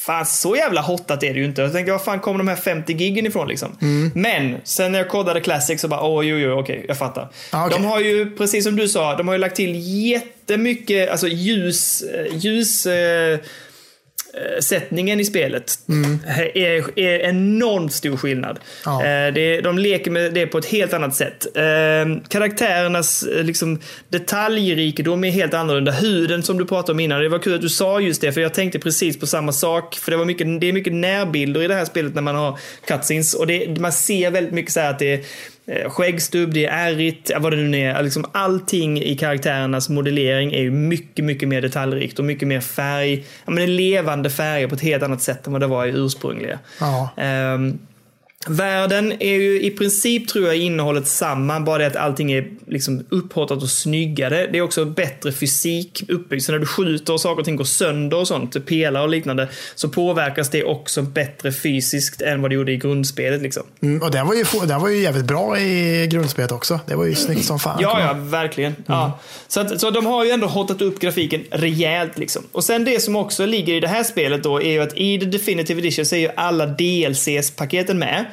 [0.00, 1.62] Fan, så jävla hottat är det ju inte.
[1.62, 3.76] Jag tänkte, var fan kommer de här 50 giggen ifrån liksom?
[4.14, 7.28] Men sen när jag kodade Classic så bara, åh, jo, jo, okej, jag fattar.
[7.50, 7.78] Ah, okej.
[7.78, 9.72] De har ju, precis som du sa, de har ju lagt till
[10.10, 13.38] jättemycket, alltså ljus, eh, ljus, eh,
[14.60, 15.78] sättningen i spelet
[16.54, 18.58] är, är enormt stor skillnad.
[18.84, 19.04] Ja.
[19.04, 21.56] Eh, det, de leker med det på ett helt annat sätt.
[21.56, 25.92] Eh, karaktärernas eh, liksom, detaljrikedom är helt annorlunda.
[25.92, 28.40] Huden som du pratade om innan, det var kul att du sa just det, för
[28.40, 29.94] jag tänkte precis på samma sak.
[29.94, 32.58] För det, var mycket, det är mycket närbilder i det här spelet när man har
[32.86, 33.34] cutscenes.
[33.34, 35.24] Och det, man ser väldigt mycket så att det är eh,
[35.88, 38.02] skäggstubb, det är ärrigt, vad det nu är.
[38.02, 43.14] Liksom allting i karaktärernas modellering är ju mycket, mycket mer detaljrikt och mycket mer färg.
[43.16, 45.86] Ja, men det är levande färger på ett helt annat sätt än vad det var
[45.86, 46.58] i ursprungliga.
[46.80, 47.10] Ja.
[47.16, 47.78] Ehm,
[48.46, 53.06] Världen är ju i princip tror jag innehållet samma, bara det att allting är liksom
[53.08, 54.46] upphottat och snyggare.
[54.52, 57.64] Det är också bättre fysik uppbyggt, så när du skjuter och saker och ting går
[57.64, 62.54] sönder och sånt, pelare och liknande, så påverkas det också bättre fysiskt än vad det
[62.54, 63.42] gjorde i grundspelet.
[63.42, 63.62] Liksom.
[63.82, 66.80] Mm, och den var, ju, den var ju jävligt bra i grundspelet också.
[66.86, 67.78] Det var ju snyggt som fan.
[67.80, 68.74] Ja, ja, verkligen.
[68.86, 69.18] Ja.
[69.48, 72.18] Så, att, så de har ju ändå hotat upp grafiken rejält.
[72.18, 72.42] Liksom.
[72.52, 75.18] Och sen det som också ligger i det här spelet då är ju att i
[75.18, 78.26] The Definitive Edition så är ju alla DLCs-paketen med.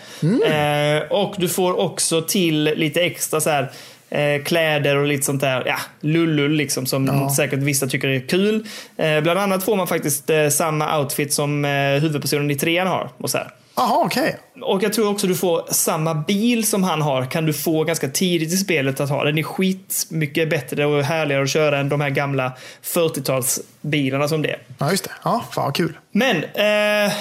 [0.45, 3.71] Eh, och du får också till lite extra så här
[4.09, 8.67] eh, kläder och lite sånt där, ja, lullull liksom som säkert vissa tycker är kul.
[8.97, 11.63] Eh, bland annat får man faktiskt samma outfit som
[12.01, 13.09] huvudpersonen i trean har.
[13.17, 13.51] Och så här.
[13.75, 14.37] Jaha, okej.
[14.61, 18.09] Och jag tror också du får samma bil som han har kan du få ganska
[18.09, 19.23] tidigt i spelet att ha.
[19.23, 22.53] Den är skit mycket bättre och härligare att köra än de här gamla
[22.83, 24.59] 40-talsbilarna som det är.
[24.77, 25.11] Ja, just det.
[25.23, 25.97] Ja, fan vad kul.
[26.11, 27.13] Men, eh,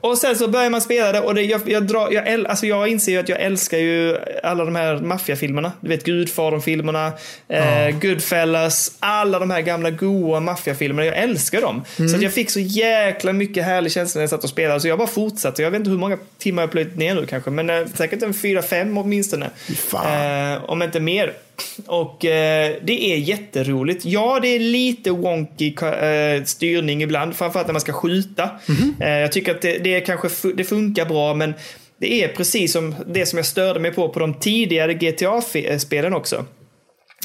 [0.00, 2.66] och sen så börjar man spela det och det, jag, jag, drar, jag, äl, alltså
[2.66, 5.72] jag inser ju att jag älskar ju alla de här maffiafilmerna.
[5.80, 7.12] Du vet Gudfadern-filmerna,
[7.48, 11.06] eh, Goodfellas, alla de här gamla goa maffiafilmerna.
[11.06, 11.84] Jag älskar dem.
[12.10, 14.80] Så att jag fick så jäkla mycket härlig känsla när jag satt och spelade.
[14.80, 15.62] Så jag bara fortsatte.
[15.62, 18.34] Jag vet inte hur många timmar jag plöjt ner nu kanske, men eh, säkert en
[18.34, 19.50] fyra, fem åtminstone.
[19.76, 20.52] fan.
[20.52, 21.32] Eh, om inte mer.
[21.86, 24.04] Och eh, det är jätteroligt.
[24.04, 28.50] Ja, det är lite wonky eh, styrning ibland, framförallt när man ska skjuta.
[29.00, 31.54] Eh, jag tycker att det, det, kanske det funkar bra, men
[32.00, 36.44] det är precis som det som jag störde mig på på de tidigare GTA-spelen också.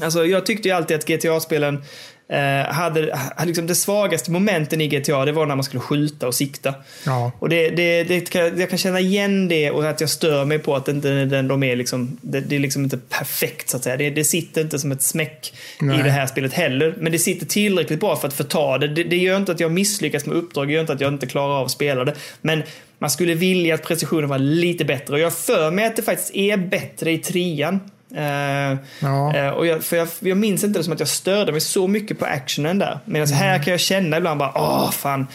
[0.02, 1.84] Alltså, jag tyckte ju alltid att GTA-spelen
[2.30, 6.36] eh, hade, liksom det svagaste momenten i GTA, det var när man skulle skjuta och
[6.36, 6.74] sikta.
[7.06, 7.32] Ja.
[7.40, 10.60] Och det, det, det kan, jag kan känna igen det och att jag stör mig
[10.60, 13.84] på att inte den, de är liksom, det, det är liksom inte perfekt så att
[13.84, 13.98] säga.
[13.98, 16.00] Det, det sitter inte som ett smäck Nej.
[16.00, 16.96] i det här spelet heller.
[16.98, 18.88] Men det sitter tillräckligt bra för att förta det.
[18.88, 19.04] det.
[19.04, 21.60] Det gör inte att jag misslyckas med uppdrag, det gör inte att jag inte klarar
[21.60, 22.14] av att spela det.
[22.42, 22.64] Men
[23.00, 25.14] man skulle vilja att precisionen var lite bättre.
[25.14, 27.80] Och jag för mig att det faktiskt är bättre i trean.
[28.16, 29.36] Eh, Ja.
[29.36, 31.88] eh, och jag, för jag, jag minns inte det som att jag störde mig så
[31.88, 33.00] mycket på actionen där.
[33.06, 35.28] Medan här kan jag känna ibland bara, åh fan.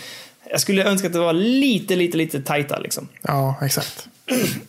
[0.51, 3.09] Jag skulle önska att det var lite, lite, lite tajtare liksom.
[3.22, 4.09] Ja, exakt.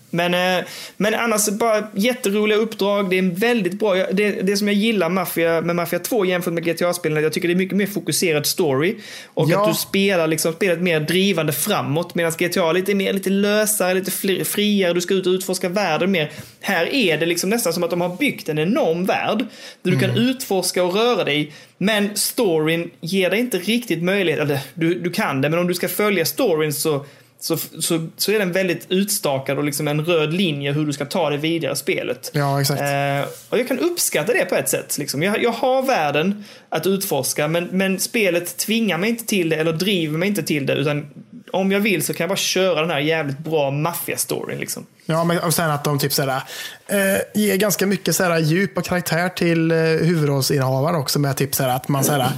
[0.09, 0.65] Men, eh,
[0.97, 3.09] men annars bara jätteroliga uppdrag.
[3.09, 6.53] Det är en väldigt bra, det, det som jag gillar Mafia, med Mafia 2 jämfört
[6.53, 8.95] med GTA-spelen, jag tycker det är mycket mer fokuserad story.
[9.25, 9.61] Och Ja.
[9.61, 12.15] att du spelar liksom spelet mer drivande framåt.
[12.15, 14.93] Medan GTA är lite mer lite lösare, lite fri- friare.
[14.93, 16.31] Du ska ut och utforska världen mer.
[16.61, 19.45] Här är det liksom nästan som att de har byggt en enorm värld.
[19.81, 21.51] Där du kan utforska och röra dig.
[21.77, 24.59] Men storyn ger dig inte riktigt möjlighet.
[24.73, 27.05] Du, du kan det, men om du ska följa storyn så
[27.39, 31.05] så, så, så är den väldigt utstakad och liksom en röd linje hur du ska
[31.05, 32.31] ta dig vidare spelet.
[32.33, 32.81] Ja, exakt.
[32.81, 34.97] Eh, och jag kan uppskatta det på ett sätt.
[34.97, 35.23] Liksom.
[35.23, 39.73] Jag, jag har världen att utforska, men, men spelet tvingar mig inte till det eller
[39.73, 40.73] driver mig inte till det.
[40.73, 41.07] Utan
[41.51, 44.59] om jag vill så kan jag bara köra den här jävligt bra maffia-storyn.
[44.59, 44.85] Liksom.
[45.05, 46.41] Ja, men och sen att de typ såhär,
[46.87, 46.97] eh,
[47.41, 51.19] ger ganska mycket såhär, djup och karaktär till eh, huvudrollsinnehavaren också.
[51.19, 52.31] Med typ att man såhär,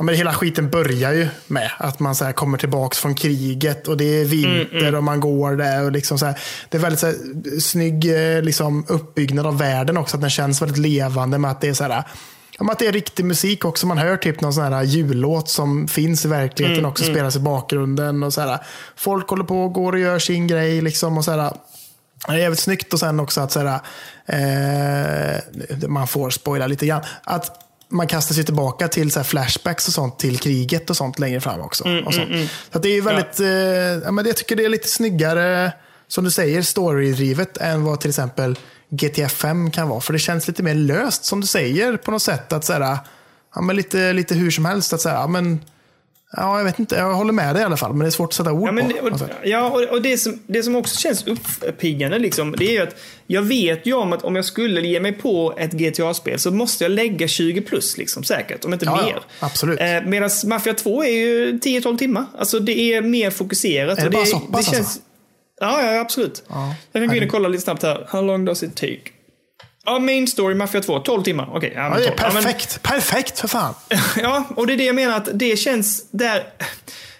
[0.00, 3.96] ja, men hela skiten börjar ju med att man såhär, kommer tillbaks från kriget och
[3.96, 5.84] det är vinter och man går där.
[5.84, 10.16] Och liksom såhär, det är väldigt såhär, snygg eh, liksom, uppbyggnad av världen också.
[10.16, 12.04] Att den känns väldigt levande med att det är såhär,
[12.58, 13.86] Ja, men att det är riktig musik också.
[13.86, 17.04] Man hör typ någon sån här jullåt som finns i verkligheten också.
[17.04, 18.22] Spelas i bakgrunden.
[18.22, 18.58] Och så här,
[18.96, 20.80] folk håller på och går och gör sin grej.
[20.80, 21.52] Liksom, och så här,
[22.26, 23.80] det är jävligt snyggt och sen också att så här,
[24.26, 27.02] eh, man får spoila lite grann.
[27.24, 31.40] Att man kastar sig tillbaka till så flashbacks och sånt till kriget och sånt längre
[31.40, 31.84] fram också.
[32.06, 32.28] och sånt.
[32.72, 33.48] Så att det är väldigt, eh,
[34.04, 35.72] ja, men jag tycker det är lite snyggare,
[36.08, 38.58] som du säger, storydrivet än vad till exempel
[38.90, 40.00] GTA 5 kan vara.
[40.00, 42.52] För det känns lite mer löst, som du säger, på något sätt.
[42.52, 42.98] att så här,
[43.54, 44.92] ja, men lite, lite hur som helst.
[44.92, 45.60] att så här, ja, men,
[46.36, 46.94] Ja, jag vet inte.
[46.96, 48.72] Jag håller med dig i alla fall, men det är svårt att sätta ord Ja,
[48.72, 48.92] men, på.
[48.92, 49.28] det- och, Alltså.
[49.44, 51.24] ja, och, och det, som, det som också känns
[51.66, 52.96] uppiggande liksom, det är ju att
[53.26, 56.84] jag vet ju om att om jag skulle ge mig på ett GTA-spel så måste
[56.84, 59.20] jag lägga 20 plus liksom, säkert, om inte Ja, ja, mer.
[59.40, 59.80] absolut.
[59.80, 62.24] Eh, Medan Mafia 2 är ju 10-12 timmar.
[62.38, 63.98] Alltså det är mer fokuserat.
[63.98, 65.00] Är det och bara så pass, alltså?
[65.60, 66.42] Ja, ja, absolut.
[66.48, 66.74] Ja.
[66.92, 68.06] Jag kan gå in och kolla lite snabbt här.
[68.08, 69.00] How long does it take?
[69.84, 71.48] Ja, main story Mafia 2, 12 timmar.
[71.52, 72.16] Okej, ja, Ja, det är 12.
[72.18, 72.82] Ja, men- perfekt.
[72.82, 73.74] Perfekt för fan.
[74.22, 76.42] Ja, och det är det jag menar att det känns där.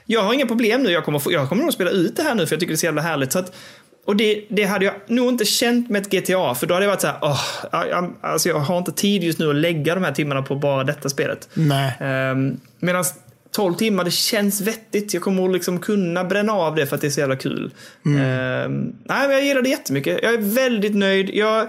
[0.07, 0.91] Jag har inga problem nu.
[0.91, 2.75] Jag kommer, få, jag kommer nog spela ut det här nu för jag tycker det
[2.75, 3.33] är så jävla härligt.
[3.33, 3.53] Så att,
[4.07, 6.91] och det, det hade jag nog inte känt med ett GTA, för då hade jag
[6.91, 7.41] varit så här, åh,
[7.73, 10.85] jag, alltså jag har inte tid just nu att lägga de här timmarna på bara
[10.85, 11.49] detta spelet.
[11.55, 11.93] Nej.
[12.31, 13.05] Um, Medan
[13.53, 15.15] 12 timmar, det känns vettigt.
[15.15, 17.71] Jag kommer att liksom kunna bränna av det för att det är så jävla kul.
[18.07, 20.19] Ehm, nej, men jag gillar det jättemycket.
[20.23, 21.31] Jag är väldigt nöjd.
[21.35, 21.69] Jag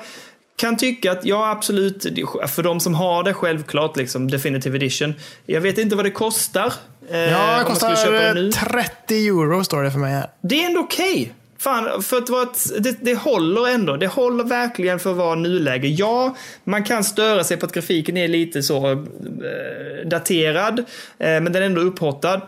[0.61, 2.05] kan tycka att, ja absolut,
[2.47, 5.13] för de som har det självklart, liksom, Definitive Edition.
[5.45, 6.73] Jag vet inte vad det kostar.
[7.09, 8.47] eh, Ja, det kostar det nu.
[8.47, 10.27] eh, 30 euro står det för mig här.
[10.41, 11.33] Det är ändå okej.
[11.57, 13.97] Fan, för att vara ett, det, det håller ändå.
[13.97, 15.87] Det håller verkligen för att vara nuläge.
[15.87, 20.85] Ja, man kan störa sig på att grafiken är lite så eh, daterad, eh,
[21.19, 22.41] men den är ändå upphottad.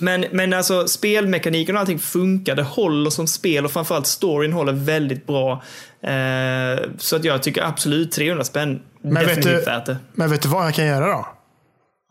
[0.00, 2.54] Men, men alltså spelmekaniken och allting funkar.
[2.54, 5.62] Det håller som spel och framförallt storyn håller väldigt bra.
[6.02, 8.82] Eh, så att jag tycker absolut 300 spänn.
[9.02, 9.96] Men vet, definitivt du, värt det.
[10.14, 11.26] men vet du vad jag kan göra då?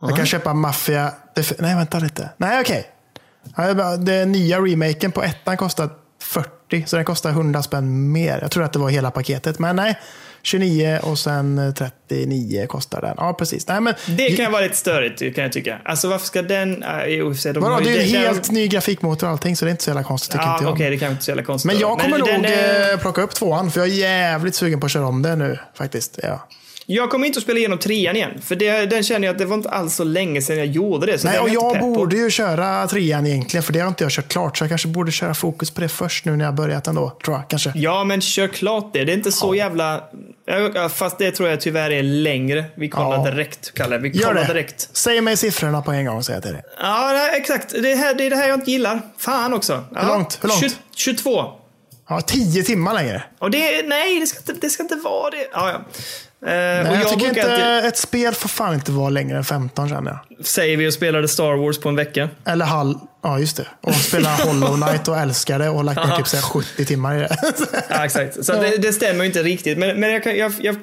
[0.02, 1.12] Jag kan köpa Mafia...
[1.60, 2.30] Nej, vänta lite.
[2.38, 2.86] Nej, okej.
[3.76, 5.90] Bara- Den nya remaken på ettan kostar
[6.22, 8.40] 40, så den kostar 100 spänn mer.
[8.42, 10.00] Jag tror att det var hela paketet, men nej.
[10.46, 13.14] 29 och sen 39 kostar den.
[13.18, 13.68] Ja, precis.
[13.68, 15.78] Nej, men, Det kan vara lite störigt kan jag tycka.
[15.86, 16.84] Alltså varför ska den...
[17.08, 19.66] Jo, sig, de Vadå, ju- det är en den- helt ny grafikmotor och allting, så
[19.66, 20.94] det är inte så jävla konstigt tycker Ja, inte okej, jag.
[20.94, 21.72] det kanske inte är så jävla konstigt.
[21.72, 24.80] Men jag kommer nog den är- eh, plocka upp tvåan, för jag är jävligt sugen
[24.80, 26.20] på att köra om det nu faktiskt.
[26.24, 26.48] Ja.
[26.88, 28.42] Jag kommer inte att spela igenom trean igen.
[28.42, 31.06] För det, den känner jag att det var inte alls så länge sedan jag gjorde
[31.06, 31.24] det.
[31.24, 31.86] Nej, och jag på.
[31.94, 34.58] borde ju köra trean egentligen, för det har inte jag kört klart.
[34.58, 37.38] Så jag kanske borde köra fokus på det först nu när jag börjat ändå, tror
[37.38, 37.50] jag.
[37.50, 37.72] Kanske.
[37.76, 39.04] Ja, men kör klart det.
[39.06, 40.04] Det är inte så jävla...
[40.76, 42.66] Ja, Fast det tror jag tyvärr är längre.
[42.76, 43.32] Vi kollar Ja.
[43.32, 43.98] direkt, Kalle.
[43.98, 44.48] Vi Gör kollar det.
[44.54, 44.90] direkt.
[44.94, 46.62] Säg mig siffrorna på en gång, säger jag till dig.
[46.80, 47.70] Ja, exakt.
[47.82, 49.02] Det, här, det är det här jag inte gillar.
[49.18, 49.84] Fan också.
[49.94, 50.02] Ja.
[50.02, 50.40] Hur långt?
[50.42, 50.60] Hur långt?
[50.62, 51.44] 20, 22.
[52.10, 53.24] Ja, tio timmar längre.
[53.40, 55.48] Och det, nej, det ska, inte, det ska inte vara det.
[55.54, 55.82] Ja, ja.
[56.42, 59.44] Eh, Nej, jag, jag tycker inte, alltid, ett spel får fan inte vara längre än
[59.44, 60.46] 15 känner jag.
[60.46, 62.30] säger vi och spelade Star Wars på en vecka.
[62.46, 62.96] Eller halv,
[63.26, 63.68] ja just det.
[63.82, 66.86] Och spela Hollow Knight och älskar det och har lagt ner typ så här 70
[66.86, 67.38] timmar i det.
[67.90, 68.46] Ja, exakt.
[68.46, 69.78] Så det, det stämmer ju inte riktigt.
[69.78, 70.76] Men, men jag kan, jag, jag,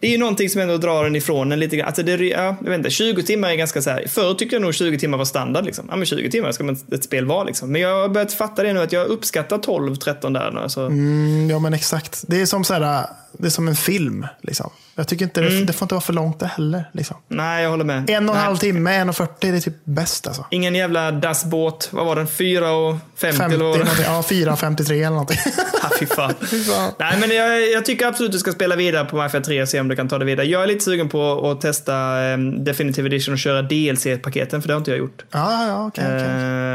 [0.00, 1.86] det är ju någonting som ändå drar en ifrån en lite grann.
[1.86, 4.04] Alltså det, ja, jag vet inte, 20 timmar är ganska så här.
[4.08, 5.64] Förr tyckte jag nog 20 timmar var standard.
[5.64, 5.86] Liksom.
[5.90, 7.44] Ja, men 20 timmar ska man, ett spel vara.
[7.44, 7.72] Liksom.
[7.72, 10.60] Men jag har börjat fatta det nu att jag uppskattar 12-13 där nu.
[10.60, 12.24] Alltså, Mm, ja men exakt.
[12.26, 14.26] Det är som så här, det är som en film.
[14.42, 14.70] Liksom.
[14.94, 15.66] Jag tycker inte det, Mm.
[15.66, 16.90] det får inte vara för långt det heller.
[16.92, 17.16] Liksom.
[17.28, 18.10] Nej, jag håller med.
[18.10, 20.44] En och en halv timme, en och 40, det är typ bäst alltså.
[20.50, 21.75] Ingen jävla dassbåt.
[21.90, 22.26] Vad var den?
[22.26, 25.38] 4 och 50 50, eller vad ja, 4,53 eller någonting.
[25.82, 26.34] Ah, fy fan.
[26.66, 26.92] fan.
[26.98, 29.80] Nej, men jag, jag tycker absolut du ska spela vidare på Mafia 3 och se
[29.80, 30.46] om du kan ta det vidare.
[30.46, 34.74] Jag är lite sugen på att testa um, Definitive Edition och köra DLC-paketen, för det
[34.74, 35.24] har inte jag gjort.
[35.30, 36.04] ja, ja, ja, okej.
[36.06, 36.20] okej.
[36.20, 36.28] Eh,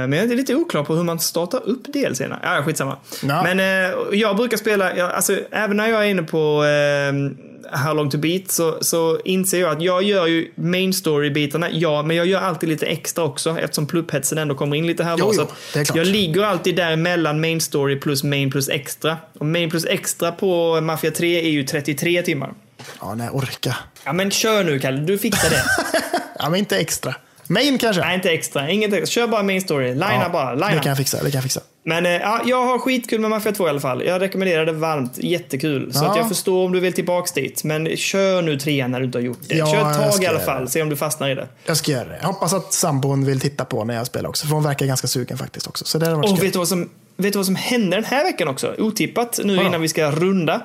[0.07, 2.39] Men jag är lite oklar på hur man startar upp DLC-erna.
[2.43, 2.97] Ja, skitsamma.
[3.23, 3.43] Ja.
[3.43, 7.13] Men eh, jag brukar spela, jag, alltså, även när jag är inne på eh,
[7.71, 12.03] How long to beat så, så inser jag att jag gör ju main story-bitarna, ja,
[12.03, 15.25] men jag gör alltid lite extra också eftersom plupphetsen ändå kommer in lite här Jo,
[15.25, 15.33] var.
[15.33, 15.95] jo, Så klart.
[15.97, 19.17] Jag ligger alltid där mellan main story plus main plus extra.
[19.39, 22.53] Och main plus extra på Mafia 3 är ju 33 timmar.
[23.01, 23.75] Ja, nej, orka.
[24.03, 25.63] Ja, men kör nu Kalle, du fixar det.
[26.39, 27.15] Ja, men inte extra.
[27.51, 28.01] Main kanske?
[28.01, 28.69] Nej, inte extra.
[28.69, 29.05] Inget extra.
[29.05, 29.93] Kör bara main story.
[29.93, 30.53] Lina ja, bara.
[30.53, 30.69] Lina.
[30.69, 31.17] Det kan jag fixa.
[31.17, 31.61] Det kan jag fixa.
[31.83, 34.03] Men eh, ja, jag har skitkul med Mafia 2 i alla fall.
[34.05, 35.17] Jag rekommenderar det varmt.
[35.17, 35.93] Jättekul.
[35.93, 36.11] Så Ja.
[36.11, 37.63] att jag förstår om du vill tillbaks dit.
[37.63, 39.55] Men kör nu trean när du inte har gjort det.
[39.55, 40.69] Ja, kör ett tag i alla fall.
[40.69, 41.47] Se om du fastnar i det.
[41.65, 42.17] Jag ska göra det.
[42.21, 44.47] Jag hoppas att sambon vill titta på när jag spelar också.
[44.47, 45.85] För hon verkar ganska sugen faktiskt också.
[45.85, 46.89] Så det varit Och vet du vad som
[47.21, 48.75] Vet du vad som hände den här veckan också?
[48.77, 49.67] Otippat nu Vadå?
[49.67, 50.61] innan vi ska runda.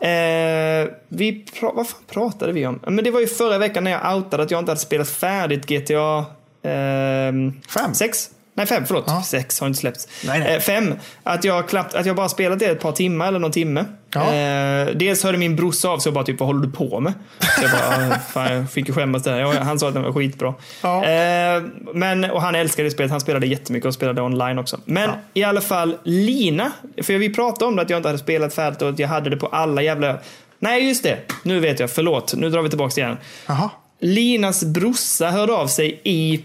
[0.00, 2.80] Eh, vi vad fan pratade vi om?
[2.86, 5.66] Men det var ju förra veckan när jag outade att jag inte hade spelat färdigt
[5.66, 6.24] GTA
[6.62, 7.94] ehm, Fem?
[7.94, 8.30] 6.
[8.54, 9.04] Nej, fem, förlåt.
[9.06, 9.22] Ja.
[9.22, 10.08] Sex har inte släppts.
[10.26, 10.54] Nej, nej.
[10.54, 10.94] Eh, fem.
[11.22, 13.84] Att jag, klappt, att jag bara spelat det ett par timmar eller någon timme.
[14.14, 14.34] Ja.
[14.34, 17.12] Eh, dels hörde min brorsa av sig och bara typ, vad håller du på med?
[17.38, 19.38] Så jag bara, "Ah, fan, jag fick ju skämmas där.
[19.40, 20.54] Ja, Han sa att den var skitbra.
[20.82, 21.04] Ja.
[21.04, 21.62] Eh,
[21.94, 23.10] men, och han älskade det spelet.
[23.10, 24.80] Han spelade jättemycket och spelade online också.
[24.84, 26.72] Men i alla fall, Lina.
[27.02, 29.30] För vi pratade om det, att jag inte hade spelat färdigt och att jag hade
[29.30, 30.18] det på alla jävla...
[30.58, 31.18] Nej, just det.
[31.42, 31.90] Nu vet jag.
[31.90, 32.34] Förlåt.
[32.34, 33.16] Nu drar vi tillbaka igen.
[33.46, 33.70] Jaha.
[34.00, 36.40] Linas brorsa hörde av sig i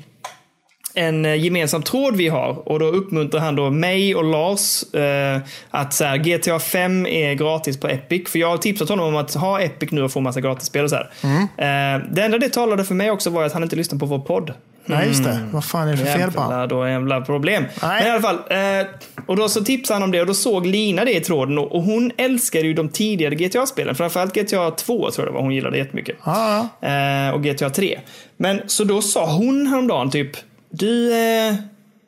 [0.95, 5.41] en eh, gemensam tråd vi har och då uppmuntrar han då mig och Lars eh,
[5.70, 8.30] att så här, GTA 5 är gratis på Epic.
[8.30, 10.90] För jag har tipsat honom om att ha Epic nu och få massa gratisspel och
[10.90, 11.10] så här.
[11.57, 14.20] Eh, det enda det talade för mig också var att han inte lyssnade på vår
[14.20, 14.53] podd.
[14.86, 15.40] Nej, just det.
[15.52, 16.68] Vad fan är det för fel på honom?
[16.68, 17.64] Då jävla problem.
[17.82, 18.03] Nej.
[18.03, 18.36] Men i alla fall.
[18.49, 18.88] Eh,
[19.26, 21.76] och då så tipsade han om det och då såg Lina det i tråden och,
[21.76, 23.95] och hon älskade ju de tidigare GTA-spelen.
[23.95, 26.18] Framförallt GTA 2 tror jag det var hon gillade jättemycket.
[26.26, 26.68] Ja.
[26.82, 27.99] Eh, och GTA 3.
[28.38, 30.32] Men så då sa hon häromdagen typ,
[30.77, 31.55] du, eh,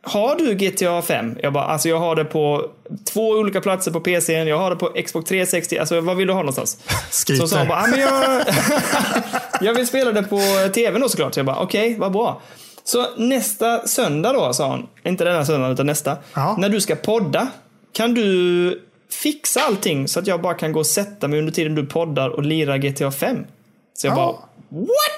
[0.04, 1.38] har du GTA 5?
[1.42, 2.70] Jag bara, alltså jag har det på
[3.14, 6.34] två olika platser på PCn, jag har det på Xbox 360, alltså vad vill du
[6.34, 6.78] ha någonstans?
[7.12, 7.42] Skryter.
[7.42, 8.46] Så sa hon bara, ah, men jag,
[9.62, 10.40] jag vill spela det på
[10.74, 11.34] tvn då såklart.
[11.34, 12.42] Så jag bara, okej, vad bra.
[12.84, 16.56] Så nästa söndag då, sa hon, inte denna söndag utan nästa, Ja.
[16.60, 17.48] när du ska podda,
[17.94, 18.82] kan du
[19.24, 22.30] fixa allting så att jag bara kan gå och sätta mig under tiden du poddar
[22.30, 23.38] och lira GTA 5?
[23.94, 24.16] Så jag Ja.
[24.16, 24.32] bara,
[24.82, 25.15] what?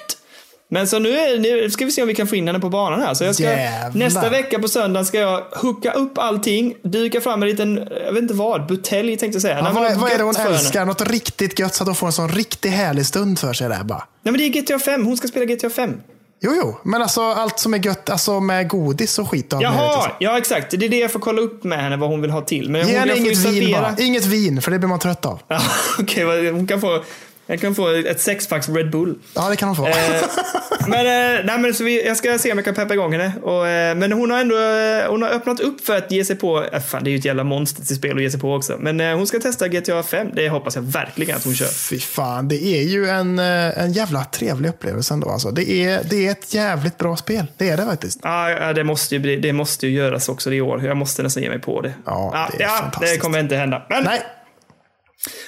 [0.69, 2.69] Men så nu, är, nu ska vi se om vi kan få in henne på
[2.69, 3.13] banan här.
[3.13, 3.99] Så jag ska, Jävlar.
[4.05, 8.21] nästa vecka på söndag ska jag hooka upp allting, duka fram en liten, jag vet
[8.21, 9.57] inte vad, butelj tänkte jag säga.
[9.57, 10.55] Ja, Nej, vad, vad är det hon för henne.
[10.55, 10.85] älskar?
[10.85, 13.83] Något riktigt gött så att hon får en sån riktigt härlig stund för sig där
[13.83, 13.97] bara.
[14.23, 15.93] Nej men det är GTA 5, hon ska spela GTA 5.
[16.41, 19.53] Jo, jo, men alltså allt som är gött, alltså med godis och skit.
[19.59, 20.71] Jaha, ja exakt.
[20.71, 22.69] Det är det jag får kolla upp med henne vad hon vill ha till.
[22.69, 23.95] Men Ge henne inget vin bara.
[23.99, 25.39] Inget vin, för det blir man trött av.
[25.47, 25.59] Ja,
[25.99, 27.03] Okej, vad- hon kan få,
[27.47, 29.15] jag kan få ett sexpacks Red Bull.
[29.35, 29.87] Ja, det kan hon få.
[29.87, 29.93] Eh,
[30.87, 33.31] men, eh, nej, men så vi, jag ska se om jag kan peppa igång henne.
[33.43, 36.35] Och, eh, men hon har ändå eh, hon har öppnat upp för att ge sig
[36.35, 38.53] på, eh, fan det är ju ett jävla monster till spel att ge sig på
[38.53, 38.77] också.
[38.79, 41.67] Men eh, hon ska testa GTA 5, det hoppas jag verkligen att hon kör.
[41.67, 45.29] Fy fan, det är ju en, eh, en jävla trevlig upplevelse ändå.
[45.29, 45.51] Alltså.
[45.51, 47.45] Det, är, det är ett jävligt bra spel.
[47.57, 48.19] Det är det faktiskt.
[48.23, 50.85] Ja, ja, det måste, ju det måste ju göras också i år.
[50.85, 51.93] Jag måste nästan ge mig på det.
[52.05, 53.13] Ja, det är ja, fantastiskt.
[53.13, 53.85] det kommer inte hända.
[53.89, 54.21] Men, Nej,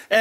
[0.10, 0.18] eh,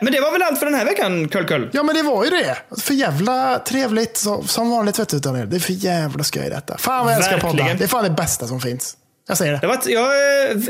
[0.00, 1.70] men det var väl allt för den här veckan, Kull Kull?
[1.72, 2.56] ja men det var ju det.
[2.80, 4.16] För jävla trevligt.
[4.16, 5.50] Så, som vanligt vet du, Daniel.
[5.50, 6.78] Det är för jävla skoj detta.
[6.78, 7.52] Fan vad jag älskar podda.
[7.52, 7.78] Verkligen.
[7.78, 8.96] Det är fan det bästa som finns.
[9.28, 9.58] Jag säger det.
[9.58, 10.06] Det var, jag,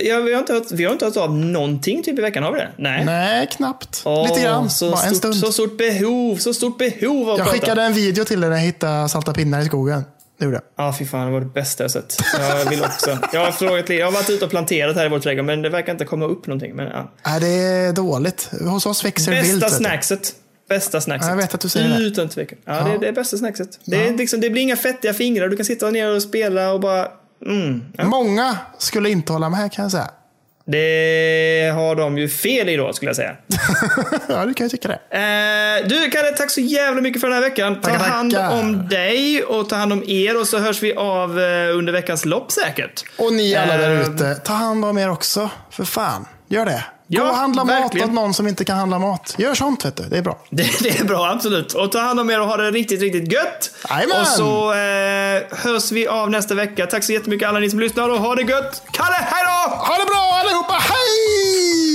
[0.05, 2.53] jag, vi, har inte hört, vi har inte hört av någonting typ i veckan, har
[2.53, 2.69] vi det?
[2.77, 3.05] Nej.
[3.05, 4.03] Nej, knappt.
[4.05, 4.70] Åh, Lite grann.
[4.70, 5.36] Så Bara en stort, stund.
[5.36, 7.51] så stort behov, så stort behov av Jag prata.
[7.61, 10.05] skickade en video till dig när jag hittade salta pinnar i skogen.
[10.38, 10.86] Det gjorde jag.
[10.86, 12.16] Ja, fy fan, det var det bästa jag sett.
[12.38, 13.18] Jag vill också.
[13.32, 15.68] Jag har, frågat, jag har varit ute och planterat här i vår trädgård, men det
[15.68, 16.76] verkar inte komma upp någonting.
[16.76, 17.12] Men, ja.
[17.26, 18.50] Nej, det är dåligt.
[18.60, 19.60] Hos oss växer det vilt.
[19.60, 20.34] Bästa snackset.
[20.68, 21.26] Bästa snackset.
[21.26, 22.04] Ja, jag vet att du säger det.
[22.04, 22.58] Utan tvekan.
[22.64, 22.84] Ja, Ja.
[22.84, 23.68] Det, är det är bästa snackset.
[23.84, 25.48] Det, är liksom, det blir inga fettiga fingrar.
[25.48, 27.08] Du kan sitta ner och spela och bara...
[27.46, 27.82] Mm.
[27.96, 28.04] Ja.
[28.04, 30.10] Många skulle inte hålla med kan jag säga.
[30.68, 33.36] Det har de ju fel i då, skulle jag säga.
[34.28, 34.94] ja, du kan ju tycka det.
[35.18, 37.80] Eh, du Kalle, tack så jävla mycket för den här veckan.
[37.80, 38.60] Ta Tackar, hand tackar.
[38.60, 42.24] om dig och ta hand om er och så hörs vi av eh, under veckans
[42.24, 43.05] lopp säkert.
[43.18, 45.51] Och ni alla där Eh, ute, ta hand om er också.
[45.70, 46.84] För fan, gör det.
[47.08, 48.06] Gå Ja, och handla verkligen.
[48.06, 49.34] mat åt någon som inte kan handla mat.
[49.38, 50.38] Gör sånt vet du, det är bra.
[50.50, 51.72] Det, det är bra, absolut.
[51.72, 53.70] Och ta hand om er och ha det riktigt, riktigt gött.
[53.90, 54.20] Jajamän.
[54.20, 56.86] Och så eh, hörs vi av nästa vecka.
[56.86, 58.82] Tack så jättemycket alla ni som lyssnar och ha det gött.
[58.92, 59.76] Kalle, hej då!
[59.76, 61.85] Ha det bra allihopa, hej!